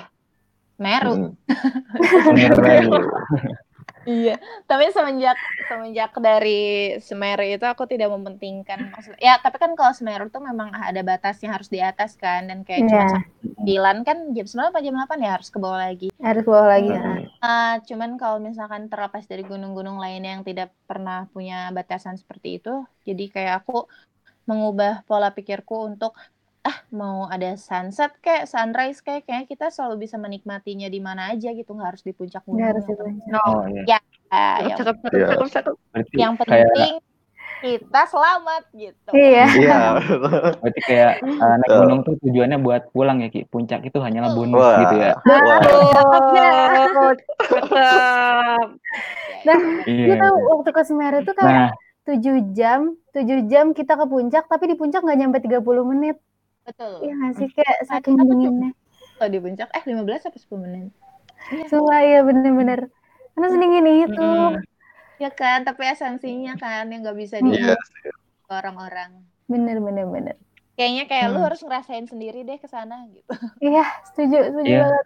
Meru 0.80 1.14
Hmm. 1.14 1.32
iya 4.08 4.36
tapi 4.66 4.88
semenjak 4.96 5.36
semenjak 5.68 6.12
dari 6.24 6.96
Semeru 7.04 7.44
itu 7.44 7.66
aku 7.68 7.84
tidak 7.86 8.08
mementingkan 8.16 8.88
maksud 8.90 9.20
ya 9.20 9.36
tapi 9.44 9.60
kan 9.60 9.76
kalau 9.76 9.92
Semeru 9.92 10.32
tuh 10.32 10.40
memang 10.40 10.72
ada 10.72 11.04
batasnya 11.04 11.52
harus 11.52 11.68
di 11.68 11.84
atas 11.84 12.16
kan 12.16 12.48
dan 12.48 12.64
kayak 12.64 12.88
cuma 12.88 13.04
Iya. 13.04 13.12
sampai 13.12 13.30
9 13.68 13.98
kan 14.08 14.18
jam 14.32 14.48
9 14.48 14.72
apa 14.72 14.80
jam 14.80 14.96
8 14.96 15.20
ya 15.20 15.32
harus 15.36 15.50
ke 15.52 15.58
bawah 15.60 15.82
lagi 15.84 16.08
harus 16.18 16.44
bawa 16.50 16.66
lagi. 16.76 16.90
Hmm. 16.90 17.30
Ah, 17.40 17.78
cuman 17.86 18.18
kalau 18.18 18.42
misalkan 18.42 18.90
terlepas 18.90 19.24
dari 19.30 19.46
gunung-gunung 19.46 20.02
lainnya 20.02 20.40
yang 20.40 20.44
tidak 20.44 20.74
pernah 20.90 21.30
punya 21.30 21.70
batasan 21.70 22.18
seperti 22.18 22.58
itu, 22.58 22.84
jadi 23.06 23.24
kayak 23.30 23.54
aku 23.64 23.86
mengubah 24.50 25.04
pola 25.06 25.30
pikirku 25.36 25.88
untuk 25.88 26.18
ah 26.68 26.76
mau 26.92 27.32
ada 27.32 27.56
sunset 27.56 28.12
kayak 28.20 28.44
sunrise 28.44 29.00
kayak 29.00 29.24
kayak 29.24 29.48
kita 29.48 29.72
selalu 29.72 30.04
bisa 30.04 30.20
menikmatinya 30.20 30.92
di 30.92 31.00
mana 31.00 31.32
aja 31.32 31.56
gitu 31.56 31.72
nggak 31.72 31.96
harus 31.96 32.04
di 32.04 32.12
puncak 32.12 32.44
gunung. 32.44 32.60
Nggak 32.60 32.70
harus. 32.76 32.84
No. 33.32 33.40
Oh 33.48 33.64
iya. 33.72 33.84
Yang, 33.96 34.04
Cakep, 34.76 34.96
cakep, 35.00 35.12
Iya. 35.16 35.28
cakep, 35.32 35.48
cakep. 35.56 35.76
Berarti 35.96 36.16
yang 36.20 36.34
kayak 36.36 36.68
penting 36.68 36.96
kita 37.58 38.02
selamat 38.12 38.64
gitu. 38.76 39.10
Iya. 39.16 39.46
Iya. 39.56 39.80
berarti 40.62 40.82
kayak 40.84 41.14
uh, 41.24 41.56
naik 41.58 41.72
gunung 41.72 42.00
tuh 42.04 42.16
tujuannya 42.22 42.60
buat 42.60 42.84
pulang 42.92 43.24
ya 43.24 43.32
ki. 43.32 43.48
Puncak 43.48 43.82
itu 43.88 43.98
hanyalah 44.04 44.36
bonus 44.36 44.60
Wah. 44.60 44.78
gitu 44.84 44.96
ya. 45.00 45.14
Wah. 45.24 45.60
Cakep. 45.96 47.18
Nah, 49.48 49.58
Iya. 49.88 50.06
Gue 50.12 50.18
tahu 50.20 50.36
waktu 50.60 50.70
ke 50.76 50.82
Semeru 50.84 51.20
tuh 51.24 51.36
kayak 51.40 51.48
Nah, 51.48 51.72
7 52.08 52.56
jam, 52.56 52.96
7 53.12 53.48
jam 53.52 53.76
kita 53.76 54.00
ke 54.00 54.06
puncak, 54.08 54.48
tapi 54.48 54.64
di 54.72 54.76
puncak 54.80 55.04
nggak 55.04 55.20
nyampe 55.20 55.38
30 55.44 55.84
menit. 55.88 56.18
Betul. 56.68 56.94
Iya 57.08 57.14
nggak 57.16 57.34
sih? 57.40 57.50
Kayak 57.56 57.78
saking 57.88 58.16
Apa 58.20 58.24
tuh? 58.28 58.32
dinginnya. 58.36 58.72
Kalau 59.18 59.30
di 59.32 59.40
puncak 59.40 59.70
eh 59.72 59.84
15 59.88 60.28
apa 60.28 60.38
10 60.38 60.60
menit. 60.62 60.92
Sumpah 61.72 62.00
iya 62.04 62.20
bener-bener. 62.22 62.92
Karena 63.34 63.48
sedingin 63.48 63.88
itu. 64.04 64.20
Mm-mm. 64.20 64.60
Ya 65.18 65.34
kan, 65.34 65.66
tapi 65.66 65.82
esensinya 65.88 66.54
kan 66.60 66.92
yang 66.94 67.02
nggak 67.02 67.18
bisa 67.18 67.42
di 67.42 67.50
Iya. 67.58 67.74
orang-orang. 68.52 69.26
Bener, 69.50 69.82
bener, 69.82 70.06
bener. 70.06 70.36
Kayaknya 70.78 71.04
kayak 71.10 71.26
lu 71.34 71.42
Hmm. 71.42 71.48
harus 71.50 71.62
ngerasain 71.66 72.06
sendiri 72.06 72.46
deh 72.46 72.62
ke 72.62 72.70
sana 72.70 73.10
gitu. 73.10 73.26
Iya, 73.58 73.82
setuju, 74.14 74.38
setuju 74.54 74.70
Iya. 74.70 74.82
banget. 74.86 75.06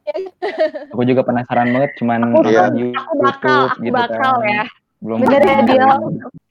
aku 0.91 1.03
juga 1.07 1.21
penasaran 1.23 1.71
banget 1.71 1.91
cuman 1.95 2.19
Aku, 2.35 2.43
Iya. 2.43 2.67
aku 2.67 3.13
bakal, 3.23 3.55
YouTube 3.55 3.71
aku 3.71 3.79
gitu 3.79 3.95
bakal 3.95 4.33
kan. 4.35 4.51
ya. 4.51 4.63
Belum 4.99 5.17
Bener 5.23 5.41
ya, 5.47 5.59
Dio? 5.63 5.87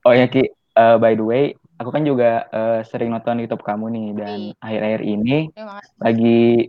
Oh 0.09 0.15
ya 0.17 0.27
Ki, 0.33 0.43
eh, 0.49 0.97
by 0.97 1.13
the 1.13 1.25
way, 1.27 1.45
aku 1.81 1.91
kan 1.91 2.03
juga 2.05 2.45
eh, 2.53 2.81
sering 2.85 3.09
nonton 3.09 3.41
YouTube 3.41 3.64
kamu 3.64 3.87
nih 3.97 4.07
dan 4.20 4.39
Iya. 4.53 4.53
akhir-akhir 4.61 5.03
ini 5.09 5.37
lagi 5.97 6.68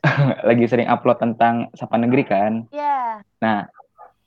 lagi 0.48 0.64
sering 0.70 0.88
upload 0.88 1.18
tentang 1.20 1.68
Sapa 1.76 1.98
Negeri 2.00 2.22
kan. 2.24 2.52
Ya, 2.72 3.20
Nah, 3.42 3.66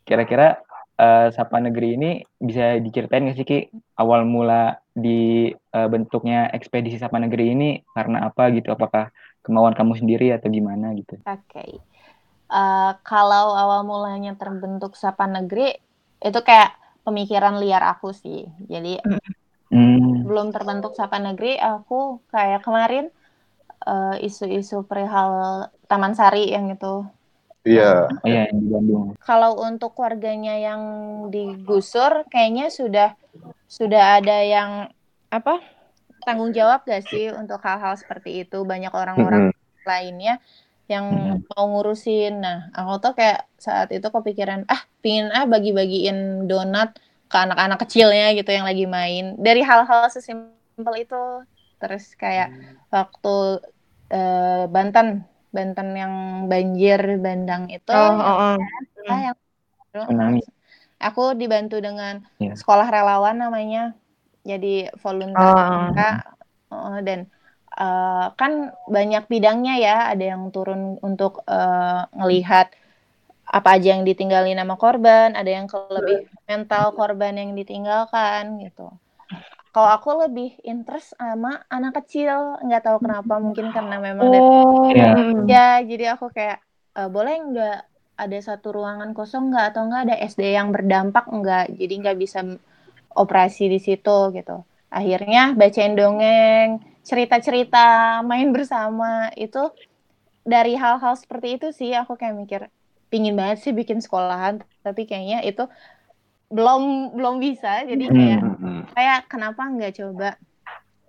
kira-kira 0.06 0.60
eh, 1.00 1.28
Sapa 1.34 1.58
Negeri 1.64 1.96
ini 1.98 2.12
bisa 2.38 2.78
diceritain 2.78 3.26
nggak 3.26 3.38
sih 3.40 3.48
Ki 3.48 3.60
awal 3.98 4.28
mula 4.28 4.78
di 4.94 5.50
eh, 5.50 5.88
bentuknya 5.90 6.52
ekspedisi 6.54 7.02
Sapa 7.02 7.18
Negeri 7.18 7.56
ini 7.56 7.70
karena 7.96 8.28
apa 8.30 8.52
gitu? 8.54 8.70
Apakah 8.76 9.10
kemauan 9.42 9.74
kamu 9.74 9.98
sendiri 9.98 10.36
atau 10.36 10.48
gimana 10.52 10.94
gitu? 10.94 11.18
oke. 11.26 11.64
Eh, 12.54 12.92
kalau 13.02 13.58
awal 13.58 13.82
mulanya 13.82 14.38
terbentuk 14.38 14.94
Sapa 14.94 15.26
Negeri 15.26 15.74
itu 16.22 16.40
kayak 16.46 16.78
pemikiran 17.04 17.58
liar 17.58 17.82
aku 17.98 18.14
sih. 18.14 18.46
Jadi 18.70 19.02
Hmm, 19.74 20.24
belum 20.28 20.48
terbentuk 20.56 20.92
Sapa 21.00 21.18
Negeri, 21.26 21.52
aku 21.72 21.96
kayak 22.34 22.60
kemarin 22.66 23.06
eh, 23.92 24.16
isu-isu 24.28 24.78
perihal 24.90 25.32
Taman 25.90 26.14
Sari 26.20 26.44
yang 26.56 26.66
itu. 26.76 26.94
Iya. 27.64 27.84
oh 28.24 28.28
iya 28.28 28.42
yang 28.52 28.60
di 28.64 28.68
Bandung. 28.74 29.06
Kalau 29.28 29.52
untuk 29.70 29.92
warganya 30.04 30.54
yang 30.68 30.82
digusur, 31.34 32.28
kayaknya 32.32 32.66
sudah 32.80 33.08
sudah 33.78 34.04
ada 34.20 34.38
yang 34.56 34.72
apa 35.38 35.54
tanggung 36.26 36.52
jawab 36.58 36.80
gak 36.92 37.04
sih 37.12 37.32
untuk 37.42 37.60
hal-hal 37.68 37.96
seperti 38.02 38.30
itu? 38.44 38.58
Banyak 38.72 38.94
orang-orang 39.02 39.44
Mm-mm. 39.48 39.88
lainnya 39.92 40.34
yang 40.92 41.06
Mm-mm. 41.12 41.44
mau 41.52 41.66
ngurusin. 41.72 42.34
Nah, 42.46 42.58
aku 42.78 42.94
tuh 43.04 43.14
kayak 43.20 43.40
saat 43.66 43.90
itu 43.96 44.08
kepikiran, 44.16 44.62
ah, 44.74 44.82
pingin 45.04 45.28
ah 45.38 45.46
bagi-bagiin 45.54 46.48
donat 46.50 46.90
ke 47.34 47.38
anak-anak 47.42 47.82
kecilnya 47.82 48.38
gitu 48.38 48.54
yang 48.54 48.70
lagi 48.70 48.86
main. 48.86 49.34
Dari 49.42 49.66
hal-hal 49.66 50.06
sesimpel 50.14 50.94
itu. 51.02 51.24
Terus 51.82 52.14
kayak 52.14 52.54
waktu 52.94 53.36
eh, 54.14 54.66
Banten, 54.70 55.26
Banten 55.50 55.90
yang 55.98 56.14
banjir 56.46 57.02
bandang 57.18 57.74
itu, 57.74 57.90
Oh, 57.90 58.14
oh, 58.22 58.38
oh. 58.54 58.58
ah, 59.10 59.20
yang 59.34 59.36
aku 61.02 61.34
dibantu 61.36 61.82
dengan 61.82 62.22
Iya. 62.38 62.54
sekolah 62.54 62.88
relawan 62.94 63.36
namanya. 63.42 63.98
Jadi 64.46 64.94
volunteer 65.02 65.42
Oh. 65.58 65.90
mereka. 65.90 66.10
Oh, 66.70 66.98
dan 67.02 67.26
eh, 67.74 68.26
kan 68.38 68.52
banyak 68.86 69.26
bidangnya 69.26 69.76
ya, 69.82 69.98
ada 70.14 70.38
yang 70.38 70.54
turun 70.54 71.02
untuk 71.02 71.42
eh, 71.50 72.02
ngelihat 72.14 72.70
apa 73.54 73.70
aja 73.78 73.88
yang 73.94 74.04
ditinggalin 74.10 74.58
sama 74.58 74.76
korban, 74.82 75.38
ada 75.38 75.50
yang 75.58 75.70
ke 75.70 75.78
lebih 75.94 76.18
mental 76.50 76.86
korban 76.98 77.34
yang 77.38 77.52
ditinggalkan 77.54 78.58
gitu. 78.66 78.90
Kalau 79.74 79.90
aku 79.90 80.10
lebih 80.30 80.50
interest 80.66 81.18
sama 81.18 81.62
anak 81.70 81.94
kecil, 82.02 82.62
nggak 82.66 82.82
tahu 82.86 82.98
kenapa, 83.06 83.34
mungkin 83.42 83.70
karena 83.76 83.98
memang 84.02 84.28
dari 84.34 84.50
Oh. 84.50 84.90
Iya. 84.94 85.06
mm. 85.18 85.46
ya, 85.50 85.68
jadi 85.86 86.06
aku 86.18 86.26
kayak 86.36 86.58
"Eh, 86.98 87.10
boleh 87.10 87.34
nggak 87.50 87.78
ada 88.24 88.38
satu 88.42 88.68
ruangan 88.78 89.12
kosong 89.18 89.50
nggak 89.50 89.66
atau 89.74 89.82
nggak 89.90 90.02
ada 90.10 90.16
SD 90.30 90.44
yang 90.54 90.70
berdampak 90.76 91.26
nggak, 91.30 91.66
jadi 91.80 91.94
nggak 92.02 92.18
bisa 92.22 92.40
operasi 93.18 93.70
di 93.74 93.80
situ 93.82 94.18
gitu. 94.38 94.62
Akhirnya 94.94 95.54
bacain 95.58 95.94
dongeng, 95.98 96.82
cerita-cerita, 97.06 98.22
main 98.30 98.50
bersama 98.54 99.30
itu 99.38 99.70
dari 100.46 100.74
hal-hal 100.78 101.14
seperti 101.18 101.48
itu 101.58 101.68
sih 101.74 101.92
aku 101.98 102.14
kayak 102.20 102.36
mikir 102.38 102.62
pingin 103.14 103.36
banget 103.40 103.58
sih 103.64 103.74
bikin 103.80 104.00
sekolahan, 104.06 104.56
tapi 104.86 105.02
kayaknya 105.10 105.38
itu 105.50 105.64
belum 106.56 106.82
belum 107.18 107.36
bisa. 107.46 107.68
Jadi 107.92 108.04
kayak 108.16 108.40
Mm-mm. 108.44 108.86
kayak 108.96 109.18
kenapa 109.32 109.62
nggak 109.74 109.92
coba 110.00 110.26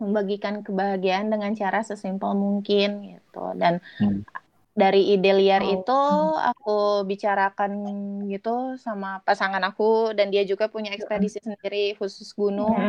membagikan 0.02 0.56
kebahagiaan 0.66 1.26
dengan 1.32 1.52
cara 1.62 1.78
sesimpel 1.88 2.32
mungkin 2.44 2.88
gitu 3.10 3.38
dan 3.62 3.74
Hmm. 3.98 4.24
dari 4.80 4.98
ide 5.14 5.30
liar 5.38 5.62
Oh. 5.62 5.74
itu 5.74 5.92
aku 6.48 6.70
bicarakan 7.10 7.70
gitu 8.32 8.48
sama 8.84 9.06
pasangan 9.26 9.62
aku 9.68 9.84
dan 10.18 10.26
dia 10.34 10.42
juga 10.50 10.64
punya 10.74 10.90
ekspedisi 10.96 11.38
sendiri 11.46 11.76
khusus 11.98 12.28
gunung 12.40 12.82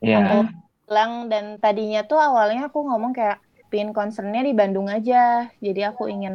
Iya. 0.00 0.18
aku 0.18 0.32
bilang 0.86 1.12
dan 1.32 1.44
tadinya 1.62 2.00
tuh 2.10 2.18
awalnya 2.26 2.60
aku 2.68 2.78
ngomong 2.88 3.12
kayak 3.18 3.38
pin 3.70 3.88
concernnya 3.98 4.40
di 4.48 4.52
Bandung 4.60 4.88
aja 4.96 5.14
jadi 5.66 5.80
aku 5.90 6.02
ingin. 6.14 6.34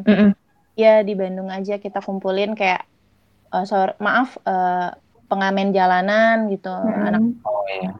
Ya 0.75 1.01
di 1.07 1.13
Bandung 1.15 1.49
aja 1.51 1.79
kita 1.79 1.99
kumpulin 2.03 2.53
kayak 2.53 2.83
eh, 3.55 3.65
sor- 3.65 3.97
maaf 4.03 4.35
eh, 4.43 4.89
pengamen 5.25 5.73
jalanan 5.73 6.47
gitu 6.53 6.69
anak 6.69 7.21
Oh 7.47 7.65
iya. 7.71 7.91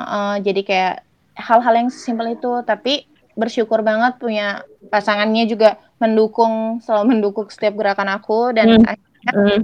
Heeh, 0.00 0.32
jadi 0.46 0.60
kayak 0.64 0.94
hal-hal 1.36 1.74
yang 1.76 1.90
simpel 1.92 2.32
itu, 2.32 2.64
tapi 2.64 3.04
bersyukur 3.36 3.84
banget 3.84 4.16
punya 4.16 4.64
pasangannya 4.88 5.44
juga 5.44 5.76
mendukung, 6.00 6.80
selalu 6.80 7.04
mendukung 7.16 7.46
setiap 7.52 7.76
gerakan 7.76 8.08
aku 8.16 8.56
dan 8.56 8.80
Hmm. 8.80 8.84
akhirnya 8.88 9.32
Mm. 9.36 9.60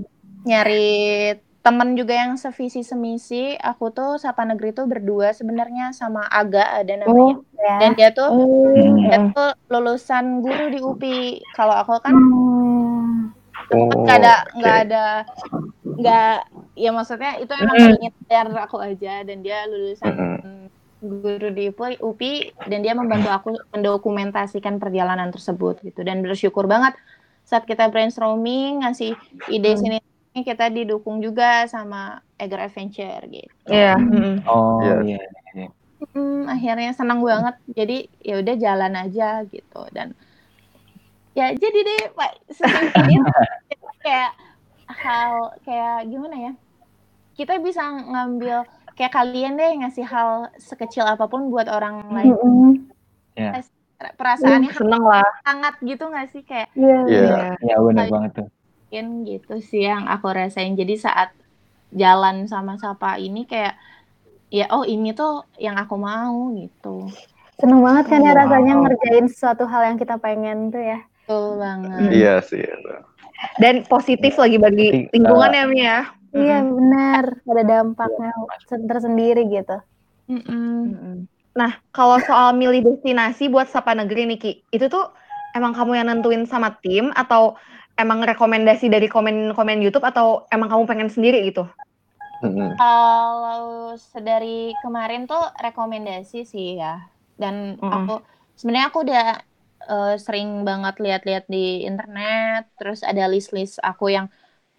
nyari 0.46 0.88
temen 1.66 1.98
juga 1.98 2.14
yang 2.14 2.38
sevisi 2.38 2.86
semisi. 2.86 3.58
Aku 3.58 3.90
tuh 3.90 4.22
Sapa 4.22 4.46
Negeri 4.46 4.70
tuh 4.70 4.86
berdua 4.86 5.34
sebenarnya 5.34 5.90
sama 5.90 6.22
Aga 6.30 6.78
ada 6.78 6.94
namanya. 7.02 7.42
Oh. 7.42 7.42
Ya. 7.58 7.74
Dan 7.82 7.90
dia 7.98 8.14
tuh 8.14 8.30
Oh. 8.30 8.70
dia 8.94 9.18
tuh 9.34 9.50
lulusan 9.66 10.46
guru 10.46 10.70
di 10.70 10.78
UPI. 10.78 11.22
Kalau 11.58 11.74
aku 11.74 11.98
kan. 11.98 12.14
Oh, 13.74 13.90
nggak 14.06 14.18
ada 14.22 14.34
nggak 14.54 14.76
ada 14.86 15.04
nggak 15.82 16.38
ya 16.78 16.90
maksudnya 16.94 17.34
itu 17.42 17.50
emang 17.50 17.98
Mm. 17.98 18.14
biar 18.30 18.46
aku 18.62 18.78
aja 18.78 19.26
dan 19.26 19.42
dia 19.42 19.66
lulusan 19.66 20.38
guru 21.02 21.50
di 21.50 21.74
UPI, 21.74 21.98
UPI 21.98 22.34
dan 22.70 22.86
dia 22.86 22.94
membantu 22.94 23.26
aku 23.26 23.48
mendokumentasikan 23.74 24.78
perjalanan 24.78 25.34
tersebut 25.34 25.82
gitu 25.82 26.06
dan 26.06 26.22
bersyukur 26.22 26.70
banget 26.70 26.94
saat 27.42 27.66
kita 27.66 27.90
brainstorming 27.90 28.86
ngasih 28.86 29.18
ide 29.50 29.74
Mm. 29.74 29.98
Sini 30.36 30.44
kita 30.44 30.68
didukung 30.68 31.24
juga 31.24 31.64
sama 31.64 32.20
Eger 32.36 32.68
Adventure 32.68 33.24
gitu. 33.24 33.72
Iya. 33.72 33.96
mm. 33.96 34.44
Oh 34.44 34.84
Iya. 34.84 35.16
iya. 35.56 35.68
Mm, 36.12 36.44
akhirnya 36.44 36.92
senang 36.92 37.24
banget 37.24 37.56
jadi 37.72 38.04
ya 38.20 38.44
udah 38.44 38.54
jalan 38.60 38.92
aja 39.00 39.40
gitu 39.48 39.80
dan 39.96 40.12
ya 41.32 41.56
jadi 41.56 41.78
deh 41.80 42.12
pak 42.12 42.36
kayak 44.04 44.32
hal 44.92 45.56
kayak 45.64 46.04
gimana 46.04 46.36
ya 46.36 46.52
kita 47.32 47.56
bisa 47.64 47.80
ngambil 47.96 48.68
kayak 48.92 49.16
kalian 49.16 49.56
deh 49.56 49.72
ngasih 49.80 50.04
hal 50.04 50.52
sekecil 50.60 51.08
apa 51.08 51.24
pun 51.24 51.48
buat 51.48 51.64
orang 51.64 52.12
lain 52.12 52.36
Mm-mm. 52.36 52.68
Iya. 53.32 53.64
perasaannya 54.20 54.76
Seneng 54.76 55.00
lah. 55.00 55.24
hangat 55.48 55.80
gitu 55.80 56.12
nggak 56.12 56.28
sih 56.28 56.44
kayak 56.44 56.68
Iya. 56.76 57.00
Iya. 57.08 57.36
Iya 57.56 57.76
benar 57.80 58.04
banget 58.12 58.30
tuh. 58.36 58.48
Mungkin 58.96 59.28
gitu 59.28 59.60
sih 59.60 59.84
yang 59.84 60.08
aku 60.08 60.32
rasain 60.32 60.72
jadi 60.72 60.96
saat 60.96 61.28
jalan 61.92 62.48
sama 62.48 62.80
Sapa 62.80 63.20
ini 63.20 63.44
kayak 63.44 63.76
ya 64.48 64.72
oh 64.72 64.88
ini 64.88 65.12
tuh 65.12 65.44
yang 65.60 65.76
aku 65.76 66.00
mau 66.00 66.48
gitu 66.56 67.12
Seneng 67.60 67.84
banget 67.84 68.08
kan 68.08 68.24
ya 68.24 68.32
Wow. 68.32 68.40
rasanya 68.40 68.72
ngerjain 68.80 69.26
sesuatu 69.28 69.64
hal 69.68 69.92
yang 69.92 69.96
kita 70.00 70.16
pengen 70.16 70.72
tuh 70.72 70.80
ya. 70.80 71.00
betul 71.24 71.60
banget 71.60 72.08
Iya 72.08 72.34
sih. 72.40 72.64
Dan 73.60 73.84
positif 73.84 74.36
lagi 74.40 74.56
bagi 74.56 74.88
Tapi, 75.08 75.12
lingkungan 75.12 75.52
eh, 75.52 75.56
ya, 75.56 75.64
Mi 75.68 75.80
ya. 75.80 76.00
Iya 76.36 76.58
benar, 76.68 77.24
ada 77.48 77.64
dampaknya 77.64 78.32
tersendiri 78.68 79.48
gitu. 79.48 79.76
Nah, 81.56 81.80
kalau 81.92 82.20
soal 82.24 82.52
milih 82.56 82.84
destinasi 82.84 83.48
buat 83.48 83.72
Sapa 83.72 83.96
Negeri 83.96 84.36
nih 84.36 84.38
Ki, 84.40 84.52
itu 84.68 84.88
tuh 84.92 85.08
emang 85.56 85.72
kamu 85.72 85.96
yang 85.96 86.12
nentuin 86.12 86.44
sama 86.44 86.76
tim 86.84 87.08
atau 87.16 87.56
emang 88.02 88.20
rekomendasi 88.30 88.86
dari 88.94 89.06
komen-komen 89.14 89.78
YouTube 89.84 90.04
atau 90.10 90.26
emang 90.54 90.68
kamu 90.72 90.84
pengen 90.90 91.08
sendiri 91.12 91.38
gitu? 91.48 91.64
Kalau 92.76 93.96
sedari 94.12 94.76
kemarin 94.82 95.20
tuh 95.30 95.40
rekomendasi 95.64 96.36
sih 96.52 96.66
ya. 96.80 97.08
Dan 97.40 97.54
Mm-mm. 97.82 97.96
aku 97.96 98.20
sebenarnya 98.58 98.86
aku 98.92 99.00
udah 99.06 99.22
eh, 99.92 100.10
sering 100.24 100.48
banget 100.68 100.94
lihat-lihat 101.04 101.44
di 101.54 101.58
internet, 101.88 102.60
terus 102.78 103.00
ada 103.10 103.22
list-list 103.32 103.74
aku 103.90 104.04
yang 104.16 104.26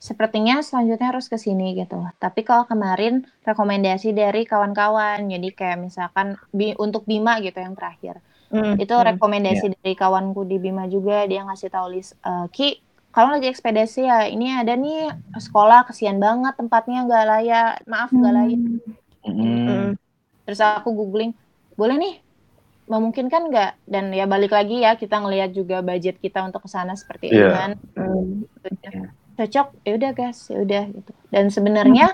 sepertinya 0.08 0.54
selanjutnya 0.68 1.08
harus 1.12 1.26
ke 1.34 1.38
sini 1.46 1.64
gitu. 1.80 1.96
Tapi 2.24 2.40
kalau 2.50 2.66
kemarin 2.72 3.14
rekomendasi 3.48 4.08
dari 4.22 4.40
kawan-kawan, 4.52 5.20
jadi 5.34 5.48
kayak 5.60 5.78
misalkan 5.88 6.28
bi- 6.58 6.78
untuk 6.86 7.02
Bima 7.10 7.34
gitu 7.46 7.58
yang 7.66 7.74
terakhir. 7.80 8.16
Hmm, 8.50 8.76
Itu 8.82 8.94
hmm. 8.96 9.08
rekomendasi 9.10 9.66
dari 9.76 9.94
kawanku 9.98 10.42
di 10.52 10.58
Bima 10.64 10.86
juga, 10.96 11.26
dia 11.30 11.42
ngasih 11.48 11.70
tahu 11.74 11.88
list 11.98 12.12
eh, 12.28 12.46
Ki 12.56 12.68
kalau 13.18 13.34
lagi 13.34 13.50
ekspedisi 13.50 14.06
ya 14.06 14.30
ini 14.30 14.54
ada 14.54 14.78
nih 14.78 15.10
sekolah 15.34 15.90
kesian 15.90 16.22
banget 16.22 16.54
tempatnya 16.54 17.02
nggak 17.02 17.26
layak 17.26 17.72
maaf 17.90 18.14
nggak 18.14 18.34
layak 18.38 18.62
Mm-mm. 19.26 19.42
Hmm. 19.66 19.88
terus 20.46 20.62
aku 20.62 20.94
googling 20.94 21.34
boleh 21.74 21.98
nih 21.98 22.22
memungkinkan 22.86 23.50
nggak 23.50 23.72
dan 23.90 24.14
ya 24.14 24.30
balik 24.30 24.54
lagi 24.54 24.86
ya 24.86 24.94
kita 24.94 25.18
ngelihat 25.18 25.50
juga 25.52 25.82
budget 25.82 26.22
kita 26.22 26.46
untuk 26.46 26.62
ke 26.64 26.70
sana 26.70 26.94
seperti 26.94 27.34
Iya. 27.34 27.50
gimana 27.50 27.76
Hmm. 27.98 28.46
Iya. 28.86 29.10
cocok 29.38 29.68
ya 29.82 29.92
udah 29.98 30.12
guys 30.14 30.40
ya 30.48 30.58
udah 30.62 30.84
gitu 30.94 31.12
dan 31.34 31.46
sebenarnya 31.50 32.08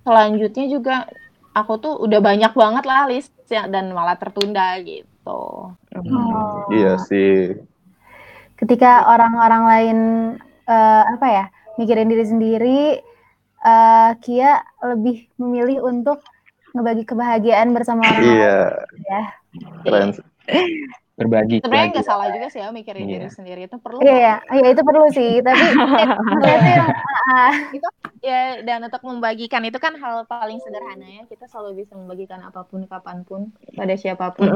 selanjutnya 0.00 0.64
juga 0.66 1.04
aku 1.52 1.76
tuh 1.76 1.94
udah 2.00 2.20
banyak 2.20 2.52
banget 2.52 2.84
lah 2.84 3.04
list 3.08 3.32
ya, 3.48 3.68
dan 3.68 3.92
malah 3.92 4.16
tertunda 4.16 4.80
gitu 4.80 5.04
Oh. 5.26 6.70
Iya 6.70 7.02
sih. 7.02 7.58
Ketika 8.56 9.04
orang-orang 9.06 9.62
lain 9.68 9.98
eh, 10.64 11.02
apa 11.06 11.26
ya 11.28 11.44
mikirin 11.76 12.08
diri 12.08 12.24
sendiri, 12.24 12.80
eh, 13.62 14.10
Kia 14.24 14.60
lebih 14.82 15.28
memilih 15.36 15.84
untuk 15.84 16.24
ngebagi 16.72 17.04
kebahagiaan 17.04 17.72
bersama 17.72 18.04
orang 18.04 18.20
lain. 18.20 18.36
Iya. 18.36 18.58
ya. 19.08 19.22
Keren. 19.84 20.10
Berbagi. 21.16 21.64
sebenarnya 21.64 21.96
nggak 21.96 22.04
salah 22.04 22.28
juga 22.28 22.52
sih 22.52 22.60
ya 22.60 22.68
mikirin 22.68 23.08
Iya. 23.08 23.24
diri 23.24 23.28
sendiri 23.32 23.60
itu 23.64 23.80
perlu 23.80 24.04
Iya, 24.04 24.12
ya, 24.20 24.34
iya 24.52 24.68
itu 24.68 24.82
perlu 24.84 25.08
sih. 25.08 25.40
Tapi 25.40 25.64
itu 26.36 26.68
yang 26.68 26.86
ah, 27.32 27.52
ya 28.20 28.40
dan 28.60 28.84
untuk 28.84 29.00
membagikan 29.00 29.64
itu 29.64 29.80
kan 29.80 29.96
hal 29.96 30.28
paling 30.28 30.60
sederhana 30.60 31.08
ya 31.08 31.22
kita 31.24 31.48
selalu 31.48 31.80
bisa 31.80 31.96
membagikan 31.96 32.44
apa 32.44 32.68
pun 32.68 32.84
kapan 32.84 33.24
pun 33.24 33.48
pada 33.72 33.96
siapa 33.96 34.28
pun 34.36 34.52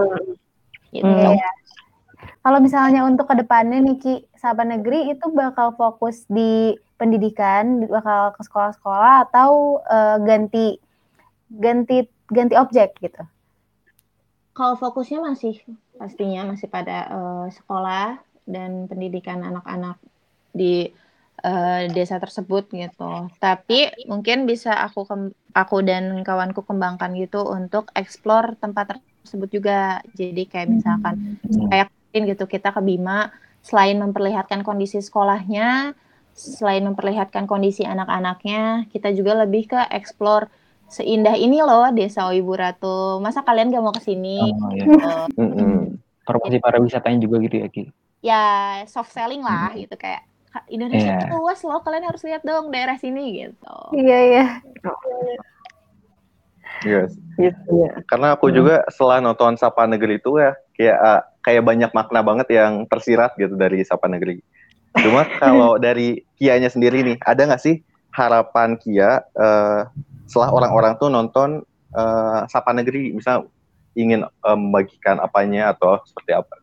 gitu 0.93 1.07
Hmm. 1.07 1.33
Kalau 2.41 2.59
misalnya 2.61 3.05
untuk 3.05 3.29
ke 3.29 3.37
depannya 3.37 3.85
nih 3.85 3.97
Ki, 4.01 4.15
Sapa 4.37 4.65
Negeri 4.65 5.13
itu 5.13 5.29
bakal 5.33 5.77
fokus 5.77 6.25
di 6.27 6.73
pendidikan, 6.97 7.85
bakal 7.89 8.33
ke 8.37 8.41
sekolah-sekolah 8.45 9.29
atau 9.29 9.81
eh, 9.85 10.17
ganti 10.25 10.67
ganti 11.51 12.07
ganti 12.31 12.55
objek 12.55 12.95
gitu. 13.03 13.23
kalau 14.51 14.77
fokusnya 14.77 15.25
masih 15.25 15.57
pastinya 15.97 16.53
masih 16.53 16.69
pada 16.69 17.09
eh, 17.09 17.47
sekolah 17.55 18.21
dan 18.45 18.87
pendidikan 18.91 19.41
anak-anak 19.41 19.97
di 20.53 20.93
eh, 21.43 21.83
desa 21.91 22.21
tersebut 22.21 22.69
gitu. 22.69 23.31
Tapi 23.41 24.05
mungkin 24.05 24.45
bisa 24.45 24.77
aku 24.85 25.07
aku 25.57 25.77
dan 25.81 26.21
kawanku 26.23 26.61
kembangkan 26.67 27.17
gitu 27.17 27.47
untuk 27.47 27.89
explore 27.97 28.55
tempat 28.61 29.01
tersebut 29.25 29.49
juga. 29.49 30.05
Jadi 30.13 30.45
kayak 30.45 30.69
misalkan 30.69 31.41
kayak 31.73 31.89
kemarin 31.89 32.00
gitu 32.13 32.45
kita 32.51 32.75
ke 32.75 32.81
Bima 32.83 33.31
selain 33.63 33.97
memperlihatkan 34.03 34.67
kondisi 34.67 34.99
sekolahnya 34.99 35.95
selain 36.35 36.83
memperlihatkan 36.87 37.45
kondisi 37.47 37.87
anak-anaknya 37.87 38.89
kita 38.91 39.13
juga 39.15 39.45
lebih 39.45 39.71
ke 39.71 39.81
explore 39.95 40.49
seindah 40.91 41.39
ini 41.39 41.63
loh 41.63 41.87
desa 41.95 42.27
Oibu 42.27 42.59
Ratu 42.59 43.23
masa 43.23 43.47
kalian 43.47 43.71
gak 43.71 43.85
mau 43.85 43.95
ke 43.95 44.03
sini 44.03 44.43
Oh, 44.43 44.71
iya. 44.75 44.85
Gitu. 44.91 45.99
Promosi 46.27 46.59
pariwisatanya 46.59 47.19
juga 47.23 47.37
gitu 47.47 47.57
ya 47.63 47.69
Ki 47.71 47.85
ya 48.21 48.45
soft 48.85 49.15
selling 49.15 49.41
lah 49.41 49.73
gitu 49.73 49.97
kayak 49.97 50.27
"Kak, 50.51 50.67
Indonesia 50.67 51.15
tuh 51.31 51.41
luas 51.41 51.63
loh 51.63 51.79
kalian 51.81 52.11
harus 52.11 52.21
lihat 52.27 52.43
dong 52.43 52.75
daerah 52.75 52.99
sini 52.99 53.39
gitu 53.47 53.77
Iya 53.95 54.19
iya. 54.27 54.45
Yes. 56.81 57.13
Gitu 57.37 57.71
ya. 57.77 57.93
Karena 58.09 58.33
aku 58.37 58.49
juga 58.49 58.85
setelah 58.89 59.21
nonton 59.21 59.57
Sapa 59.61 59.85
Negeri 59.85 60.17
itu 60.17 60.41
ya 60.41 60.57
kayak 60.77 60.97
eh, 60.97 61.23
kayak 61.41 61.65
banyak 61.65 61.91
makna 61.93 62.21
banget 62.21 62.49
yang 62.53 62.85
tersirat 62.87 63.37
gitu 63.37 63.57
dari 63.57 63.81
Sapa 63.85 64.07
Negeri. 64.09 64.41
Cuma 65.01 65.25
kalau 65.43 65.81
dari 65.81 66.25
Kianya 66.37 66.69
sendiri 66.69 67.05
nih, 67.05 67.17
ada 67.25 67.49
nggak 67.49 67.63
sih 67.63 67.81
harapan 68.13 68.77
Kia 68.81 69.23
eh, 69.23 69.81
setelah 70.27 70.51
orang-orang 70.55 70.93
tuh 71.01 71.09
nonton 71.09 71.65
eh, 71.97 72.41
Sapa 72.49 72.73
Negeri, 72.77 73.15
misal 73.15 73.49
ingin 73.97 74.25
eh, 74.25 74.57
membagikan 74.57 75.19
apanya 75.21 75.73
atau 75.73 76.01
seperti 76.05 76.37
apa? 76.37 76.57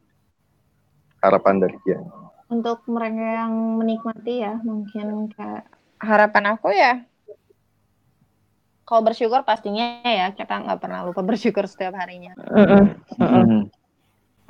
Harapan 1.24 1.62
dari 1.62 1.78
Kia. 1.84 2.00
untuk 2.48 2.80
mereka 2.88 3.44
yang 3.44 3.76
menikmati 3.76 4.40
ya 4.40 4.56
mungkin 4.64 5.28
kayak 5.36 5.68
harapan 6.00 6.56
aku 6.56 6.72
ya 6.72 7.04
kalau 8.88 9.04
bersyukur 9.04 9.44
pastinya 9.44 10.00
ya 10.08 10.32
kita 10.32 10.64
nggak 10.64 10.80
pernah 10.80 11.04
lupa 11.04 11.20
bersyukur 11.28 11.68
setiap 11.68 11.92
harinya 12.00 12.32
Mm-mm. 12.40 12.84
Mm-mm. 13.20 13.44
Hmm. 13.44 13.62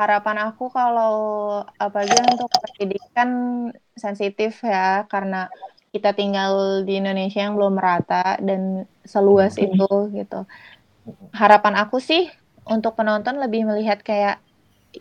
Harapan 0.01 0.37
aku 0.45 0.63
kalau 0.77 1.11
apalagi 1.83 2.15
untuk 2.29 2.47
pendidikan 2.63 3.29
sensitif 4.03 4.51
ya 4.71 4.77
karena 5.11 5.35
kita 5.93 6.09
tinggal 6.19 6.51
di 6.87 6.91
Indonesia 6.99 7.39
yang 7.45 7.53
belum 7.57 7.73
merata 7.79 8.15
dan 8.47 8.61
seluas 9.13 9.53
itu 9.63 9.83
gitu. 10.17 10.35
Harapan 11.41 11.73
aku 11.81 11.97
sih 12.09 12.21
untuk 12.73 12.91
penonton 12.97 13.35
lebih 13.43 13.61
melihat 13.69 13.99
kayak 14.09 14.33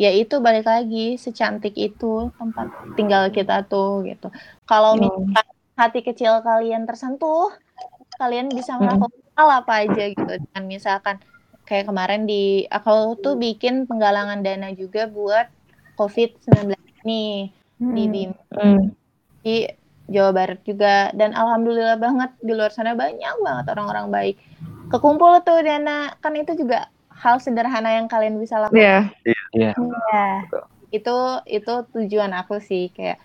ya 0.03 0.09
itu 0.21 0.35
balik 0.47 0.65
lagi 0.73 0.99
secantik 1.25 1.75
itu 1.85 2.07
tempat 2.39 2.69
tinggal 2.97 3.23
kita 3.37 3.53
tuh 3.71 3.89
gitu. 4.09 4.27
Kalau 4.69 4.91
Hmm. 4.93 5.03
misalkan 5.03 5.47
hati 5.81 5.99
kecil 6.09 6.33
kalian 6.49 6.83
tersentuh, 6.89 7.43
kalian 8.21 8.47
bisa 8.59 8.73
Hmm. 8.79 8.81
melakukan 8.83 9.21
hal 9.39 9.49
apa 9.61 9.73
aja 9.85 10.03
gitu. 10.13 10.33
Dan 10.55 10.65
misalkan 10.75 11.17
kayak 11.67 11.87
kemarin 11.87 12.25
di 12.25 12.65
aku 12.67 13.19
tuh 13.19 13.35
bikin 13.35 13.85
penggalangan 13.85 14.41
dana 14.41 14.71
juga 14.73 15.05
buat 15.07 15.51
COVID-19 15.95 16.73
nih 17.03 17.51
di 17.77 18.03
Hmm. 18.07 18.09
Bima 18.09 18.41
Mm. 18.57 18.85
di 19.45 19.69
Jawa 20.07 20.31
Barat 20.33 20.61
juga 20.63 21.11
dan 21.13 21.35
alhamdulillah 21.35 21.99
banget 21.99 22.31
di 22.41 22.55
luar 22.55 22.71
sana 22.71 22.95
banyak 22.95 23.37
banget 23.43 23.67
orang-orang 23.69 24.07
baik 24.09 24.37
kekumpul 24.89 25.43
tuh 25.43 25.61
dana 25.61 26.15
kan 26.17 26.33
itu 26.33 26.57
juga 26.57 26.89
hal 27.13 27.37
sederhana 27.37 27.91
yang 27.93 28.07
kalian 28.07 28.39
bisa 28.39 28.57
lakukan 28.57 28.81
Iya. 28.81 28.99
Iya. 29.53 29.73
itu 30.89 31.17
itu 31.45 31.75
tujuan 31.93 32.33
aku 32.33 32.63
sih 32.63 32.89
kayak 32.89 33.19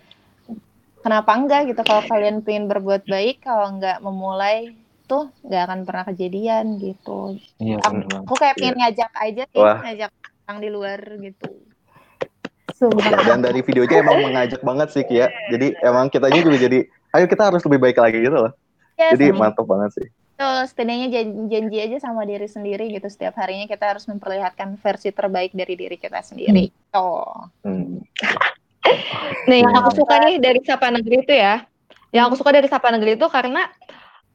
kenapa 0.99 1.31
enggak 1.31 1.69
gitu 1.69 1.81
kalau 1.81 2.03
kalian 2.03 2.41
pengen 2.41 2.65
berbuat 2.65 3.05
baik 3.05 3.39
kalau 3.39 3.71
enggak 3.71 4.01
memulai 4.01 4.73
tuh 5.11 5.23
nggak 5.43 5.63
akan 5.67 5.79
pernah 5.83 6.03
kejadian 6.07 6.79
gitu 6.79 7.35
Iya 7.59 7.83
aku, 7.83 8.23
aku 8.23 8.33
kayak 8.39 8.55
pengen 8.55 8.75
ngajak 8.79 9.11
aja 9.19 9.43
sih 9.51 9.59
Wah. 9.59 9.83
ngajak 9.83 10.11
orang 10.47 10.59
di 10.63 10.69
luar 10.71 10.99
gitu 11.19 11.51
Sumpah. 12.81 13.13
Dan 13.21 13.45
dari 13.45 13.61
videonya 13.61 14.01
emang 14.01 14.25
mengajak 14.25 14.61
banget 14.65 14.89
sih 14.89 15.05
Kia. 15.05 15.29
Jadi 15.53 15.77
emang 15.85 16.09
kitanya 16.09 16.41
juga 16.41 16.57
jadi, 16.57 16.89
ayo 17.13 17.25
kita 17.29 17.53
harus 17.53 17.61
lebih 17.69 17.77
baik 17.77 18.01
lagi 18.01 18.17
gitu 18.25 18.33
loh. 18.33 18.51
ya 18.97 19.13
Jadi 19.13 19.29
sama 19.29 19.53
mantap 19.53 19.65
banget 19.69 19.91
sih. 20.01 20.07
Betul, 20.09 20.57
setidaknya 20.65 21.07
jan- 21.13 21.45
janji 21.53 21.77
aja 21.77 21.97
sama 22.01 22.25
diri 22.25 22.49
sendiri 22.49 22.89
gitu. 22.89 23.05
Setiap 23.05 23.37
harinya 23.37 23.69
kita 23.69 23.93
harus 23.93 24.09
memperlihatkan 24.09 24.81
versi 24.81 25.13
terbaik 25.13 25.53
dari 25.53 25.77
diri 25.77 26.01
kita 26.01 26.25
sendiri. 26.25 26.73
Oh. 26.97 27.45
Hmm. 27.61 28.01
Nah, 29.45 29.57
yang 29.61 29.73
aku 29.77 30.01
suka 30.01 30.17
nih 30.25 30.41
dari 30.41 30.65
Sapa 30.65 30.89
Negeri 30.89 31.21
itu 31.21 31.33
ya, 31.37 31.61
yang 32.09 32.33
aku 32.33 32.41
suka 32.41 32.49
dari 32.49 32.65
Sapa 32.65 32.89
Negeri 32.89 33.13
itu 33.13 33.27
karena 33.29 33.69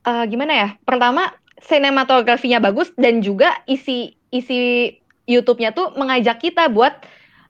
eh, 0.06 0.24
gimana 0.26 0.52
ya? 0.54 0.68
Pertama, 0.82 1.34
sinematografinya 1.58 2.62
bagus 2.62 2.94
dan 2.94 3.20
juga 3.20 3.58
isi 3.66 4.14
isi 4.30 4.92
YouTube-nya 5.26 5.74
tuh 5.74 5.90
mengajak 5.98 6.38
kita 6.38 6.70
buat 6.70 6.94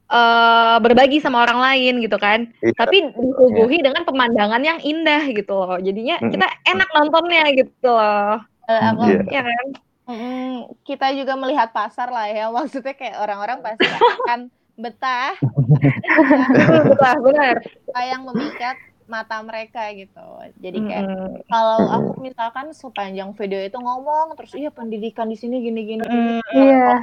eh, 0.07 0.77
berbagi 0.81 1.21
sama 1.21 1.45
orang 1.45 1.61
lain 1.61 1.95
gitu 2.01 2.17
kan. 2.17 2.49
Iya. 2.63 2.73
Tapi 2.75 2.97
disuguhi 3.13 3.83
dengan 3.83 4.03
pemandangan 4.03 4.63
yang 4.63 4.79
indah 4.81 5.29
gitu 5.31 5.53
loh. 5.53 5.77
Jadinya 5.77 6.17
Mm-mm. 6.19 6.33
kita 6.33 6.47
enak 6.65 6.89
nontonnya 6.95 7.45
gitu 7.53 7.91
loh. 7.91 8.41
Eh, 8.67 8.81
aku 8.83 9.03
Iya. 9.07 9.21
Ya 9.31 9.43
kan? 9.45 9.67
mm, 10.07 10.55
kita 10.87 11.11
juga 11.19 11.35
melihat 11.35 11.75
pasar 11.75 12.09
lah 12.09 12.31
ya. 12.31 12.47
Maksudnya 12.57 12.95
kayak 12.95 13.19
orang-orang 13.19 13.59
pasti 13.61 13.87
akan 14.25 14.41
betah 14.77 15.33
Betul, 15.41 16.93
betul, 16.93 17.15
benar. 17.33 17.57
yang 17.97 18.29
memikat 18.29 18.77
mata 19.07 19.39
mereka 19.41 19.87
gitu. 19.95 20.27
Jadi 20.59 20.79
kayak 20.83 21.05
Mm-mm. 21.07 21.33
kalau 21.47 21.79
aku 21.91 22.11
misalkan 22.21 22.71
sepanjang 22.71 23.31
video 23.35 23.63
itu 23.63 23.79
ngomong 23.79 24.35
terus 24.35 24.53
iya 24.55 24.71
pendidikan 24.71 25.27
di 25.27 25.39
sini 25.39 25.63
gini 25.63 25.81
gini, 25.83 26.03
gini. 26.05 26.33
Mm, 26.39 26.55
Iya. 26.55 26.95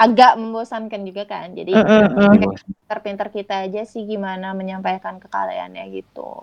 agak 0.00 0.40
membosankan 0.40 1.04
juga 1.04 1.28
kan. 1.28 1.52
Jadi 1.52 1.76
mm, 1.76 1.84
mm. 2.16 2.32
pinter-pinter 2.88 3.28
kita 3.28 3.68
aja 3.68 3.84
sih 3.84 4.08
gimana 4.08 4.56
menyampaikan 4.56 5.20
ke 5.20 5.28
kalian 5.28 5.76
ya 5.76 5.84
gitu. 5.88 6.40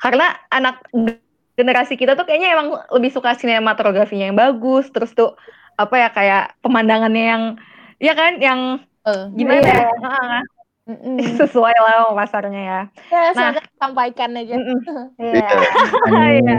karena 0.00 0.32
anak 0.48 0.80
generasi 1.52 2.00
kita 2.00 2.16
tuh 2.16 2.24
kayaknya 2.24 2.56
emang 2.56 2.72
lebih 2.88 3.12
suka 3.12 3.36
sinematografinya 3.36 4.32
yang 4.32 4.38
bagus 4.38 4.88
terus 4.88 5.12
tuh 5.12 5.36
apa 5.76 5.92
ya 6.00 6.08
kayak 6.08 6.44
pemandangannya 6.64 7.24
yang 7.36 7.42
ya 8.00 8.16
kan 8.16 8.40
yang 8.40 8.60
Eh, 9.06 9.24
gimana 9.38 9.62
Iya. 9.62 9.76
ya 9.76 9.90
Ah, 10.02 10.40
mm-mm. 10.86 11.18
sesuai 11.40 11.74
lah 11.76 11.92
sama 12.00 12.12
pasarnya 12.16 12.62
ya 12.62 12.80
Ya, 13.10 13.20
Nah. 13.34 13.52
sampaikan 13.76 14.30
aja. 14.34 14.54
Iya. 15.20 15.48
Iya. 16.06 16.58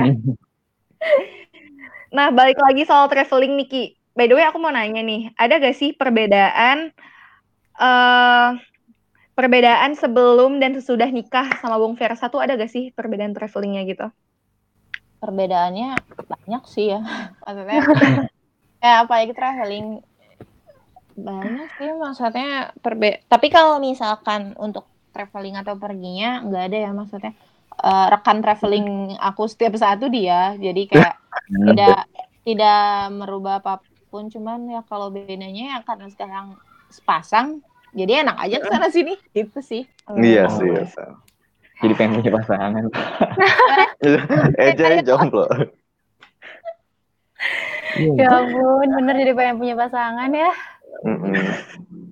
nah 2.09 2.31
balik 2.31 2.57
lagi 2.57 2.83
soal 2.83 3.07
traveling 3.07 3.55
Niki 3.55 3.95
by 4.13 4.25
the 4.25 4.35
way 4.35 4.43
aku 4.43 4.57
mau 4.57 4.71
nanya 4.71 5.03
nih 5.03 5.29
ada 5.35 5.59
gak 5.59 5.75
sih 5.75 5.93
perbedaan 5.93 6.89
eh 7.77 8.49
perbedaan 9.31 9.93
sebelum 9.93 10.57
dan 10.57 10.73
sesudah 10.73 11.05
nikah 11.13 11.45
sama 11.61 11.77
Bung 11.77 11.93
Versa 11.93 12.25
tuh 12.25 12.41
ada 12.41 12.57
gak 12.57 12.73
sih 12.73 12.89
perbedaan 12.89 13.37
travelingnya 13.37 13.85
gitu 13.85 14.07
perbedaannya 15.17 15.93
banyak 16.25 16.63
sih 16.65 16.97
ya 16.97 17.01
maksudnya 17.45 17.81
ya 18.81 19.05
apalagi 19.05 19.37
traveling 19.37 20.01
banyak 21.17 21.67
sih 21.75 21.89
maksudnya 21.97 22.71
perbe 22.77 23.25
tapi 23.25 23.49
kalau 23.49 23.81
misalkan 23.81 24.53
untuk 24.61 24.85
traveling 25.09 25.57
atau 25.57 25.73
perginya 25.75 26.45
nggak 26.45 26.63
ada 26.69 26.77
ya 26.77 26.91
maksudnya 26.93 27.33
Eh, 27.77 28.07
rekan 28.09 28.41
traveling 28.41 29.13
aku 29.21 29.45
setiap 29.45 29.77
saat 29.77 30.01
tuh 30.01 30.09
dia 30.09 30.57
jadi 30.57 30.81
kayak 30.89 31.13
tidak 31.45 32.09
tidak 32.41 32.81
merubah 33.13 33.61
apa 33.61 33.85
pun 34.09 34.33
cuman 34.33 34.65
ya 34.65 34.81
kalau 34.81 35.13
bedanya 35.13 35.45
ya 35.53 35.77
karena 35.85 36.09
sekarang 36.09 36.57
sepasang 36.89 37.61
jadi 37.93 38.25
enak 38.25 38.33
aja 38.41 38.57
ke 38.57 38.65
sana 38.65 38.89
sini 38.89 39.13
gitu 39.29 39.61
sih 39.61 39.85
Iya 40.09 40.49
Oh. 40.49 40.57
sih. 40.57 40.73
ya. 40.73 40.89
Jadi 41.85 41.93
pengen 41.93 42.17
punya 42.17 42.31
pasangan. 42.33 42.83
Eja 44.65 44.85
jomblo. 45.05 45.45
Ya 48.17 48.27
ampun, 48.33 48.89
bener 48.89 49.15
jadi 49.21 49.33
pengen 49.37 49.61
punya 49.61 49.77
pasangan 49.77 50.33
ya. 50.33 50.49
Mm-mm. 51.05 51.35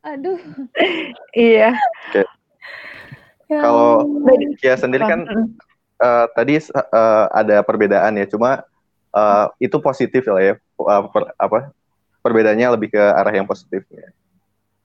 aduh 0.06 0.40
iya 1.34 1.74
Ya 3.46 3.62
Kalau. 3.62 4.10
Kia 4.58 4.74
sendiri 4.74 5.06
kan 5.06 5.22
Mm. 5.22 5.46
eh, 6.02 6.26
tadi 6.34 6.58
eh, 6.58 7.26
ada 7.30 7.62
perbedaan 7.62 8.18
ya, 8.18 8.26
cuma 8.26 8.66
eh, 9.14 9.46
itu 9.62 9.78
positif 9.78 10.26
lah 10.26 10.42
ya. 10.42 10.54
Eh, 10.58 11.02
per- 11.14 11.34
apa 11.38 11.70
perbedaannya 12.26 12.74
lebih 12.74 12.98
ke 12.98 13.04
arah 13.04 13.30
yang 13.30 13.46
positifnya. 13.46 14.10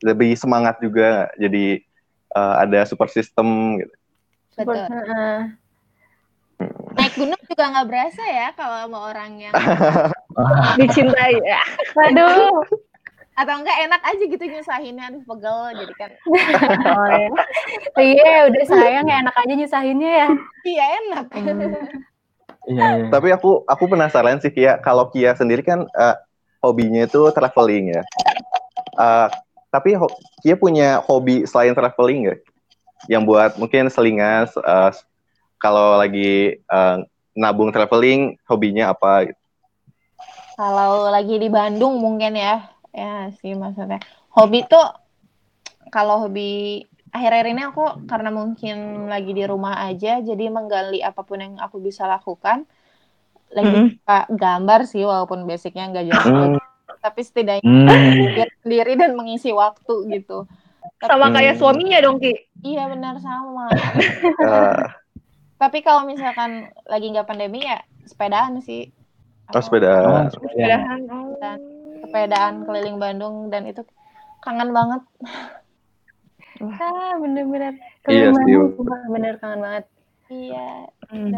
Lebih 0.04 0.36
semangat 0.36 0.76
juga, 0.84 1.32
jadi 1.40 1.80
eh, 2.36 2.54
ada 2.60 2.84
super 2.84 3.08
system 3.08 3.80
gitu. 3.80 3.94
betul 4.60 4.76
Heeh. 4.76 5.38
naik 6.92 7.16
gunung 7.16 7.40
juga 7.48 7.64
nggak 7.72 7.88
berasa 7.88 8.20
ya 8.28 8.52
kalau 8.52 8.76
sama 8.84 8.98
orang 9.08 9.40
yang 9.40 9.54
dicintai 10.84 11.32
ya 11.40 11.64
Waduh. 11.96 12.60
Atau 13.40 13.54
enggak 13.56 13.78
enak 13.88 14.02
aja 14.04 14.24
gitu 14.28 14.44
nyusahinnya 14.44 15.04
aduh 15.08 15.22
pegel 15.24 15.60
jadi 15.80 15.94
kan 15.96 16.10
oh, 16.92 17.08
ya. 17.08 17.28
Iya, 17.96 18.32
udah 18.52 18.64
sayang 18.68 19.06
ya 19.08 19.16
enak 19.24 19.36
aja 19.40 19.54
nyusahinnya 19.56 20.10
ya. 20.12 20.28
iya 20.68 20.84
enak 21.00 21.26
Iya, 22.68 22.86
iya. 23.00 23.04
Tapi 23.08 23.32
aku 23.32 23.64
aku 23.64 23.84
penasaran 23.88 24.36
sih 24.38 24.52
Kia, 24.52 24.76
kalau 24.84 25.08
Kia 25.08 25.32
sendiri 25.32 25.64
kan 25.64 25.88
eh, 25.96 26.16
hobinya 26.60 27.08
itu 27.08 27.32
traveling 27.32 27.96
ya. 27.96 28.02
Eh, 29.00 29.28
tapi 29.72 29.96
ho- 29.96 30.12
Kia 30.44 30.60
punya 30.60 31.00
hobi 31.08 31.48
selain 31.48 31.72
traveling 31.72 32.28
nggak? 32.28 32.40
Yang 33.08 33.22
buat 33.24 33.50
mungkin 33.56 33.88
selingan 33.88 34.44
eh, 34.44 34.92
kalau 35.56 35.96
lagi 35.96 36.60
eh, 36.60 36.96
nabung 37.32 37.72
traveling, 37.72 38.36
hobinya 38.44 38.92
apa? 38.92 39.32
gitu? 39.32 39.40
kalau 40.60 41.08
lagi 41.08 41.40
di 41.40 41.48
Bandung 41.48 41.96
mungkin 42.04 42.36
ya 42.36 42.68
ya 42.90 43.30
sih 43.38 43.54
maksudnya 43.54 43.98
hobi 44.34 44.66
tuh 44.66 44.86
kalau 45.90 46.26
hobi 46.26 46.82
akhir-akhir 47.10 47.46
ini 47.50 47.62
aku 47.66 48.06
karena 48.06 48.30
mungkin 48.30 49.06
lagi 49.10 49.34
di 49.34 49.42
rumah 49.42 49.82
aja 49.86 50.22
jadi 50.22 50.44
menggali 50.50 51.02
apa 51.02 51.26
pun 51.26 51.42
yang 51.42 51.54
aku 51.58 51.82
bisa 51.82 52.06
lakukan 52.06 52.66
lagi 53.50 53.66
Mm-mm. 53.66 53.86
suka 53.98 54.18
gambar 54.30 54.80
sih 54.86 55.02
walaupun 55.02 55.42
basicnya 55.42 55.90
nggak 55.90 56.06
jauh 56.06 56.54
Hmm. 56.54 56.58
tapi 57.02 57.20
setidaknya 57.26 57.66
Hmm. 57.66 58.36
biar 58.36 58.48
sendiri 58.62 58.92
dan 58.94 59.10
mengisi 59.18 59.50
waktu 59.50 59.94
gitu 60.14 60.46
Sama 61.02 61.32
kayak 61.34 61.56
Hmm. 61.56 61.60
suaminya 61.60 61.98
dong 62.04 62.20
Ki. 62.22 62.30
iya 62.62 62.86
benar 62.86 63.18
sama 63.18 63.66
Eh, 64.38 64.74
tapi 65.62 65.82
kalau 65.82 66.06
misalkan 66.06 66.70
lagi 66.86 67.06
nggak 67.10 67.26
pandemi 67.26 67.64
ya 67.64 67.80
sepedaan 68.06 68.62
sih 68.62 68.86
oh, 69.50 69.58
Aku 69.58 69.60
sepeda. 69.66 69.92
Oh, 70.06 70.22
sepeda. 70.30 70.54
Sepedahan. 70.54 71.00
Oh. 71.10 71.69
Sepedaan 72.10 72.66
keliling 72.66 72.98
Bandung 72.98 73.48
dan 73.48 73.62
itu 73.64 73.86
kangen 74.42 74.74
banget 74.74 75.02
Ah, 76.60 77.16
bener-bener. 77.16 77.72
Iya 78.04 78.28
Keren 78.28 78.44
sih. 78.44 78.52
banget, 78.52 78.76
sumpah. 78.76 79.00
bener 79.08 79.34
kangen 79.40 79.60
banget. 79.60 79.84
iya 80.28 80.84
Hmm. 81.08 81.32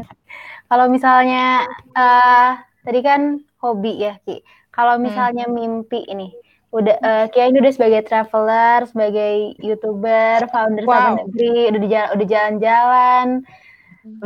Kalau 0.66 0.90
misalnya 0.90 1.64
eh 1.94 2.50
tadi 2.82 3.00
kan 3.00 3.20
hobi 3.56 4.02
ya 4.02 4.18
Ki. 4.20 4.42
Kalau 4.68 4.98
misalnya 4.98 5.46
mimpi 5.48 6.02
ini, 6.04 6.32
udah 6.70 6.96
eh, 6.98 7.24
Kia 7.30 7.48
ini 7.48 7.60
udah 7.60 7.72
sebagai 7.72 8.02
traveler, 8.02 8.84
sebagai 8.84 9.34
youtuber, 9.60 10.44
founder 10.48 10.84
Wow. 10.84 11.22
Negeri, 11.22 11.70
udah 11.70 11.80
di 11.80 11.88
jalan, 11.88 12.10
udah 12.16 12.26
jalan-jalan. 12.26 13.26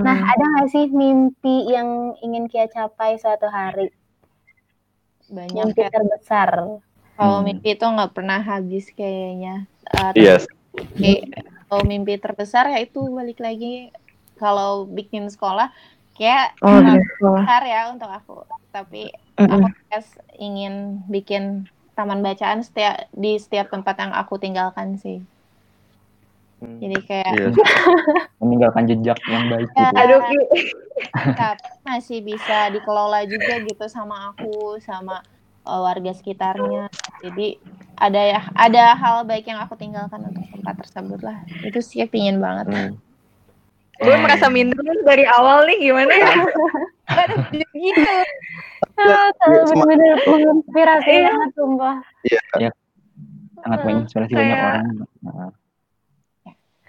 Nah, 0.00 0.16
Hmm. 0.16 0.30
ada 0.32 0.44
nggak 0.48 0.68
sih 0.72 0.86
mimpi 0.88 1.68
yang 1.68 2.16
ingin 2.24 2.48
Kia 2.48 2.66
capai 2.66 3.20
suatu 3.20 3.46
hari? 3.46 3.92
Banyak 5.28 5.72
Mimpi 5.72 5.80
ya 5.82 5.90
terbesar. 5.90 6.50
kalau 7.16 7.38
Hmm. 7.40 7.46
mimpi 7.48 7.72
itu 7.72 7.86
nggak 7.86 8.12
pernah 8.12 8.40
habis 8.40 8.92
kayaknya 8.92 9.64
Eh, 9.86 10.12
Iya. 10.12 10.36
tapi 10.76 11.10
kalau 11.66 11.82
mimpi 11.84 12.20
terbesar 12.20 12.68
ya 12.68 12.78
itu 12.78 13.00
balik 13.08 13.40
lagi 13.40 13.88
kalau 14.36 14.84
bikin 14.84 15.30
sekolah 15.32 15.72
kayak 16.12 16.52
Oh. 16.60 16.76
Sekolah. 16.76 17.40
besar 17.40 17.62
ya 17.64 17.80
untuk 17.88 18.10
aku 18.10 18.44
tapi 18.68 19.08
Mm-mm. 19.36 19.64
aku 19.64 19.68
kayak 19.88 20.04
ingin 20.36 20.74
bikin 21.08 21.64
taman 21.96 22.20
bacaan 22.20 22.60
setiap 22.60 23.08
di 23.16 23.40
setiap 23.40 23.72
tempat 23.72 23.96
yang 23.96 24.12
aku 24.12 24.36
tinggalkan 24.36 25.00
sih 25.00 25.24
Hmm. 26.56 26.78
jadi 26.78 26.96
kayak 27.02 27.30
Iya. 27.30 27.48
Meninggalkan 28.40 28.84
jejak 28.86 29.20
yang 29.26 29.44
baik 29.46 29.68
Ya. 29.70 29.80
gitu. 29.84 29.96
Aduh 29.98 30.20
Ki. 30.22 30.38
tapi 31.34 31.68
masih 31.82 32.18
bisa 32.20 32.70
dikelola 32.70 33.20
juga 33.24 33.60
gitu 33.60 33.84
sama 33.86 34.30
aku 34.30 34.80
sama 34.80 35.20
uh, 35.62 35.80
warga 35.82 36.10
sekitarnya 36.10 36.88
jadi 37.20 37.60
ada 37.94 38.20
ya 38.22 38.40
ada 38.52 38.94
hal 38.94 39.22
baik 39.22 39.44
yang 39.44 39.58
aku 39.58 39.74
tinggalkan 39.74 40.20
untuk 40.22 40.44
tempat 40.46 40.74
tersebut 40.78 41.20
lah 41.20 41.36
itu 41.60 41.76
sih 41.78 42.04
pingin 42.04 42.38
banget 42.38 42.66
Hmm. 42.66 42.92
Gue 43.98 44.12
merasa 44.14 44.48
minder 44.48 44.76
nih 44.78 45.00
dari 45.02 45.24
awal 45.26 45.64
nih 45.64 45.76
gimana 45.82 46.12
ya? 46.12 46.32
gitu 47.72 48.04
Ah, 48.94 49.28
Iya, 49.42 49.60
sema- 49.66 49.84
bener-bener 49.84 50.16
menginspirasi 50.22 51.12
Iya. 51.14 51.28
banget, 51.28 51.50
sumpah. 51.52 51.96
Sangat 53.58 53.80
menginspirasi 53.82 54.32
banyak 54.32 54.56
orang. 54.58 54.84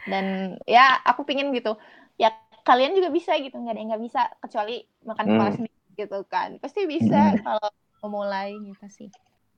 Dan 0.07 0.25
ya 0.63 1.03
aku 1.03 1.27
pingin 1.27 1.51
gitu 1.51 1.75
ya 2.15 2.31
kalian 2.63 2.95
juga 2.95 3.11
bisa 3.11 3.35
gitu 3.37 3.53
nggak 3.53 3.75
ada 3.75 3.79
yang 3.79 3.89
nggak 3.91 4.03
bisa 4.07 4.21
kecuali 4.39 4.75
makan 5.03 5.25
Hmm. 5.27 5.31
kepala 5.35 5.51
sendiri 5.53 5.77
gitu 5.95 6.19
kan 6.27 6.49
pasti 6.57 6.87
bisa 6.87 7.35
Hmm. 7.35 7.39
kalau 7.43 7.69
memulai 8.03 8.55
gitu 8.63 8.85
sih 8.87 9.09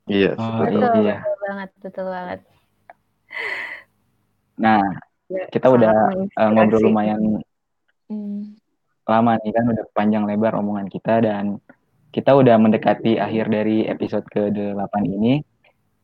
Iya. 0.09 0.33
Oh, 0.41 0.65
betul. 0.65 0.81
Betul, 0.81 0.93
iya. 1.05 1.15
betul 1.21 1.35
banget, 1.45 1.69
betul 1.77 2.05
banget. 2.09 2.39
Nah, 4.57 4.81
kita 5.53 5.67
udah 5.69 5.93
eh, 6.17 6.49
ngobrol 6.49 6.81
lumayan 6.89 7.21
Hmm. 8.09 8.57
lama 9.05 9.37
nih 9.41 9.53
kan 9.53 9.65
udah 9.69 9.85
panjang 9.93 10.25
lebar 10.25 10.57
omongan 10.57 10.89
kita 10.89 11.21
dan 11.21 11.61
kita 12.09 12.33
udah 12.33 12.57
mendekati 12.57 13.21
akhir 13.21 13.53
dari 13.53 13.85
episode 13.85 14.25
ke-8 14.33 15.05
ini 15.05 15.45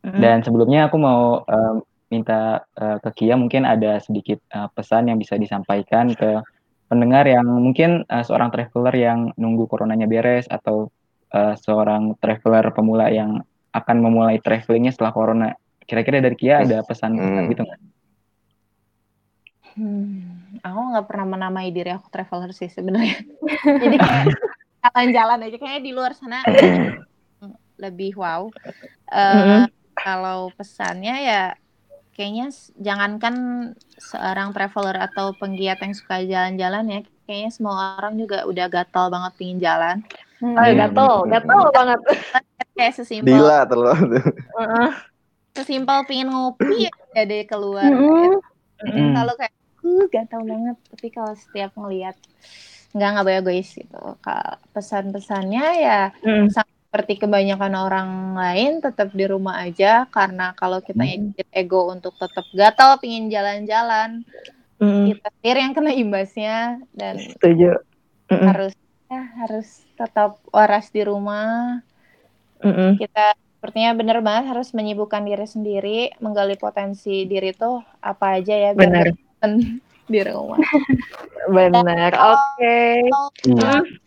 Mm. 0.05 0.21
dan 0.21 0.37
sebelumnya 0.45 0.85
aku 0.85 1.01
mau 1.01 1.41
eh, 1.49 1.75
minta 2.14 2.64
eh, 2.78 2.97
ke 3.03 3.10
Kia 3.18 3.36
mungkin 3.36 3.64
ada 3.66 3.97
sedikit 4.01 4.39
eh, 4.53 4.68
pesan 4.76 5.10
yang 5.10 5.18
bisa 5.18 5.36
disampaikan 5.39 6.14
ke 6.14 6.41
pendengar 6.89 7.26
yang 7.26 7.45
mungkin 7.47 8.06
eh, 8.06 8.24
seorang 8.26 8.49
traveler 8.53 8.95
yang 8.95 9.20
nunggu 9.41 9.66
coronanya 9.72 10.06
beres 10.06 10.45
atau 10.49 10.89
eh, 11.34 11.56
seorang 11.58 12.14
traveler 12.22 12.66
pemula 12.76 13.10
yang 13.10 13.41
akan 13.76 13.97
memulai 13.99 14.38
travelingnya 14.39 14.91
setelah 14.95 15.12
corona. 15.12 15.47
Kira-kira 15.86 16.24
dari 16.24 16.38
Kia 16.39 16.64
ada 16.66 16.82
pesan 16.82 17.18
Hmm. 17.20 17.45
gitu 17.51 17.62
nggak? 17.66 17.80
Hmm, 19.76 20.56
aku 20.64 20.80
nggak 20.95 21.06
pernah 21.10 21.28
menamai 21.36 21.68
diri 21.76 21.91
aku 21.91 22.08
traveler 22.08 22.56
sih 22.56 22.72
sebenarnya. 22.72 23.18
Jadi 23.84 23.97
kayak 23.99 24.26
jalan-jalan 24.86 25.39
aja 25.51 25.58
kayak 25.60 25.82
di 25.84 25.91
luar 25.91 26.12
sana 26.16 26.39
lebih 27.76 28.16
wow. 28.16 28.47
Eh, 29.12 29.36
Mm-mm. 29.36 29.64
Kalau 29.95 30.53
pesannya 30.53 31.16
ya 31.24 31.41
kayaknya 32.16 32.47
jangankan 32.80 33.36
seorang 33.99 34.55
traveler 34.55 34.95
atau 35.03 35.36
penggiat 35.36 35.84
yang 35.84 35.91
suka 35.91 36.24
jalan-jalan 36.24 36.86
ya, 36.88 36.99
kayaknya 37.28 37.51
semua 37.51 37.99
orang 37.99 38.16
juga 38.16 38.47
udah 38.47 38.66
gatal 38.72 39.11
banget 39.11 39.32
pingin 39.36 39.59
jalan. 39.59 39.99
Hmm. 40.39 40.55
Oh, 40.55 40.63
Iya, 40.63 40.88
gatel, 40.88 41.11
bener. 41.28 41.32
gatel 41.32 41.61
banget. 41.76 41.99
Kayak 42.76 42.93
sesimpel 42.95 43.28
Dila 43.39 43.59
terlalu. 43.68 44.20
Heeh. 44.55 44.89
sesimpel 45.55 46.03
pingin 46.03 46.28
ngopi 46.28 46.91
ya 47.16 47.24
deh 47.24 47.47
keluar. 47.47 47.88
Mm-mm. 47.88 48.43
Mm. 48.84 49.16
Kalau 49.16 49.34
kayak 49.39 49.55
uh, 49.88 50.05
gatal 50.11 50.41
banget, 50.43 50.76
tapi 50.91 51.07
kalau 51.07 51.32
setiap 51.32 51.72
ngelihat 51.80 52.16
nggak 52.91 53.07
nggak 53.16 53.24
boleh 53.24 53.39
egois 53.39 53.70
gitu. 53.72 54.01
Kalau 54.20 54.51
pesan-pesannya 54.76 55.66
ya 55.80 56.11
Mm. 56.20 56.51
Seperti 56.95 57.19
kebanyakan 57.19 57.75
orang 57.75 58.09
lain 58.39 58.79
tetap 58.79 59.11
di 59.11 59.27
rumah 59.27 59.59
aja 59.59 60.07
karena 60.07 60.55
kalau 60.55 60.79
kita 60.79 61.03
Hmm. 61.03 61.35
ego 61.51 61.91
untuk 61.91 62.15
tetap 62.15 62.47
gatal 62.55 62.95
pingin 63.03 63.27
jalan-jalan 63.27 64.23
Mm. 64.79 65.11
kita 65.11 65.27
sendiri 65.35 65.59
yang 65.59 65.73
kena 65.75 65.91
imbasnya 65.91 66.79
dan 66.95 67.19
Setuju. 67.19 67.83
Mm-mm. 68.31 68.47
harus 68.47 68.73
ya 69.11 69.21
harus 69.43 69.67
tetap 69.99 70.39
waras 70.55 70.87
di 70.87 71.03
rumah 71.03 71.83
Mm-mm. 72.63 72.95
kita 72.95 73.35
sepertinya 73.59 73.91
bener 73.91 74.23
banget 74.23 74.55
harus 74.55 74.71
menyibukkan 74.71 75.19
diri 75.27 75.43
sendiri 75.43 75.99
menggali 76.23 76.55
potensi 76.55 77.27
diri 77.27 77.51
tuh 77.51 77.83
apa 77.99 78.39
aja 78.39 78.55
ya 78.55 78.71
biar 78.71 78.87
Benar. 78.87 79.07
di 80.15 80.19
rumah 80.23 80.63
Benar. 81.51 82.11
Oke. 82.15 83.03
Iya. 83.51 83.83
Mm. 83.83 84.05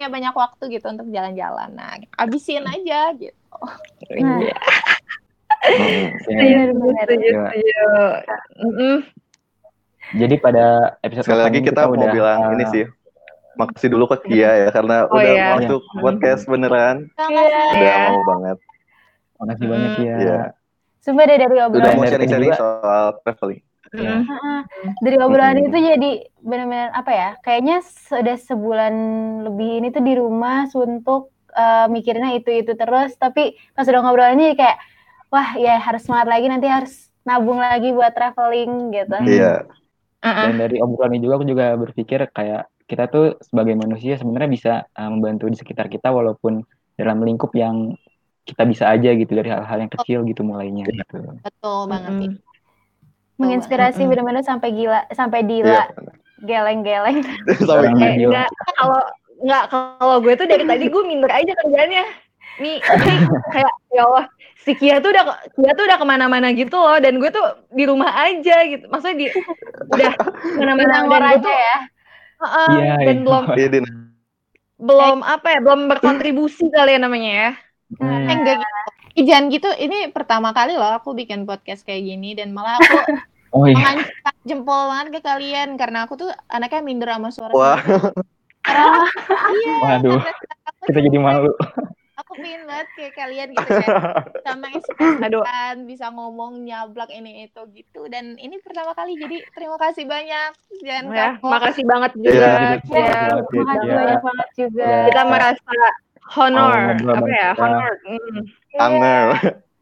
Punya 0.00 0.08
banyak 0.08 0.32
waktu 0.32 0.64
gitu 0.72 0.86
untuk 0.88 1.12
jalan-jalan 1.12 1.76
nah 1.76 1.92
abisin 2.16 2.64
aja 2.64 3.12
gitu 3.12 3.36
Nah. 3.60 4.40
Iya. 4.40 4.56
Iya. 5.60 6.16
Setuju, 6.24 6.56
setuju, 7.04 7.28
Iya. 7.28 7.44
setuju. 7.52 7.84
Mm-mm. 8.64 8.96
Jadi 10.16 10.34
pada 10.40 10.66
episode 11.04 11.28
Sekali 11.28 11.42
lagi 11.44 11.60
ini 11.60 11.68
kita 11.68 11.84
mau 11.84 11.92
udah, 11.92 12.08
bilang 12.08 12.38
eh, 12.48 12.52
ini 12.56 12.64
sih. 12.72 12.84
Makasih 13.60 13.92
dulu 13.92 14.08
ke 14.08 14.16
Kia 14.24 14.50
ya 14.56 14.68
karena 14.72 15.04
Oh, 15.04 15.20
udah 15.20 15.32
iya. 15.36 15.46
waktu 15.52 15.76
Iya. 15.76 16.00
podcast 16.00 16.42
beneran. 16.48 16.96
Iya. 17.12 17.44
Udah 17.44 17.76
Iya. 17.76 17.96
mau 18.08 18.22
banget. 18.24 18.58
Makasih 19.36 19.66
banyak 19.68 19.92
ya. 20.00 20.16
Iya. 20.16 20.40
Sumpah 21.04 21.24
deh 21.28 21.36
dari 21.36 21.52
Udah 21.52 21.66
obrolan 21.68 21.92
mau 21.92 22.02
dari 22.02 22.08
sharing-sharing 22.08 22.56
soal 22.56 23.04
traveling. 23.20 23.60
Heeh. 23.90 24.60
dari 25.02 25.16
obrolan 25.18 25.66
itu 25.66 25.74
jadi 25.74 26.10
benar-benar 26.38 26.94
apa 26.94 27.10
ya? 27.10 27.30
Kayaknya 27.42 27.82
sudah 27.82 28.36
sebulan 28.38 28.94
lebih 29.50 29.70
ini 29.82 29.88
tuh 29.90 30.02
di 30.06 30.14
rumah 30.14 30.70
suntuk 30.70 31.34
eh, 31.54 31.86
mikirinnya 31.90 32.38
itu 32.38 32.50
itu 32.54 32.72
terus. 32.78 33.18
Tapi 33.18 33.58
pas 33.74 33.86
udah 33.86 34.00
ngobrol 34.02 34.30
ini 34.38 34.54
kayak 34.54 34.78
wah 35.34 35.58
ya 35.58 35.78
harus 35.82 36.06
semangat 36.06 36.28
lagi 36.30 36.46
nanti 36.46 36.66
harus 36.70 37.10
nabung 37.26 37.58
lagi 37.58 37.90
buat 37.90 38.14
traveling 38.14 38.94
gitu. 38.94 39.16
Hmm. 39.18 39.26
Iya. 39.28 39.54
Dan 40.20 40.54
dari 40.60 40.76
obrolan 40.78 41.16
ini 41.16 41.24
juga 41.24 41.34
aku 41.40 41.46
juga 41.48 41.66
berpikir 41.80 42.28
kayak 42.30 42.68
kita 42.90 43.06
tuh 43.06 43.38
sebagai 43.38 43.78
manusia 43.78 44.18
sebenarnya 44.18 44.50
bisa 44.50 44.72
uh, 44.98 45.10
membantu 45.14 45.46
di 45.46 45.56
sekitar 45.56 45.86
kita 45.86 46.10
walaupun 46.10 46.66
dalam 46.98 47.22
lingkup 47.22 47.54
yang 47.54 47.94
kita 48.42 48.66
bisa 48.66 48.90
aja 48.90 49.14
gitu 49.14 49.30
dari 49.30 49.46
hal-hal 49.46 49.78
yang 49.78 49.92
kecil 49.94 50.26
gitu 50.26 50.42
mulainya 50.42 50.82
gitu. 50.90 51.38
betul 51.38 51.86
banget 51.86 52.12
sih 52.18 52.30
Mm-mm. 52.34 52.49
Menginspirasi 53.40 54.04
Mm-mm. 54.04 54.10
benar-benar 54.12 54.44
sampai 54.44 54.68
gila 54.70 55.00
sampai 55.10 55.40
Iya. 55.42 55.48
Dila 55.48 55.84
geleng-geleng. 56.40 57.20
Sampai 57.68 57.92
Eh, 58.00 58.24
enggak, 58.24 58.48
kalau 58.76 59.00
enggak 59.40 59.64
kalau 59.72 60.16
gue 60.20 60.32
tuh 60.36 60.44
dari 60.44 60.64
tadi 60.64 60.88
gue 60.88 61.02
minder 61.04 61.28
aja 61.28 61.52
kerjanya. 61.56 62.04
Nih, 62.60 62.76
kayak 63.52 63.72
ya 63.88 64.02
Allah, 64.04 64.24
si 64.60 64.72
Kia 64.72 65.00
tuh 65.00 65.12
udah 65.12 65.24
Kia 65.52 65.72
tuh 65.72 65.84
udah 65.88 65.96
ke 65.96 66.04
mana-mana 66.04 66.52
gitu 66.52 66.76
loh, 66.76 66.96
dan 67.00 67.16
gue 67.16 67.28
tuh 67.28 67.44
di 67.72 67.84
rumah 67.88 68.12
aja 68.24 68.56
gitu. 68.68 68.84
Maksudnya 68.88 69.16
di 69.16 69.26
udah 69.88 70.12
ke 70.12 70.28
mana-mana 70.60 70.88
dan 70.88 71.02
gue 71.08 71.18
aja 71.18 71.36
tuh 71.40 71.52
ya. 71.52 71.76
Heeh, 72.40 72.68
Iya, 72.72 72.94
dan 73.04 73.16
iya. 73.16 73.24
belum 73.24 73.44
Din. 73.52 73.86
belum 74.80 75.18
apa 75.20 75.46
ya, 75.52 75.58
belum 75.60 75.80
berkontribusi 75.92 76.72
kali 76.72 76.96
ya 76.96 77.00
namanya 77.00 77.32
ya. 77.32 77.50
Hmm. 78.00 78.28
Enggak 78.28 78.56
gitu. 78.60 79.24
Jangan 79.28 79.44
gitu, 79.52 79.68
ini 79.76 80.08
pertama 80.08 80.56
kali 80.56 80.72
loh 80.78 80.88
aku 80.96 81.12
bikin 81.12 81.44
podcast 81.44 81.84
kayak 81.84 82.00
gini 82.06 82.32
dan 82.32 82.56
malah 82.56 82.80
aku 82.80 82.96
Oh 83.50 83.64
iya. 83.64 83.74
mengangkat 83.74 84.34
jempol 84.42 84.80
banget 84.86 85.06
ke 85.10 85.20
kalian 85.20 85.68
karena 85.74 85.98
aku 86.04 86.14
tuh 86.16 86.30
anaknya 86.46 86.80
minder 86.80 87.10
sama 87.10 87.28
suara. 87.28 87.52
Wah. 87.52 87.80
Karena 88.60 88.86
iya. 89.58 89.74
Waduh, 89.80 90.20
karena 90.20 90.54
aku 90.64 90.82
kita 90.86 90.98
jadi 91.02 91.18
malu. 91.18 91.52
aku 92.12 92.36
pengen 92.36 92.62
banget 92.62 92.88
kayak 92.94 93.14
kalian 93.16 93.48
gitu 93.50 93.64
kan 93.64 93.90
sama 94.44 94.66
Aduh. 94.70 94.76
ekspresikan 95.40 95.76
bisa 95.82 96.06
ngomong 96.10 96.62
nyablak 96.62 97.08
ini 97.08 97.48
itu 97.48 97.58
gitu 97.72 98.06
dan 98.06 98.36
ini 98.36 98.60
pertama 98.60 98.92
kali 98.92 99.16
jadi 99.16 99.40
terima 99.50 99.74
kasih 99.76 100.04
banyak 100.04 100.52
jangan 100.78 101.04
Ya, 101.10 101.26
kapok 101.34 101.50
makasih 101.50 101.84
banget 101.88 102.10
juga. 102.14 102.30
Iya, 102.30 102.46
Ya, 102.46 102.70
Terima 102.78 103.00
kasih 103.32 103.56
Makasih 103.56 103.88
ya. 103.88 103.96
banyak 103.96 104.20
banget 104.22 104.48
juga. 104.54 104.84
Ya. 104.84 104.98
kita 105.08 105.22
merasa 105.24 105.72
honor, 106.30 106.78
ngobrol 106.94 107.16
apa 107.16 107.28
ya, 107.32 107.50
honor. 107.56 107.92
Hmm. 108.04 108.38
Anger. 108.78 109.24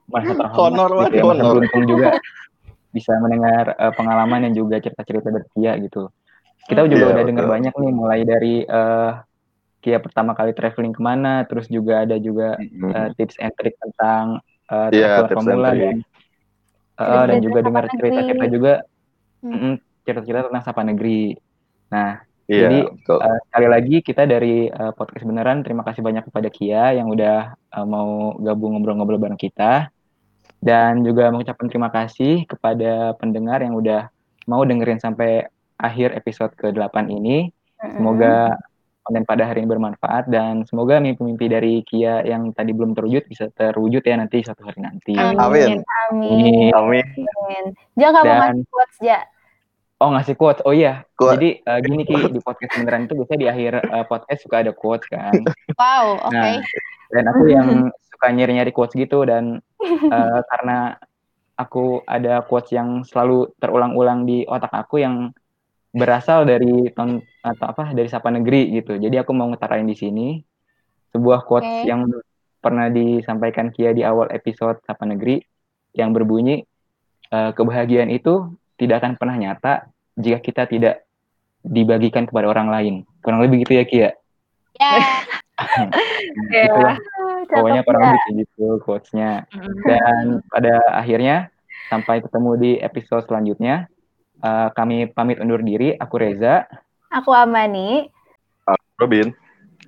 Merasa 0.08 0.32
terhormat 0.32 0.56
Honor, 0.56 0.88
gitu 0.88 1.12
ya, 1.12 1.20
merasa 1.20 1.42
honor. 1.42 1.52
beruntung 1.52 1.84
juga 1.84 2.08
bisa 2.94 3.12
mendengar 3.20 3.76
eh, 3.76 3.92
pengalaman 3.94 4.48
dan 4.48 4.52
juga 4.56 4.80
cerita-cerita 4.80 5.28
dari 5.34 5.46
Kia 5.54 5.72
gitu. 5.84 6.08
Kita 6.68 6.84
juga 6.84 7.06
Iya, 7.08 7.12
udah 7.16 7.24
dengar 7.24 7.46
banyak 7.48 7.72
nih 7.74 7.92
mulai 7.92 8.20
dari 8.24 8.54
eh, 8.64 9.10
Kia 9.78 9.98
pertama 10.02 10.34
kali 10.34 10.52
traveling 10.58 10.94
ke 10.96 11.02
mana, 11.02 11.46
terus 11.46 11.70
juga 11.70 12.02
ada 12.02 12.16
juga 12.18 12.58
eh, 12.58 13.08
tips 13.16 13.36
and 13.38 13.54
trick 13.54 13.74
tentang 13.78 14.42
tips 14.90 15.14
and 15.14 15.28
pemula 15.32 15.70
trick. 15.70 15.80
dan 15.80 15.96
eh, 16.98 17.24
dan 17.30 17.38
juga 17.40 17.58
dengar 17.62 17.84
cerita-cerita 17.88 18.46
juga 18.50 18.72
Hmm. 19.38 19.54
mm, 19.54 19.74
cerita-cerita 20.02 20.50
tentang 20.50 20.64
Sapa 20.66 20.82
Negeri. 20.82 21.30
Nah, 21.94 22.18
Iya, 22.48 22.64
Jadi, 22.64 22.78
betul. 22.96 23.18
eh, 23.20 23.38
sekali 23.44 23.66
lagi 23.68 23.96
kita 24.00 24.22
dari 24.24 24.72
eh, 24.72 24.92
podcast 24.96 25.24
beneran 25.28 25.60
terima 25.60 25.84
kasih 25.84 26.00
banyak 26.00 26.24
kepada 26.32 26.48
Kia 26.48 26.96
yang 26.96 27.12
udah 27.12 27.52
eh, 27.54 27.86
mau 27.86 28.32
gabung 28.40 28.72
ngobrol-ngobrol 28.80 29.20
bareng 29.20 29.36
kita 29.36 29.92
dan 30.58 31.06
juga 31.06 31.30
mengucapkan 31.30 31.66
terima 31.70 31.88
kasih 31.88 32.42
kepada 32.44 33.14
pendengar 33.16 33.62
yang 33.62 33.78
udah 33.78 34.10
mau 34.50 34.64
dengerin 34.66 34.98
sampai 34.98 35.46
akhir 35.78 36.16
episode 36.18 36.50
ke-8 36.58 37.06
ini. 37.10 37.52
Semoga 37.94 38.58
konten 39.06 39.24
pada 39.24 39.46
hari 39.48 39.62
ini 39.64 39.70
bermanfaat 39.70 40.28
dan 40.28 40.66
semoga 40.68 41.00
mimpi-mimpi 41.00 41.46
dari 41.48 41.74
Kia 41.86 42.20
yang 42.26 42.52
tadi 42.52 42.74
belum 42.76 42.92
terwujud 42.92 43.24
bisa 43.24 43.48
terwujud 43.54 44.02
ya 44.04 44.18
nanti 44.18 44.42
suatu 44.42 44.66
hari 44.66 44.82
nanti. 44.82 45.14
Amin. 45.16 45.80
Amin. 46.10 46.68
Amin. 46.74 47.06
Amin. 47.16 47.64
Ja 47.96 48.10
nggak 48.12 48.24
mau 48.26 48.34
Dan- 48.34 48.40
ngasih 48.60 48.66
quotes 48.68 48.98
Ja. 49.00 49.20
Oh 49.98 50.14
ngasih 50.14 50.34
quotes, 50.38 50.62
oh 50.62 50.70
iya. 50.70 51.02
Quote. 51.18 51.34
Jadi 51.34 51.50
eh, 51.58 51.78
gini 51.82 52.02
Ki 52.06 52.14
di 52.30 52.38
podcast 52.38 52.70
beneran 52.78 53.10
itu 53.10 53.18
biasanya 53.18 53.40
di 53.42 53.48
akhir 53.50 53.72
eh, 53.82 54.04
podcast 54.06 54.40
suka 54.46 54.56
ada 54.62 54.70
quotes 54.70 55.06
kan. 55.10 55.34
wow 55.74 56.18
oke 56.22 56.34
Nah, 56.34 56.62
dan 57.08 57.24
aku 57.32 57.42
yang 57.48 57.68
suka 58.18 58.34
nyari-nyari 58.34 58.74
quotes 58.74 58.98
gitu 58.98 59.22
dan 59.22 59.62
eh, 59.86 60.40
karena 60.50 60.98
aku 61.54 62.02
ada 62.02 62.42
quotes 62.42 62.74
yang 62.74 63.06
selalu 63.06 63.54
terulang-ulang 63.62 64.26
di 64.26 64.42
otak 64.42 64.74
aku 64.74 64.98
yang 64.98 65.30
berasal 65.94 66.42
dari 66.42 66.90
ton 66.98 67.22
atau 67.46 67.66
apa 67.70 67.94
dari 67.94 68.10
Sapa 68.10 68.34
Negeri 68.34 68.74
gitu. 68.74 68.98
Jadi 68.98 69.22
aku 69.22 69.30
mau 69.30 69.46
ngetarain 69.46 69.86
di 69.86 69.94
sini 69.94 70.26
sebuah 71.14 71.46
quotes 71.46 71.86
Oke. 71.86 71.86
yang 71.86 72.10
pernah 72.58 72.90
disampaikan 72.90 73.70
Kia 73.70 73.94
di 73.94 74.02
awal 74.02 74.34
episode 74.34 74.82
Sapa 74.82 75.06
Negeri 75.06 75.38
yang 75.94 76.10
berbunyi 76.10 76.66
eh, 77.30 77.50
kebahagiaan 77.54 78.10
itu 78.10 78.50
tidak 78.74 79.06
akan 79.06 79.14
pernah 79.14 79.38
nyata 79.38 79.86
jika 80.18 80.38
kita 80.42 80.66
tidak 80.66 81.06
dibagikan 81.62 82.26
kepada 82.26 82.50
orang 82.50 82.68
lain. 82.70 82.94
Kurang 83.22 83.42
lebih 83.42 83.62
gitu 83.62 83.78
ya 83.78 83.84
Kia. 83.86 84.10
ya 84.78 84.98
Ya. 86.54 86.98
Pokoknya 87.48 87.80
Cakep, 87.80 87.88
kurang 87.88 88.02
lebih 88.04 88.20
kayak 88.20 88.36
gitu 88.44 88.66
quotes-nya. 88.84 89.32
Dan 89.84 90.44
pada 90.52 90.74
akhirnya 90.92 91.36
sampai 91.88 92.20
ketemu 92.20 92.50
di 92.60 92.72
episode 92.78 93.24
selanjutnya. 93.24 93.88
Eh, 94.38 94.68
kami 94.76 95.10
pamit 95.10 95.40
undur 95.42 95.64
diri. 95.64 95.96
Aku 95.98 96.20
Reza. 96.20 96.68
Aku 97.10 97.32
Amani. 97.32 98.06
Robin. 99.00 99.32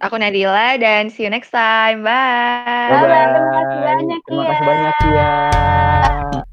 Aku 0.01 0.17
Nadila 0.17 0.81
dan 0.81 1.13
see 1.13 1.29
you 1.29 1.31
next 1.31 1.53
time. 1.53 2.01
Bye. 2.01 2.89
Bye-bye. 2.89 3.27
Terima 3.29 3.51
kasih 3.53 3.79
banyak, 3.85 4.21
Terima 4.25 4.45
kasih 4.49 4.65
banyak 4.65 4.95
Kia. 5.05 6.49